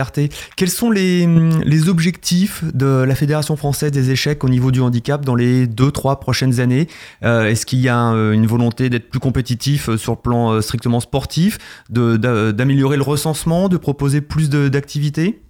Quels 0.56 0.68
sont 0.68 0.90
les, 0.90 1.26
les, 1.64 1.88
objectifs 1.88 2.62
de 2.74 3.02
la 3.02 3.14
Fédération 3.14 3.56
française 3.56 3.90
des 3.92 4.10
échecs 4.10 4.44
au 4.44 4.48
niveau 4.48 4.70
du 4.70 4.80
handicap 4.80 5.24
dans 5.24 5.34
les 5.34 5.66
deux, 5.66 5.90
trois 5.90 6.20
prochaines 6.20 6.60
années? 6.60 6.86
Euh, 7.24 7.46
Est-ce 7.46 7.64
qu'il 7.64 7.80
y 7.80 7.88
a 7.88 7.96
une 7.96 8.46
volonté 8.46 8.90
d'être 8.90 9.08
plus 9.08 9.20
compétitif 9.20 9.94
sur 9.96 10.12
le 10.12 10.18
plan 10.18 10.52
euh, 10.52 10.60
strictement 10.60 11.00
sportif, 11.00 11.58
d'améliorer 11.88 12.96
le 12.96 13.02
recensement, 13.02 13.68
de 13.68 13.78
proposer 13.78 14.20
plus 14.20 14.50
d'activités? 14.50 15.40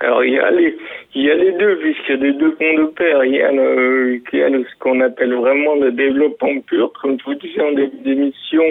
Alors, 0.00 0.24
il 0.24 0.32
y 0.32 0.38
a 0.38 0.50
les, 0.50 0.74
il 1.14 1.24
y 1.24 1.30
a 1.30 1.34
les 1.34 1.52
deux, 1.52 1.76
puisqu'il 1.78 2.10
y 2.10 2.18
a 2.18 2.22
les 2.22 2.32
deux 2.34 2.52
ponts 2.54 2.74
de 2.74 2.84
pair. 2.86 3.24
Il 3.24 3.34
y 3.34 3.42
a, 3.42 3.50
le, 3.50 4.22
y 4.32 4.42
a 4.42 4.48
ce 4.48 4.78
qu'on 4.78 5.00
appelle 5.00 5.34
vraiment 5.34 5.74
le 5.74 5.90
développement 5.90 6.60
pur. 6.60 6.92
Comme 7.00 7.18
je 7.18 7.24
vous 7.24 7.34
disais 7.34 7.60
en 7.60 7.72
début 7.72 7.96
d'émission, 7.98 8.62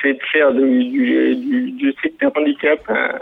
c'est 0.00 0.14
de 0.14 0.22
faire 0.32 0.52
du, 0.52 0.84
du, 0.84 1.72
du, 1.72 1.92
secteur 2.00 2.30
handicap 2.36 2.80
un, 2.88 3.18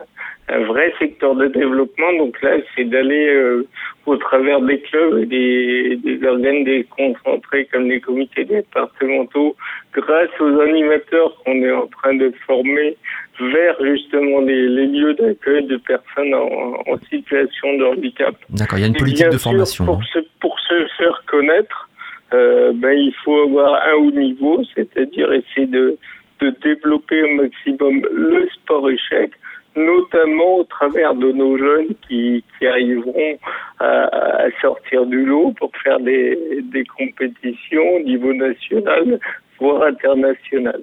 un, 0.48 0.58
vrai 0.64 0.92
secteur 0.98 1.34
de 1.34 1.46
développement. 1.46 2.12
Donc 2.18 2.40
là, 2.42 2.56
c'est 2.76 2.84
d'aller 2.84 3.28
euh, 3.28 3.66
au 4.08 4.16
travers 4.16 4.60
des 4.60 4.80
clubs 4.80 5.18
et 5.18 5.26
des, 5.26 5.96
des 5.96 6.26
organes 6.26 6.64
déconcentrés 6.64 7.66
comme 7.72 7.88
les 7.88 8.00
comités 8.00 8.44
départementaux, 8.44 9.56
grâce 9.92 10.30
aux 10.40 10.60
animateurs 10.60 11.34
qu'on 11.44 11.62
est 11.62 11.72
en 11.72 11.86
train 11.86 12.14
de 12.14 12.32
former 12.46 12.96
vers 13.40 13.76
justement 13.84 14.40
les, 14.40 14.68
les 14.68 14.86
lieux 14.86 15.14
d'accueil 15.14 15.64
de 15.66 15.76
personnes 15.76 16.34
en, 16.34 16.74
en, 16.86 16.98
situation 17.08 17.76
de 17.78 17.84
handicap. 17.84 18.34
D'accord, 18.50 18.78
il 18.78 18.82
y 18.82 18.84
a 18.84 18.88
une 18.88 18.96
politique 18.96 19.26
de 19.26 19.38
sûr, 19.38 19.50
formation. 19.50 19.84
Pour, 19.84 19.98
hein. 19.98 20.06
se, 20.12 20.18
pour 20.40 20.58
se 20.58 20.86
faire 20.96 21.22
connaître, 21.26 21.88
euh, 22.32 22.72
ben, 22.74 22.92
il 22.98 23.14
faut 23.24 23.42
avoir 23.42 23.74
un 23.86 23.94
haut 23.94 24.10
niveau, 24.10 24.62
c'est-à-dire 24.74 25.32
essayer 25.32 25.66
de, 25.66 25.96
de 26.40 26.54
développer 26.62 27.22
au 27.22 27.34
maximum 27.34 28.06
le 28.12 28.48
sport 28.54 28.90
échec, 28.90 29.30
notamment 29.78 30.58
au 30.58 30.64
travers 30.64 31.14
de 31.14 31.32
nos 31.32 31.56
jeunes 31.56 31.94
qui, 32.06 32.44
qui 32.58 32.66
arriveront 32.66 33.38
à, 33.78 34.44
à, 34.44 34.50
sortir 34.60 35.06
du 35.06 35.24
lot 35.24 35.52
pour 35.58 35.70
faire 35.82 36.00
des, 36.00 36.62
des 36.72 36.84
compétitions 36.84 37.96
au 37.96 38.00
niveau 38.00 38.32
national, 38.32 39.18
voire 39.58 39.84
international. 39.84 40.82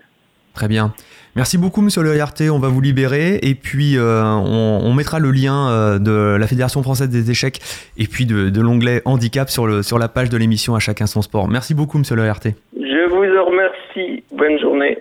Très 0.54 0.70
bien. 0.70 0.94
Merci 1.36 1.58
beaucoup, 1.58 1.82
monsieur 1.82 2.02
Le 2.02 2.16
Yarté. 2.16 2.50
On 2.50 2.60
va 2.60 2.70
vous 2.70 2.80
libérer. 2.80 3.40
Et 3.44 3.56
puis, 3.56 3.98
euh, 3.98 4.24
on, 4.24 4.80
on, 4.86 4.94
mettra 4.94 5.20
le 5.20 5.32
lien 5.32 5.70
euh, 5.70 6.00
de 6.00 6.38
la 6.40 6.48
Fédération 6.48 6.82
française 6.82 7.10
des 7.10 7.30
échecs 7.30 7.60
et 7.98 8.08
puis 8.08 8.26
de, 8.26 8.50
de 8.50 8.62
l'onglet 8.62 9.02
handicap 9.04 9.50
sur, 9.50 9.68
le, 9.68 9.84
sur 9.84 10.00
la 10.00 10.08
page 10.08 10.30
de 10.30 10.38
l'émission 10.38 10.76
À 10.76 10.80
chacun 10.80 11.08
son 11.08 11.22
sport. 11.22 11.50
Merci 11.50 11.74
beaucoup, 11.74 11.98
monsieur 11.98 12.16
Le 12.16 12.24
Yarté. 12.24 12.56
Je 12.74 13.10
vous 13.10 13.38
en 13.38 13.46
remercie. 13.46 14.24
Bonne 14.32 14.58
journée. 14.60 14.98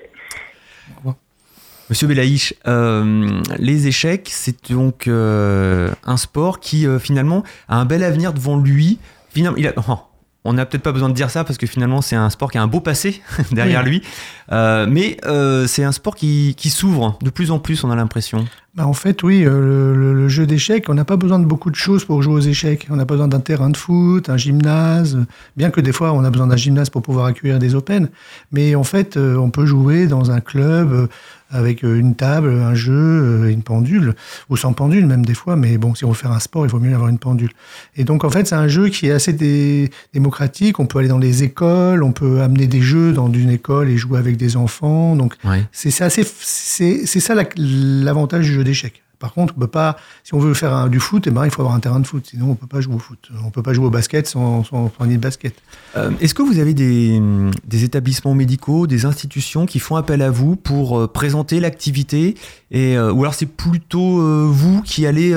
Monsieur 1.90 2.06
Belaïch, 2.06 2.54
euh, 2.66 3.42
les 3.58 3.86
échecs, 3.86 4.30
c'est 4.32 4.72
donc 4.72 5.06
euh, 5.06 5.92
un 6.04 6.16
sport 6.16 6.58
qui 6.58 6.86
euh, 6.86 6.98
finalement 6.98 7.44
a 7.68 7.76
un 7.76 7.84
bel 7.84 8.02
avenir 8.02 8.32
devant 8.32 8.58
lui. 8.58 8.98
Finalement, 9.28 9.58
il 9.58 9.66
a, 9.66 9.74
oh, 9.76 9.98
on 10.44 10.54
n'a 10.54 10.64
peut-être 10.64 10.82
pas 10.82 10.92
besoin 10.92 11.10
de 11.10 11.14
dire 11.14 11.30
ça 11.30 11.44
parce 11.44 11.58
que 11.58 11.66
finalement 11.66 12.00
c'est 12.00 12.16
un 12.16 12.30
sport 12.30 12.50
qui 12.50 12.56
a 12.56 12.62
un 12.62 12.66
beau 12.66 12.80
passé 12.80 13.22
derrière 13.52 13.82
oui. 13.84 13.90
lui, 13.90 14.02
euh, 14.52 14.86
mais 14.88 15.16
euh, 15.24 15.66
c'est 15.66 15.84
un 15.84 15.92
sport 15.92 16.14
qui, 16.14 16.54
s'ouvre 16.68 17.18
de 17.22 17.30
plus 17.30 17.50
en 17.50 17.58
plus, 17.58 17.84
on 17.84 17.90
a 17.90 17.96
l'impression. 17.96 18.44
Bah 18.74 18.86
en 18.86 18.92
fait, 18.92 19.22
oui, 19.22 19.44
euh, 19.46 19.94
le, 19.94 20.28
jeu 20.28 20.46
d'échecs, 20.46 20.86
on 20.88 20.94
n'a 20.94 21.04
pas 21.04 21.16
besoin 21.16 21.38
de 21.38 21.44
beaucoup 21.44 21.70
de 21.70 21.76
choses 21.76 22.04
pour 22.04 22.22
jouer 22.22 22.34
aux 22.34 22.40
échecs. 22.40 22.88
On 22.90 22.96
pas 22.96 23.04
besoin 23.04 23.28
d'un 23.28 23.38
terrain 23.38 23.70
de 23.70 23.76
foot, 23.76 24.28
un 24.28 24.36
gymnase, 24.36 25.18
bien 25.56 25.70
que 25.70 25.80
des 25.80 25.92
fois 25.92 26.12
on 26.12 26.24
a 26.24 26.30
besoin 26.30 26.48
d'un 26.48 26.56
gymnase 26.56 26.90
pour 26.90 27.02
pouvoir 27.02 27.26
accueillir 27.26 27.60
des 27.60 27.76
Open. 27.76 28.08
Mais 28.50 28.74
en 28.74 28.82
fait, 28.82 29.16
on 29.16 29.50
peut 29.50 29.66
jouer 29.66 30.08
dans 30.08 30.32
un 30.32 30.40
club 30.40 31.08
avec 31.50 31.84
une 31.84 32.16
table, 32.16 32.50
un 32.50 32.74
jeu, 32.74 33.48
une 33.48 33.62
pendule, 33.62 34.14
ou 34.50 34.56
sans 34.56 34.72
pendule 34.72 35.06
même 35.06 35.24
des 35.24 35.34
fois, 35.34 35.54
mais 35.54 35.78
bon, 35.78 35.94
si 35.94 36.04
on 36.04 36.08
veut 36.08 36.14
faire 36.14 36.32
un 36.32 36.40
sport, 36.40 36.66
il 36.66 36.70
vaut 36.70 36.80
mieux 36.80 36.94
avoir 36.94 37.08
une 37.08 37.18
pendule. 37.18 37.52
Et 37.96 38.02
donc 38.02 38.24
en 38.24 38.30
fait, 38.30 38.48
c'est 38.48 38.56
un 38.56 38.66
jeu 38.66 38.88
qui 38.88 39.06
est 39.06 39.12
assez 39.12 39.32
dé 39.32 39.90
démocratique, 40.12 40.80
on 40.80 40.86
peut 40.86 40.98
aller 40.98 41.08
dans 41.08 41.18
les 41.18 41.44
écoles, 41.44 42.02
on 42.02 42.10
peut 42.10 42.40
amener 42.40 42.66
des 42.66 42.80
jeux 42.80 43.12
dans 43.12 43.32
une 43.32 43.50
école 43.50 43.88
et 43.88 43.96
jouer 43.96 44.18
avec 44.18 44.33
des 44.36 44.56
enfants, 44.56 45.16
donc 45.16 45.36
ouais. 45.44 45.64
c'est 45.72 46.02
assez, 46.02 46.24
c'est 46.24 47.06
ça 47.06 47.34
l'avantage 47.56 48.46
du 48.46 48.52
jeu 48.52 48.64
d'échecs. 48.64 49.04
Par 49.24 49.32
contre, 49.32 49.54
on 49.56 49.60
peut 49.60 49.66
pas, 49.66 49.96
si 50.22 50.34
on 50.34 50.38
veut 50.38 50.52
faire 50.52 50.74
un, 50.74 50.88
du 50.88 51.00
foot, 51.00 51.26
eh 51.26 51.30
ben, 51.30 51.46
il 51.46 51.50
faut 51.50 51.62
avoir 51.62 51.74
un 51.74 51.80
terrain 51.80 51.98
de 51.98 52.06
foot. 52.06 52.26
Sinon, 52.28 52.50
on 52.50 52.54
peut 52.56 52.66
pas 52.66 52.82
jouer 52.82 52.94
au 52.94 52.98
foot. 52.98 53.30
On 53.42 53.50
peut 53.50 53.62
pas 53.62 53.72
jouer 53.72 53.86
au 53.86 53.90
basket 53.90 54.26
sans, 54.26 54.64
sans, 54.64 54.90
de 55.00 55.16
basket. 55.16 55.54
Euh, 55.96 56.10
Est-ce 56.20 56.34
que 56.34 56.42
vous 56.42 56.58
avez 56.58 56.74
des, 56.74 57.22
des, 57.66 57.84
établissements 57.84 58.34
médicaux, 58.34 58.86
des 58.86 59.06
institutions 59.06 59.64
qui 59.64 59.78
font 59.78 59.96
appel 59.96 60.20
à 60.20 60.30
vous 60.30 60.56
pour 60.56 60.98
euh, 60.98 61.06
présenter 61.06 61.58
l'activité 61.58 62.34
et 62.70 62.98
euh, 62.98 63.12
ou 63.12 63.22
alors 63.22 63.32
c'est 63.32 63.46
plutôt 63.46 64.20
euh, 64.20 64.46
vous 64.46 64.82
qui 64.82 65.06
allez 65.06 65.34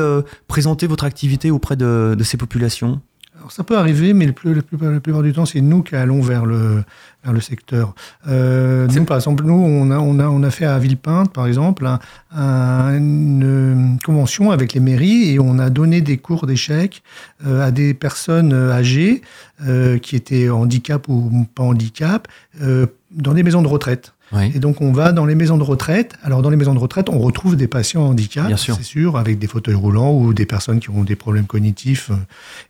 présenter 0.50 0.86
votre 0.86 1.06
activité 1.06 1.50
auprès 1.50 1.78
de, 1.78 2.14
de 2.18 2.24
ces 2.26 2.36
populations? 2.36 3.00
Alors 3.38 3.52
ça 3.52 3.64
peut 3.64 3.78
arriver, 3.78 4.14
mais 4.14 4.26
le 4.26 4.34
plus, 4.34 4.54
la, 4.54 4.64
plupart, 4.64 4.92
la 4.92 5.00
plupart 5.00 5.24
du 5.24 5.32
temps, 5.32 5.46
c'est 5.46 5.62
nous 5.62 5.84
qui 5.84 5.96
allons 5.96 6.22
vers 6.22 6.46
le, 6.46 6.84
vers 7.24 7.34
le 7.34 7.42
secteur. 7.42 7.94
Euh, 8.28 8.88
nous, 8.88 9.06
par 9.06 9.18
exemple, 9.18 9.44
nous, 9.44 9.54
on 9.54 9.92
a, 9.92 9.98
on 9.98 10.20
a, 10.20 10.28
on 10.28 10.44
a 10.44 10.52
fait 10.52 10.66
à 10.66 10.78
Villepinte, 10.80 11.34
par 11.34 11.48
exemple, 11.48 11.86
un, 11.86 12.00
un, 12.36 12.98
une 12.98 13.98
convention 14.06 14.52
avec 14.52 14.74
les 14.74 14.80
mairies 14.80 15.32
et 15.34 15.40
on 15.40 15.60
a 15.60 15.70
donné 15.70 16.02
des 16.02 16.18
cours 16.18 16.48
d'échecs 16.48 17.04
euh, 17.46 17.66
à 17.66 17.72
des 17.72 17.94
personnes 17.94 18.54
âgées 18.54 19.22
euh, 19.66 19.98
qui 19.98 20.16
étaient 20.16 20.50
handicap 20.50 21.08
ou 21.08 21.48
pas 21.54 21.64
handicap 21.64 22.28
dans 22.60 23.34
des 23.34 23.44
maisons 23.44 23.62
de 23.62 23.68
retraite. 23.68 24.14
Oui. 24.34 24.52
Et 24.54 24.60
donc 24.60 24.82
on 24.82 24.92
va 24.92 25.14
dans 25.14 25.26
les 25.26 25.36
maisons 25.36 25.58
de 25.58 25.64
retraite. 25.64 26.16
Alors 26.22 26.42
dans 26.42 26.50
les 26.50 26.58
maisons 26.58 26.74
de 26.74 26.80
retraite, 26.80 27.10
on 27.10 27.20
retrouve 27.20 27.56
des 27.56 27.68
patients 27.68 28.08
handicap, 28.08 28.52
c'est 28.58 28.84
sûr, 28.84 29.18
avec 29.18 29.40
des 29.40 29.48
fauteuils 29.48 29.76
roulants 29.76 30.14
ou 30.14 30.34
des 30.34 30.46
personnes 30.46 30.80
qui 30.80 30.90
ont 30.90 31.04
des 31.04 31.16
problèmes 31.16 31.46
cognitifs. 31.46 32.12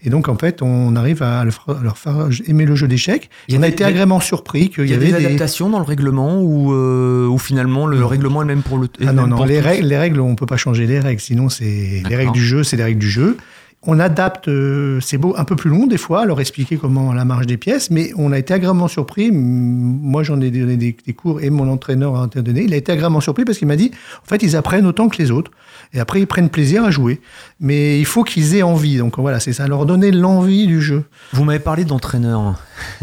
Et 0.04 0.10
donc 0.10 0.30
en 0.30 0.38
fait, 0.38 0.62
on 0.62 0.96
arrive 0.96 1.24
à 1.24 1.44
leur 1.44 1.98
faire 1.98 2.30
aimer 2.46 2.66
le 2.66 2.76
jeu 2.76 2.88
d'échecs. 2.88 3.30
On 3.52 3.64
a 3.64 3.68
été 3.68 3.84
agréablement 3.84 4.20
surpris 4.20 4.47
qu'il 4.48 4.86
y, 4.86 4.90
y, 4.90 4.94
avait 4.94 5.08
des 5.08 5.14
adaptations 5.14 5.70
dans 5.70 5.80
le 5.80 5.86
règlement 5.86 6.42
ou, 6.42 6.74
euh, 6.74 7.28
ou 7.28 7.38
finalement 7.38 7.86
le 7.86 8.00
non. 8.00 8.08
règlement 8.08 8.42
est 8.42 8.46
le 8.46 8.56
même 8.56 8.64
pour 8.64 8.78
le. 8.78 8.88
Ah 9.06 9.14
non 9.14 9.28
non, 9.28 9.44
les 9.44 9.60
règles, 9.60 9.88
les 9.88 9.98
règles, 9.98 10.20
on 10.20 10.36
peut 10.36 10.46
pas 10.46 10.58
changer 10.58 10.88
les 10.88 11.00
règles. 11.00 11.22
Sinon 11.22 11.50
c'est 11.50 12.04
les 12.08 12.16
règles 12.16 12.32
du 12.32 12.44
jeu, 12.44 12.64
c'est 12.64 12.78
les 12.78 12.84
règles 12.84 13.00
du 13.00 13.10
jeu. 13.10 13.38
On 13.84 14.00
adapte, 14.00 14.48
euh, 14.48 15.00
c'est 15.02 15.18
beau, 15.18 15.36
un 15.38 15.46
peu 15.46 15.56
plus 15.56 15.70
long 15.70 15.86
des 15.86 15.98
fois, 15.98 16.26
leur 16.26 16.42
expliquer 16.42 16.78
comment 16.78 17.14
la 17.14 17.26
marche 17.26 17.46
des 17.46 17.58
pièces, 17.58 17.92
mais 17.92 18.12
on 18.18 18.32
a 18.32 18.40
été 18.40 18.54
agréablement 18.54 18.88
surpris. 18.88 19.30
Moi, 19.32 20.24
j'en 20.24 20.42
ai 20.42 20.50
donné 20.50 20.78
des, 20.78 20.98
des, 21.06 21.14
cours 21.14 21.42
et 21.42 21.50
mon 21.52 21.70
entraîneur 21.70 22.16
a 22.16 22.28
donné. 22.28 22.64
Il 22.64 22.74
a 22.74 22.78
été 22.78 22.92
agréablement 22.92 23.22
surpris 23.22 23.46
parce 23.46 23.60
qu'il 23.60 23.68
m'a 23.68 23.76
dit, 23.76 23.92
en 24.24 24.28
fait, 24.28 24.42
ils 24.42 24.56
apprennent 24.56 24.88
autant 24.88 25.10
que 25.10 25.18
les 25.22 25.30
autres. 25.30 25.52
Et 25.94 26.00
après, 26.00 26.20
ils 26.20 26.28
prennent 26.28 26.50
plaisir 26.50 26.84
à 26.84 26.92
jouer. 26.92 27.22
Mais 27.60 28.00
il 28.00 28.06
faut 28.06 28.24
qu'ils 28.24 28.56
aient 28.56 28.64
envie. 28.64 28.98
Donc 28.98 29.18
voilà, 29.18 29.40
c'est 29.40 29.54
ça, 29.54 29.68
leur 29.68 29.86
donner 29.86 30.12
l'envie 30.12 30.68
du 30.68 30.82
jeu. 30.82 31.06
Vous 31.34 31.44
m'avez 31.44 31.60
parlé 31.60 31.86
d'entraîneur. 31.86 32.56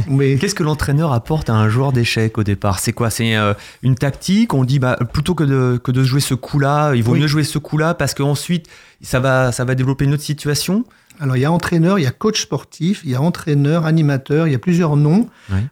Mais... 0.08 0.36
Qu'est-ce 0.40 0.54
que 0.54 0.62
l'entraîneur 0.62 1.12
apporte 1.12 1.50
à 1.50 1.54
un 1.54 1.68
joueur 1.68 1.92
d'échecs 1.92 2.38
au 2.38 2.44
départ? 2.44 2.78
C'est 2.78 2.92
quoi? 2.92 3.10
C'est 3.10 3.36
euh, 3.36 3.54
une 3.82 3.94
tactique? 3.94 4.54
On 4.54 4.64
dit 4.64 4.78
bah, 4.78 4.98
plutôt 5.12 5.34
que 5.34 5.44
de, 5.44 5.80
que 5.82 5.92
de 5.92 6.02
jouer 6.02 6.20
ce 6.20 6.34
coup-là, 6.34 6.94
il 6.94 7.02
vaut 7.02 7.12
Oui. 7.12 7.20
mieux 7.20 7.26
jouer 7.26 7.44
ce 7.44 7.58
coup-là 7.58 7.94
parce 7.94 8.14
qu'ensuite 8.14 8.66
ça 9.02 9.20
va, 9.20 9.52
ça 9.52 9.64
va 9.64 9.74
développer 9.74 10.04
une 10.04 10.14
autre 10.14 10.22
situation? 10.22 10.84
Alors, 11.20 11.36
il 11.36 11.40
y 11.40 11.44
a 11.44 11.52
entraîneur, 11.52 11.98
il 11.98 12.02
y 12.02 12.06
a 12.06 12.10
coach 12.10 12.42
sportif, 12.42 13.02
il 13.04 13.10
y 13.10 13.14
a 13.14 13.22
entraîneur, 13.22 13.86
animateur, 13.86 14.48
il 14.48 14.52
y 14.52 14.54
a 14.54 14.58
plusieurs 14.58 14.96
noms. 14.96 15.28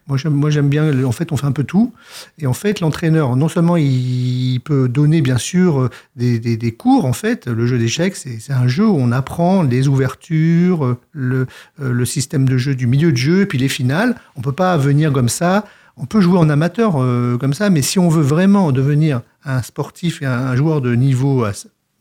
Moi, 0.07 0.17
j'aime, 0.17 0.33
moi, 0.33 0.49
j'aime 0.49 0.69
bien, 0.69 1.03
en 1.03 1.11
fait, 1.11 1.31
on 1.33 1.37
fait 1.37 1.45
un 1.47 1.51
peu 1.51 1.63
tout. 1.65 1.93
Et 2.39 2.47
en 2.47 2.53
fait, 2.53 2.79
l'entraîneur, 2.79 3.35
non 3.35 3.49
seulement 3.49 3.75
il 3.75 4.59
peut 4.63 4.87
donner, 4.87 5.21
bien 5.21 5.37
sûr, 5.37 5.89
des, 6.15 6.39
des- 6.39 6.55
des 6.55 6.71
cours, 6.71 7.05
en 7.05 7.13
fait. 7.13 7.47
Le 7.47 7.65
jeu 7.67 7.77
d'échecs, 7.77 8.15
c'est, 8.15 8.39
c'est 8.39 8.53
un 8.53 8.67
jeu 8.67 8.87
où 8.87 8.95
on 8.97 9.11
apprend 9.11 9.63
les 9.63 9.87
ouvertures, 9.89 10.95
le, 11.11 11.45
le 11.79 12.05
système 12.05 12.47
de 12.47 12.57
jeu 12.57 12.75
du 12.75 12.87
milieu 12.87 13.11
de 13.11 13.17
jeu, 13.17 13.41
et 13.41 13.45
puis 13.45 13.57
les 13.57 13.69
finales. 13.69 14.15
On 14.35 14.41
peut 14.41 14.51
pas 14.53 14.77
venir 14.77 15.11
comme 15.11 15.29
ça. 15.29 15.65
On 15.97 16.05
peut 16.05 16.21
jouer 16.21 16.39
en 16.39 16.49
amateur 16.49 16.95
euh, 17.03 17.37
comme 17.37 17.53
ça, 17.53 17.69
mais 17.69 17.81
si 17.83 17.99
on 17.99 18.09
veut 18.09 18.23
vraiment 18.23 18.71
devenir 18.71 19.21
un 19.45 19.61
sportif 19.61 20.21
et 20.21 20.25
un, 20.25 20.31
un 20.31 20.55
joueur 20.55 20.81
de 20.81 20.95
niveau 20.95 21.45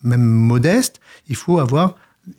même 0.03 0.23
modeste, 0.23 1.01
il 1.29 1.37
faut 1.37 1.59
avoir 1.59 1.97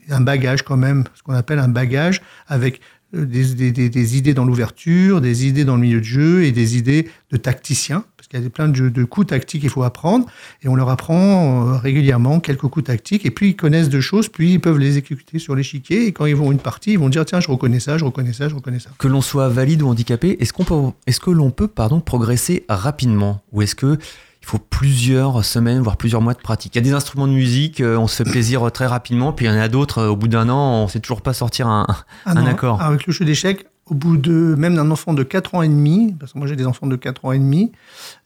un 0.09 0.21
bagage 0.21 0.63
quand 0.63 0.77
même, 0.77 1.03
ce 1.15 1.23
qu'on 1.23 1.33
appelle 1.33 1.59
un 1.59 1.67
bagage 1.67 2.21
avec 2.47 2.79
euh, 3.15 3.25
des, 3.25 3.71
des- 3.71 4.17
idées 4.17 4.33
dans 4.33 4.45
l'ouverture, 4.45 5.21
des 5.21 5.45
idées 5.45 5.65
dans 5.65 5.75
le 5.75 5.81
milieu 5.81 5.99
de 5.99 6.05
jeu 6.05 6.43
et 6.45 6.51
des 6.51 6.77
idées 6.77 7.09
de 7.31 7.37
tacticien, 7.37 8.05
parce 8.17 8.27
qu'il 8.27 8.41
y 8.41 8.45
a 8.45 8.49
plein 8.49 8.69
de, 8.69 8.89
de 8.89 9.03
coups 9.03 9.27
tactiques 9.27 9.61
qu'il 9.61 9.69
faut 9.69 9.83
apprendre, 9.83 10.25
et 10.63 10.67
on 10.67 10.75
leur 10.75 10.89
apprend 10.89 11.67
euh, 11.67 11.77
régulièrement 11.77 12.39
quelques 12.39 12.61
coups 12.61 12.85
tactiques, 12.85 13.25
et 13.25 13.31
plus 13.31 13.49
ils 13.49 13.55
connaissent 13.55 13.89
de 13.89 13.99
choses, 13.99 14.29
plus 14.29 14.47
ils 14.47 14.59
peuvent 14.59 14.79
les 14.79 14.97
exécuter 14.97 15.37
sur 15.37 15.53
l'échiquier, 15.55 16.07
et 16.07 16.11
quand 16.11 16.25
ils 16.25 16.35
vont 16.35 16.51
une 16.51 16.59
partie, 16.59 16.93
ils 16.93 16.99
vont 16.99 17.09
dire, 17.09 17.25
tiens, 17.25 17.39
je 17.39 17.49
reconnais 17.49 17.79
ça, 17.79 17.97
je 17.97 18.05
reconnais 18.05 18.33
ça, 18.33 18.49
je 18.49 18.55
reconnais 18.55 18.79
ça. 18.79 18.89
Que 18.97 19.07
l'on 19.07 19.21
soit 19.21 19.49
valide 19.49 19.81
ou 19.83 19.89
handicapé, 19.89 20.37
est-ce 20.41 20.53
qu'on 20.53 20.63
peut, 20.63 20.93
est-ce 21.05 21.19
que 21.19 21.29
l'on 21.29 21.51
peut 21.51 21.67
pardon 21.67 21.99
progresser 21.99 22.65
rapidement? 22.69 23.43
Ou 23.51 23.61
est-ce 23.61 23.75
que 23.75 23.97
il 24.43 24.45
faut 24.45 24.59
plusieurs 24.59 25.45
semaines 25.45 25.79
voire 25.79 25.95
plusieurs 25.95 26.21
mois 26.21 26.33
de 26.33 26.41
pratique 26.41 26.75
Il 26.75 26.79
y 26.79 26.81
a 26.81 26.83
des 26.83 26.93
instruments 26.93 27.27
de 27.27 27.33
musique, 27.33 27.79
euh, 27.79 27.95
on 27.95 28.07
se 28.07 28.17
fait 28.21 28.29
plaisir 28.29 28.67
euh, 28.67 28.69
très 28.69 28.85
rapidement, 28.85 29.31
puis 29.31 29.45
il 29.45 29.49
y 29.49 29.51
en 29.51 29.57
a 29.57 29.69
d'autres 29.69 29.99
euh, 29.99 30.09
au 30.09 30.17
bout 30.17 30.27
d'un 30.27 30.49
an, 30.49 30.83
on 30.83 30.87
sait 30.89 30.99
toujours 30.99 31.21
pas 31.21 31.33
sortir 31.33 31.67
un, 31.67 31.87
Ah 32.25 32.31
un 32.31 32.45
accord. 32.45 32.81
Avec 32.81 33.07
le 33.07 33.13
jeu 33.13 33.23
d'échecs, 33.23 33.65
au 33.85 33.95
bout 33.95 34.17
de 34.17 34.55
même 34.57 34.75
d'un 34.75 34.91
enfant 34.91 35.13
de 35.13 35.23
4 35.23 35.55
ans 35.55 35.61
et 35.61 35.69
demi, 35.69 36.13
parce 36.19 36.33
que 36.33 36.37
moi 36.37 36.47
j'ai 36.47 36.57
des 36.57 36.65
enfants 36.65 36.87
de 36.87 36.95
4 36.97 37.23
ans 37.23 37.31
et 37.31 37.39
demi, 37.39 37.71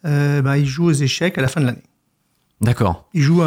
euh, 0.06 0.42
bah, 0.42 0.58
ils 0.58 0.66
jouent 0.66 0.88
aux 0.88 0.92
échecs 0.92 1.38
à 1.38 1.42
la 1.42 1.48
fin 1.48 1.62
de 1.62 1.68
l'année. 1.68 1.84
D'accord. 2.62 3.08
Ils 3.14 3.22
jouent 3.22 3.44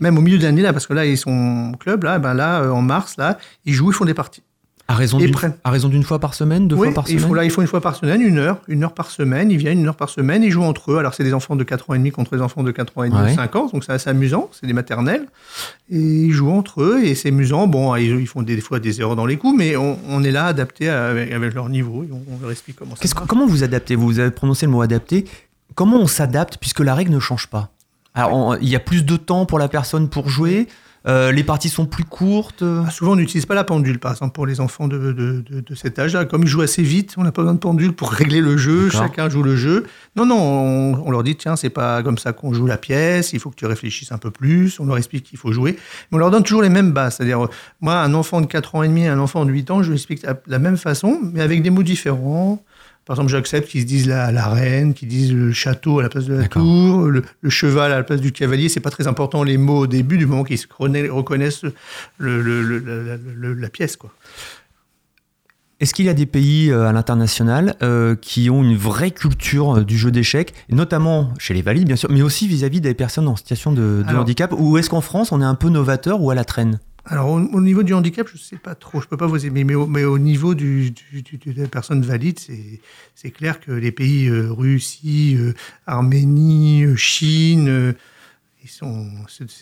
même 0.00 0.18
au 0.18 0.20
milieu 0.20 0.36
de 0.36 0.42
l'année 0.42 0.60
là, 0.60 0.74
parce 0.74 0.86
que 0.86 0.92
là 0.92 1.06
ils 1.06 1.16
sont 1.16 1.72
au 1.72 1.76
club 1.78 2.04
là, 2.04 2.18
ben 2.18 2.34
là 2.34 2.60
euh, 2.60 2.70
en 2.70 2.82
mars 2.82 3.16
là, 3.16 3.38
ils 3.64 3.72
jouent, 3.72 3.90
ils 3.90 3.94
font 3.94 4.04
des 4.04 4.12
parties. 4.12 4.42
À 4.90 4.94
raison 4.94 5.18
d'une, 5.18 5.30
prennent. 5.30 5.54
à 5.62 5.70
raison 5.70 5.88
d'une 5.88 6.02
fois 6.02 6.18
par 6.18 6.34
semaine, 6.34 6.66
deux 6.66 6.74
oui, 6.74 6.88
fois 6.88 6.94
par 6.94 7.04
il 7.08 7.14
semaine. 7.18 7.28
faut 7.28 7.34
là 7.34 7.44
ils 7.44 7.50
font 7.52 7.60
une 7.60 7.68
fois 7.68 7.80
par 7.80 7.94
semaine, 7.94 8.20
une 8.20 8.38
heure, 8.38 8.60
une 8.66 8.82
heure 8.82 8.92
par 8.92 9.10
semaine. 9.10 9.48
Ils 9.52 9.56
viennent 9.56 9.78
une 9.78 9.86
heure 9.86 9.94
par 9.94 10.10
semaine, 10.10 10.42
ils 10.42 10.50
jouent 10.50 10.64
entre 10.64 10.90
eux. 10.90 10.98
Alors 10.98 11.14
c'est 11.14 11.22
des 11.22 11.32
enfants 11.32 11.54
de 11.54 11.62
4 11.62 11.90
ans 11.90 11.94
et 11.94 11.98
demi 11.98 12.10
contre 12.10 12.34
des 12.34 12.42
enfants 12.42 12.64
de 12.64 12.72
4 12.72 12.98
ans 12.98 13.04
et 13.04 13.08
demi, 13.08 13.20
Ouais. 13.20 13.34
5 13.36 13.54
ans, 13.54 13.70
donc 13.72 13.84
c'est 13.84 13.92
assez 13.92 14.10
amusant. 14.10 14.50
C'est 14.52 14.66
des 14.66 14.72
maternelles 14.72 15.26
et 15.90 15.96
ils 16.00 16.32
jouent 16.32 16.50
entre 16.50 16.82
eux 16.82 17.04
et 17.04 17.14
c'est 17.14 17.28
amusant. 17.28 17.68
Bon, 17.68 17.94
ils, 17.94 18.18
ils 18.20 18.26
font 18.26 18.42
des, 18.42 18.60
fois 18.60 18.80
des 18.80 19.00
erreurs 19.00 19.14
dans 19.14 19.26
les 19.26 19.36
coups, 19.36 19.56
mais 19.56 19.76
on, 19.76 19.96
on 20.08 20.24
est 20.24 20.32
là 20.32 20.46
adapté 20.46 20.88
avec, 20.88 21.30
avec 21.30 21.54
leur 21.54 21.68
niveau. 21.68 22.02
Et 22.02 22.08
on, 22.10 22.20
on 22.34 22.40
leur 22.42 22.50
explique 22.50 22.74
comment 22.76 22.96
ça. 22.96 23.02
Marche. 23.04 23.26
comment 23.28 23.46
vous 23.46 23.62
adaptez? 23.62 23.94
Vous 23.94 24.18
avez 24.18 24.32
prononcé 24.32 24.66
le 24.66 24.72
mot 24.72 24.82
adapter. 24.82 25.24
Comment 25.76 25.98
on 25.98 26.08
s'adapte 26.08 26.56
puisque 26.60 26.80
la 26.80 26.96
règle 26.96 27.12
ne 27.12 27.20
change 27.20 27.46
pas? 27.46 27.70
Alors, 28.12 28.56
il 28.60 28.68
y 28.68 28.74
a 28.74 28.80
plus 28.80 29.04
de 29.04 29.16
temps 29.16 29.46
pour 29.46 29.60
la 29.60 29.68
personne 29.68 30.08
pour 30.08 30.28
jouer. 30.28 30.66
Euh, 31.06 31.32
les 31.32 31.44
parties 31.44 31.68
sont 31.70 31.86
plus 31.86 32.04
courtes. 32.04 32.62
Ah, 32.62 32.90
Souvent, 32.90 33.12
on 33.12 33.16
n'utilise 33.16 33.46
pas 33.46 33.54
la 33.54 33.64
pendule, 33.64 33.98
par 33.98 34.12
exemple, 34.12 34.32
pour 34.32 34.46
les 34.46 34.60
enfants 34.60 34.86
de, 34.88 34.98
de, 34.98 35.12
de- 35.48 35.60
de 35.60 35.74
cet 35.74 35.98
âge-là. 35.98 36.24
Comme 36.26 36.42
ils 36.42 36.48
jouent 36.48 36.60
assez 36.60 36.82
vite, 36.82 37.14
on 37.16 37.22
n'a 37.24 37.32
pas 37.32 37.42
besoin 37.42 37.54
de 37.54 37.58
pendule 37.58 37.92
pour 37.94 38.10
régler 38.10 38.40
le 38.40 38.56
jeu. 38.56 38.90
Chacun 38.90 39.28
joue 39.30 39.42
le 39.42 39.56
jeu. 39.56 39.86
Non, 40.16 40.26
non, 40.26 40.36
on, 40.38 41.02
on 41.06 41.10
leur 41.10 41.22
dit, 41.22 41.36
tiens, 41.36 41.56
c'est 41.56 41.70
pas 41.70 42.02
comme 42.02 42.18
ça 42.18 42.32
qu'on 42.32 42.52
joue 42.52 42.66
la 42.66 42.76
pièce. 42.76 43.32
Il 43.32 43.40
faut 43.40 43.48
que 43.50 43.56
tu 43.56 43.66
réfléchisses 43.66 44.12
un 44.12 44.18
peu 44.18 44.30
plus. 44.30 44.78
On 44.78 44.84
leur 44.84 44.98
explique 44.98 45.24
qu'il 45.24 45.38
faut 45.38 45.52
jouer. 45.52 45.72
Mais 46.10 46.16
on 46.16 46.18
leur 46.18 46.30
donne 46.30 46.42
toujours 46.42 46.62
les 46.62 46.68
mêmes 46.68 46.92
bases. 46.92 47.16
C'est-à-dire, 47.16 47.48
moi, 47.80 47.94
un 48.00 48.12
enfant 48.14 48.40
de 48.42 48.46
4 48.46 48.74
ans 48.74 48.82
et 48.82 48.88
demi, 48.88 49.06
un 49.06 49.18
enfant 49.18 49.44
de 49.46 49.50
8 49.50 49.70
ans, 49.70 49.82
je 49.82 49.88
lui 49.88 49.96
explique 49.96 50.22
la, 50.22 50.34
la 50.46 50.58
même 50.58 50.76
façon, 50.76 51.18
mais 51.32 51.40
avec 51.40 51.62
des 51.62 51.70
mots 51.70 51.82
différents. 51.82 52.62
Par 53.06 53.16
exemple, 53.16 53.30
j'accepte 53.32 53.68
qu'ils 53.68 53.80
se 53.80 53.86
disent 53.86 54.06
la, 54.06 54.30
la 54.30 54.46
reine, 54.48 54.94
qu'ils 54.94 55.08
disent 55.08 55.32
le 55.32 55.52
château 55.52 55.98
à 55.98 56.02
la 56.02 56.08
place 56.08 56.26
de 56.26 56.34
la 56.34 56.46
tour, 56.46 57.06
le, 57.06 57.22
le 57.40 57.50
cheval 57.50 57.90
à 57.92 57.96
la 57.96 58.02
place 58.04 58.20
du 58.20 58.30
cavalier. 58.30 58.68
C'est 58.68 58.78
pas 58.80 58.90
très 58.90 59.08
important 59.08 59.42
les 59.42 59.56
mots 59.56 59.78
au 59.80 59.86
début, 59.88 60.16
du 60.18 60.26
moment 60.26 60.44
qu'ils 60.44 60.58
se 60.58 60.66
reconna- 60.68 61.08
reconnaissent 61.10 61.62
le, 62.18 62.40
le- 62.42 62.62
le- 62.62 63.54
la, 63.54 63.68
pièce. 63.68 63.96
Quoi. 63.96 64.12
Est-ce 65.80 65.94
qu'il 65.94 66.04
y 66.04 66.08
a 66.10 66.14
des 66.14 66.26
pays 66.26 66.70
euh, 66.70 66.84
à 66.88 66.92
l'international 66.92 67.74
euh, 67.82 68.14
qui 68.14 68.50
ont 68.50 68.62
une 68.62 68.76
vraie 68.76 69.10
culture 69.12 69.78
euh, 69.78 69.84
du 69.84 69.96
jeu 69.96 70.10
d'échecs, 70.10 70.52
notamment 70.68 71.32
chez 71.38 71.54
les 71.54 71.62
valides 71.62 71.86
bien 71.86 71.96
sûr, 71.96 72.10
mais 72.12 72.20
aussi 72.20 72.46
vis-à-vis 72.46 72.82
des 72.82 72.92
personnes 72.92 73.26
en 73.28 73.34
situation 73.36 73.72
de, 73.72 74.02
de 74.02 74.04
Alors- 74.06 74.20
handicap 74.22 74.52
Ou 74.56 74.76
est-ce 74.76 74.90
qu'en 74.90 75.00
France 75.00 75.32
on 75.32 75.40
est 75.40 75.44
un 75.44 75.54
peu 75.54 75.70
novateur 75.70 76.20
ou 76.20 76.30
à 76.30 76.34
la 76.34 76.44
traîne? 76.44 76.80
Alors, 77.06 77.28
au, 77.30 77.40
au 77.40 77.60
niveau 77.60 77.82
du 77.82 77.94
handicap, 77.94 78.26
je 78.28 78.34
ne 78.34 78.38
sais 78.38 78.56
pas 78.56 78.74
trop, 78.74 79.00
je 79.00 79.06
peux 79.08 79.16
pas 79.16 79.26
vous 79.26 79.44
aimer, 79.46 79.64
mais 79.64 79.74
au, 79.74 79.86
mais 79.86 80.04
au 80.04 80.18
niveau 80.18 80.54
du, 80.54 80.90
du- 80.90 81.22
du- 81.22 81.38
du- 81.38 81.54
des 81.54 81.66
personnes 81.66 82.02
valides, 82.02 82.38
c'est 83.14 83.30
clair 83.30 83.60
que 83.60 83.72
les 83.72 83.90
pays 83.92 84.28
euh, 84.28 84.50
Russie, 84.52 85.36
euh, 85.38 85.54
Arménie, 85.86 86.84
euh, 86.84 86.96
Chine, 86.96 87.68
euh, 87.68 87.92
ils, 88.62 88.68
sont, 88.70 89.06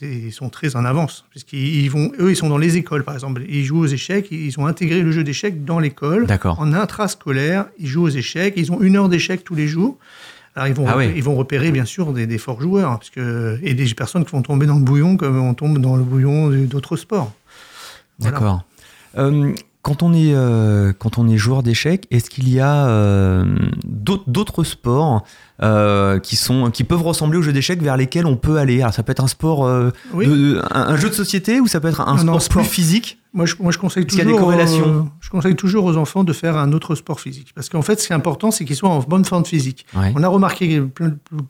ils 0.03 0.33
sont 0.33 0.51
très 0.51 0.74
en 0.77 0.85
avance. 0.85 1.24
Puisqu'ils 1.31 1.88
vont, 1.88 2.11
eux, 2.18 2.31
ils 2.33 2.37
sont 2.37 2.48
dans 2.48 2.59
les 2.59 2.77
écoles, 2.77 3.05
par 3.05 3.14
exemple. 3.14 3.42
Ils 3.48 3.64
jouent 3.64 3.81
aux 3.81 3.87
échecs, 3.87 4.29
ils 4.33 4.59
ont 4.59 4.66
intégré 4.66 5.01
le 5.03 5.12
jeu 5.12 5.22
d'échecs 5.24 5.64
dans 5.64 5.79
l'école. 5.79 6.27
D'accord. 6.27 6.59
En 6.59 6.72
intrascolaire, 6.72 7.66
ils 7.79 7.87
jouent 7.87 8.03
aux 8.05 8.09
échecs, 8.11 8.55
ils 8.57 8.72
ont 8.72 8.81
une 8.83 8.96
heure 8.96 9.09
d'échecs 9.09 9.44
tous 9.44 9.55
les 9.55 9.68
jours. 9.68 9.96
Alors, 10.59 10.66
ils 10.68 10.75
vont, 10.75 10.87
Ah 10.88 11.05
ils 11.05 11.23
vont 11.23 11.37
repérer, 11.37 11.71
bien 11.71 11.85
sûr, 11.85 12.12
des, 12.12 12.27
des 12.27 12.37
forts 12.38 12.61
joueurs, 12.61 12.90
hein, 12.90 12.97
parce 12.97 13.11
que, 13.11 13.59
et 13.62 13.75
des 13.75 13.87
personnes 13.94 14.25
qui 14.25 14.33
vont 14.33 14.42
tomber 14.42 14.66
dans 14.66 14.75
le 14.79 14.85
bouillon 14.85 15.16
comme 15.16 15.38
on 15.38 15.55
tombe 15.55 15.79
dans 15.79 15.97
le 15.97 16.03
bouillon 16.03 16.49
d'autres 16.51 16.97
sports. 16.97 17.33
Voilà. 18.18 18.37
D'accord. 18.38 18.64
Euh, 19.16 19.53
quand 19.83 20.03
on 20.03 20.12
est 20.12 20.35
euh, 20.35 20.92
quand 20.99 21.16
on 21.18 21.29
est 21.29 21.37
joueur 21.38 21.62
d'échecs, 21.62 22.07
est-ce 22.11 22.29
qu'il 22.29 22.49
y 22.49 22.59
a 22.61 22.88
euh, 22.88 23.44
d'autres 23.87 24.64
sports 24.64 25.23
qui 26.23 26.37
sont 26.37 26.71
qui 26.71 26.85
peuvent 26.85 27.03
ressembler 27.03 27.38
au 27.38 27.42
jeu 27.42 27.53
d'échecs 27.53 27.81
vers 27.83 27.97
lesquels 27.97 28.27
on 28.27 28.37
peut 28.37 28.59
aller? 28.59 28.81
Alors 28.83 28.92
ça 28.92 29.03
peut 29.03 29.12
être 29.12 29.23
un 29.25 29.29
sport, 29.29 29.61
Oui. 30.12 30.27
de- 30.27 30.61
un, 30.73 30.81
un 30.88 30.97
jeu 30.97 31.09
de 31.09 31.14
société 31.14 31.61
ou 31.61 31.66
ça 31.68 31.81
peut 31.81 31.88
être 31.88 32.01
un 32.01 32.16
sport 32.18 32.25
non, 32.25 32.33
plus 32.38 32.44
sport. 32.44 32.64
physique? 32.66 33.18
Moi, 33.38 33.46
je, 33.46 33.55
moi, 33.61 33.70
je 33.70 33.79
conseille 33.79 34.03
Est-ce 34.03 34.09
qu'il 34.16 34.18
y 34.18 34.22
a 34.22 34.24
toujours. 34.24 34.38
des 34.40 34.44
corrélations 34.44 34.88
euh, 34.88 35.03
je 35.20 35.31
conseille 35.31 35.55
toujours 35.55 35.85
aux 35.85 35.96
enfants 35.96 36.24
de 36.24 36.33
faire 36.33 36.57
un 36.57 36.72
autre 36.72 36.96
sport 36.96 37.20
physique, 37.20 37.53
parce 37.55 37.68
qu'en 37.68 37.83
fait, 37.83 38.01
ce 38.01 38.09
qui 38.09 38.12
est 38.12 38.16
important, 38.16 38.51
c'est 38.51 38.64
qu'ils 38.64 38.74
soient 38.74 38.88
en 38.88 38.98
bonne 39.01 39.24
forme 39.24 39.44
physique. 39.44 39.87
Ouais. 39.96 40.12
On 40.16 40.22
a 40.24 40.29
remarqué 40.29 40.83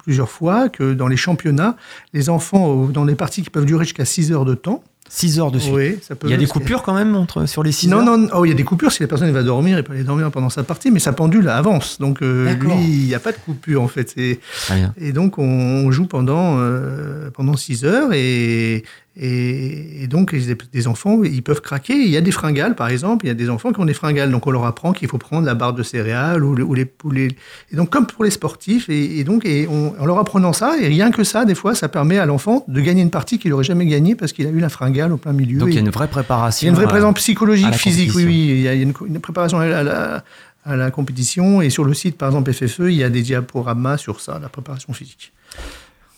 plusieurs 0.04 0.28
fois 0.28 0.68
que 0.68 0.92
dans 0.92 1.08
les 1.08 1.16
championnats, 1.16 1.76
les 2.12 2.28
enfants, 2.28 2.84
dans 2.92 3.04
les 3.04 3.14
parties 3.14 3.42
qui 3.42 3.48
peuvent 3.50 3.64
durer 3.64 3.84
jusqu'à 3.84 4.04
6 4.04 4.32
heures 4.32 4.44
de 4.44 4.54
temps, 4.54 4.84
6 5.10 5.40
heures 5.40 5.50
dessus. 5.50 5.70
oui, 5.72 5.96
ça 6.02 6.14
peut. 6.16 6.26
Il 6.26 6.30
y 6.32 6.34
a 6.34 6.36
des 6.36 6.46
coupures 6.46 6.82
quand 6.82 6.92
même 6.92 7.16
entre 7.16 7.46
sur 7.46 7.62
les 7.62 7.72
6 7.72 7.88
Non, 7.88 7.96
heures. 7.98 8.04
non, 8.04 8.18
non. 8.18 8.28
Oh, 8.34 8.44
il 8.44 8.48
y 8.50 8.52
a 8.52 8.54
des 8.54 8.62
coupures. 8.64 8.92
Si 8.92 9.00
la 9.02 9.06
personne 9.08 9.26
elle 9.28 9.32
va 9.32 9.42
dormir, 9.42 9.78
elle 9.78 9.84
peut 9.84 9.94
aller 9.94 10.04
dormir 10.04 10.30
pendant 10.30 10.50
sa 10.50 10.64
partie, 10.64 10.90
mais 10.90 10.98
sa 10.98 11.14
pendule 11.14 11.48
avance. 11.48 11.98
Donc, 11.98 12.20
euh, 12.20 12.52
lui, 12.52 12.72
il 12.82 13.06
n'y 13.06 13.14
a 13.14 13.18
pas 13.18 13.32
de 13.32 13.38
coupure, 13.38 13.80
en 13.80 13.88
fait. 13.88 14.14
Et 14.18 15.12
donc, 15.12 15.38
on, 15.38 15.44
on 15.44 15.90
joue 15.90 16.04
pendant, 16.06 16.58
euh, 16.58 17.30
pendant 17.30 17.56
6 17.56 17.84
heures. 17.86 18.10
Et, 18.12 18.84
et, 19.20 20.04
et 20.04 20.06
donc, 20.06 20.32
les, 20.32 20.54
des 20.72 20.86
enfants, 20.86 21.22
ils 21.24 21.42
peuvent 21.42 21.60
craquer. 21.60 21.94
Il 21.94 22.08
y 22.08 22.16
a 22.16 22.20
des 22.20 22.30
fringales, 22.30 22.74
par 22.76 22.88
exemple. 22.88 23.24
Il 23.26 23.28
y 23.28 23.30
a 23.32 23.34
des 23.34 23.50
enfants 23.50 23.72
qui 23.72 23.80
ont 23.80 23.84
des 23.84 23.94
fringales. 23.94 24.30
Donc, 24.30 24.46
on 24.46 24.50
leur 24.50 24.64
apprend 24.64 24.92
qu'il 24.92 25.08
faut 25.08 25.18
prendre 25.18 25.44
la 25.44 25.54
barre 25.54 25.72
de 25.72 25.82
céréales 25.82 26.44
ou, 26.44 26.54
le- 26.54 26.62
ou 26.62 26.74
les 26.74 26.84
poulets. 26.84 27.28
Et 27.72 27.76
donc, 27.76 27.90
comme 27.90 28.06
pour 28.06 28.22
les 28.24 28.30
sportifs. 28.30 28.88
Et, 28.88 29.18
et 29.18 29.24
donc, 29.24 29.44
et 29.44 29.66
on- 29.68 29.94
en 29.98 30.06
leur 30.06 30.18
apprenant 30.18 30.52
ça, 30.52 30.76
et 30.80 30.86
rien 30.86 31.10
que 31.10 31.24
ça, 31.24 31.44
des 31.44 31.54
fois, 31.56 31.74
ça 31.74 31.88
permet 31.88 32.18
à 32.18 32.26
l'enfant 32.26 32.64
de 32.68 32.80
gagner 32.80 33.02
une 33.02 33.10
partie 33.10 33.38
qu'il 33.38 33.50
n'aurait 33.50 33.64
jamais 33.64 33.86
gagnée 33.86 34.14
parce 34.14 34.32
qu'il 34.32 34.46
a 34.46 34.50
eu 34.50 34.60
la 34.60 34.68
fringale 34.68 35.12
au 35.12 35.16
plein 35.16 35.32
milieu. 35.32 35.58
Donc 35.58 35.68
il 35.70 35.74
y 35.74 35.78
a 35.78 35.80
une 35.80 35.90
vraie 35.90 36.08
préparation. 36.08 36.64
il 36.64 36.66
y 36.66 36.68
a 36.68 36.70
une 36.70 36.76
vraie 36.76 36.84
euh, 36.86 36.88
présence 36.88 37.10
à 37.10 37.14
psychologique, 37.14 37.74
physique, 37.74 38.12
oui, 38.14 38.24
oui. 38.24 38.46
Il 38.50 38.60
y 38.60 38.68
a 38.68 38.74
une, 38.74 38.92
une 39.06 39.18
préparation 39.20 39.58
à 39.58 39.82
la, 39.82 40.24
à 40.64 40.76
la 40.76 40.90
compétition. 40.90 41.60
Et 41.60 41.70
sur 41.70 41.84
le 41.84 41.92
site, 41.94 42.16
par 42.16 42.28
exemple, 42.28 42.52
FFE, 42.52 42.80
il 42.88 42.94
y 42.94 43.02
a 43.02 43.10
des 43.10 43.22
diaporamas 43.22 43.96
sur 43.98 44.20
ça, 44.20 44.38
la 44.40 44.48
préparation 44.48 44.92
physique. 44.92 45.32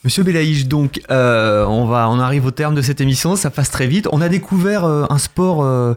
Monsieur 0.04 0.22
Belaïch, 0.22 0.66
donc 0.66 1.00
euh, 1.10 1.64
on 1.66 1.84
va, 1.84 2.08
on 2.08 2.18
arrive 2.18 2.46
au 2.46 2.50
terme 2.50 2.74
de 2.74 2.80
cette 2.80 3.00
émission, 3.02 3.36
ça 3.36 3.50
passe 3.50 3.70
très 3.70 3.86
vite. 3.86 4.08
On 4.12 4.22
a 4.22 4.28
découvert 4.30 4.84
euh, 4.84 5.04
un 5.10 5.18
sport. 5.18 5.62
euh, 5.62 5.94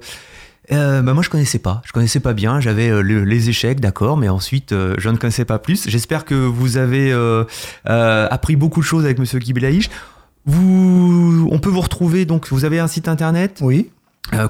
bah 0.70 1.14
moi 1.14 1.24
je 1.24 1.30
connaissais 1.30 1.60
pas, 1.60 1.82
je 1.86 1.94
connaissais 1.94 2.20
pas 2.20 2.34
bien. 2.34 2.60
J'avais 2.60 2.90
le- 3.02 3.24
les 3.24 3.50
échecs, 3.50 3.80
d'accord, 3.80 4.18
mais 4.18 4.28
ensuite 4.28 4.72
je 4.72 5.10
ne 5.10 5.16
connaissais 5.18 5.46
pas 5.46 5.58
plus. 5.60 5.88
J'espère 5.90 6.26
que 6.26 6.36
vous 6.36 6.76
avez 6.78 7.14
appris 7.86 8.56
beaucoup 8.58 8.82
de 8.82 8.86
choses 8.86 9.06
avec 9.06 9.20
Monsieur 9.20 9.40
Guy 9.40 9.54
Belaïch. 9.54 9.90
Vous, 10.46 11.48
on 11.52 11.60
peut 11.60 11.70
vous 11.70 11.80
retrouver 11.82 12.26
donc. 12.26 12.50
Vous 12.50 12.66
avez 12.66 12.80
un 12.80 12.88
site 12.88 13.08
internet? 13.08 13.60
Oui. 13.62 13.90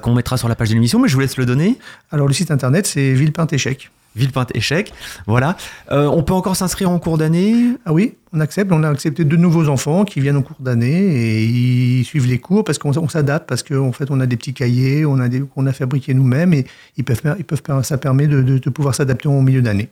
qu'on 0.02 0.14
mettra 0.16 0.38
sur 0.38 0.48
la 0.50 0.56
page 0.56 0.70
de 0.70 0.74
l'émission, 0.74 1.00
mais 1.00 1.08
je 1.08 1.14
vous 1.14 1.20
laisse 1.20 1.38
le 1.38 1.46
donner. 1.46 1.78
Alors 2.12 2.28
le 2.28 2.34
site 2.34 2.50
internet, 2.50 2.88
c'est 2.88 3.14
Villepinte 3.14 3.54
Échec. 3.54 3.92
Villepinte 4.16 4.56
Échec, 4.56 4.94
voilà. 5.28 5.58
Euh, 5.92 6.06
on 6.08 6.24
peut 6.24 6.34
encore 6.34 6.56
s'inscrire 6.56 6.90
en 6.90 7.00
cours 7.00 7.18
d'année? 7.18 7.56
Ah 7.86 7.94
oui, 7.94 8.16
on 8.32 8.40
accepte. 8.40 8.72
On 8.72 8.84
a 8.84 8.90
accepté 8.90 9.26
de 9.26 9.36
nouveaux 9.36 9.70
enfants 9.70 10.06
qui 10.06 10.20
viennent 10.20 10.38
en 10.38 10.42
cours 10.42 10.60
d'année 10.60 10.88
et 10.92 11.44
ils 11.44 12.04
suivent 12.06 12.28
les 12.28 12.40
cours 12.40 12.64
parce 12.64 12.78
qu'on 12.78 12.96
on 12.98 13.10
s'adapte, 13.10 13.48
parce 13.48 13.64
qu'en 13.64 13.92
fait 13.92 14.12
on 14.12 14.20
a 14.20 14.26
des 14.26 14.38
petits 14.38 14.54
cahiers, 14.54 15.06
on 15.06 15.20
a, 15.20 15.28
des, 15.30 15.42
qu'on 15.42 15.66
a 15.66 15.74
fabriqués 15.74 16.14
nous-mêmes 16.14 16.54
et 16.54 16.66
ils 16.98 17.04
peuvent, 17.04 17.22
ils 17.38 17.46
peuvent, 17.46 17.62
ça 17.84 17.98
permet 17.98 18.28
de, 18.28 18.42
de, 18.42 18.58
de 18.58 18.70
pouvoir 18.70 18.96
s'adapter 18.96 19.28
au 19.28 19.42
milieu 19.42 19.62
d'année. 19.62 19.90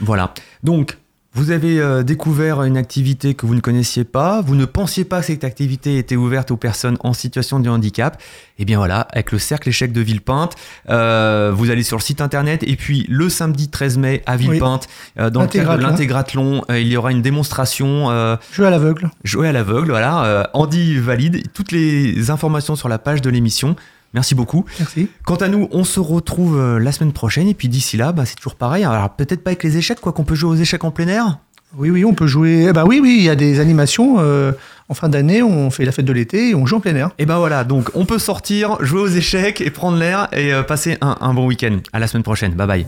Voilà. 0.00 0.32
Donc, 0.62 0.96
vous 1.32 1.52
avez 1.52 1.80
euh, 1.80 2.02
découvert 2.02 2.64
une 2.64 2.76
activité 2.76 3.34
que 3.34 3.46
vous 3.46 3.54
ne 3.54 3.60
connaissiez 3.60 4.02
pas, 4.02 4.40
vous 4.40 4.56
ne 4.56 4.64
pensiez 4.64 5.04
pas 5.04 5.20
que 5.20 5.26
cette 5.26 5.44
activité 5.44 5.96
était 5.96 6.16
ouverte 6.16 6.50
aux 6.50 6.56
personnes 6.56 6.96
en 7.00 7.12
situation 7.12 7.60
de 7.60 7.70
handicap. 7.70 8.20
Et 8.58 8.62
eh 8.62 8.64
bien 8.64 8.78
voilà, 8.78 9.02
avec 9.12 9.30
le 9.30 9.38
cercle 9.38 9.68
échec 9.68 9.92
de 9.92 10.00
Villepinte, 10.00 10.56
euh, 10.88 11.52
vous 11.54 11.70
allez 11.70 11.84
sur 11.84 11.96
le 11.96 12.02
site 12.02 12.20
internet 12.20 12.64
et 12.64 12.74
puis 12.74 13.06
le 13.08 13.28
samedi 13.28 13.68
13 13.68 13.98
mai 13.98 14.22
à 14.26 14.36
Villepinte, 14.36 14.88
euh, 15.18 15.30
dans 15.30 15.42
le 15.42 15.46
cadre 15.46 15.76
de 15.76 15.82
l'intégrathlon, 15.82 16.64
il 16.68 16.88
y 16.88 16.96
aura 16.96 17.12
une 17.12 17.22
démonstration. 17.22 18.08
jouer 18.52 18.66
à 18.66 18.70
l'aveugle. 18.70 19.10
Jouer 19.22 19.48
à 19.48 19.52
l'aveugle, 19.52 19.90
voilà. 19.90 20.50
Andy 20.52 20.98
valide 20.98 21.52
toutes 21.54 21.70
les 21.70 22.30
informations 22.30 22.74
sur 22.74 22.88
la 22.88 22.98
page 22.98 23.22
de 23.22 23.30
l'émission. 23.30 23.76
Merci 24.14 24.34
beaucoup. 24.34 24.64
Merci. 24.78 25.08
Quant 25.24 25.36
à 25.36 25.48
nous, 25.48 25.68
on 25.70 25.84
se 25.84 26.00
retrouve 26.00 26.58
euh, 26.58 26.78
la 26.78 26.92
semaine 26.92 27.12
prochaine. 27.12 27.48
Et 27.48 27.54
puis 27.54 27.68
d'ici 27.68 27.96
là, 27.96 28.12
bah, 28.12 28.24
c'est 28.26 28.34
toujours 28.34 28.56
pareil. 28.56 28.84
Alors 28.84 29.10
peut-être 29.10 29.42
pas 29.42 29.50
avec 29.50 29.62
les 29.62 29.76
échecs, 29.76 30.00
quoi, 30.00 30.12
qu'on 30.12 30.24
peut 30.24 30.34
jouer 30.34 30.50
aux 30.50 30.56
échecs 30.56 30.84
en 30.84 30.90
plein 30.90 31.08
air? 31.08 31.38
Oui, 31.76 31.88
oui, 31.90 32.04
on 32.04 32.14
peut 32.14 32.26
jouer. 32.26 32.66
Eh 32.68 32.72
ben 32.72 32.84
oui, 32.84 32.98
oui, 33.00 33.16
il 33.18 33.24
y 33.24 33.28
a 33.28 33.36
des 33.36 33.60
animations. 33.60 34.16
Euh, 34.18 34.50
en 34.88 34.94
fin 34.94 35.08
d'année, 35.08 35.40
on 35.40 35.70
fait 35.70 35.84
la 35.84 35.92
fête 35.92 36.04
de 36.04 36.12
l'été 36.12 36.50
et 36.50 36.54
on 36.56 36.66
joue 36.66 36.76
en 36.76 36.80
plein 36.80 36.96
air. 36.96 37.10
Et 37.18 37.26
ben 37.26 37.38
voilà, 37.38 37.62
donc 37.62 37.90
on 37.94 38.06
peut 38.06 38.18
sortir, 38.18 38.76
jouer 38.84 39.00
aux 39.02 39.06
échecs 39.06 39.60
et 39.60 39.70
prendre 39.70 39.96
l'air 39.96 40.26
et 40.32 40.52
euh, 40.52 40.64
passer 40.64 40.98
un, 41.00 41.16
un 41.20 41.32
bon 41.32 41.46
week-end. 41.46 41.78
À 41.92 42.00
la 42.00 42.08
semaine 42.08 42.24
prochaine. 42.24 42.54
Bye 42.54 42.66
bye. 42.66 42.86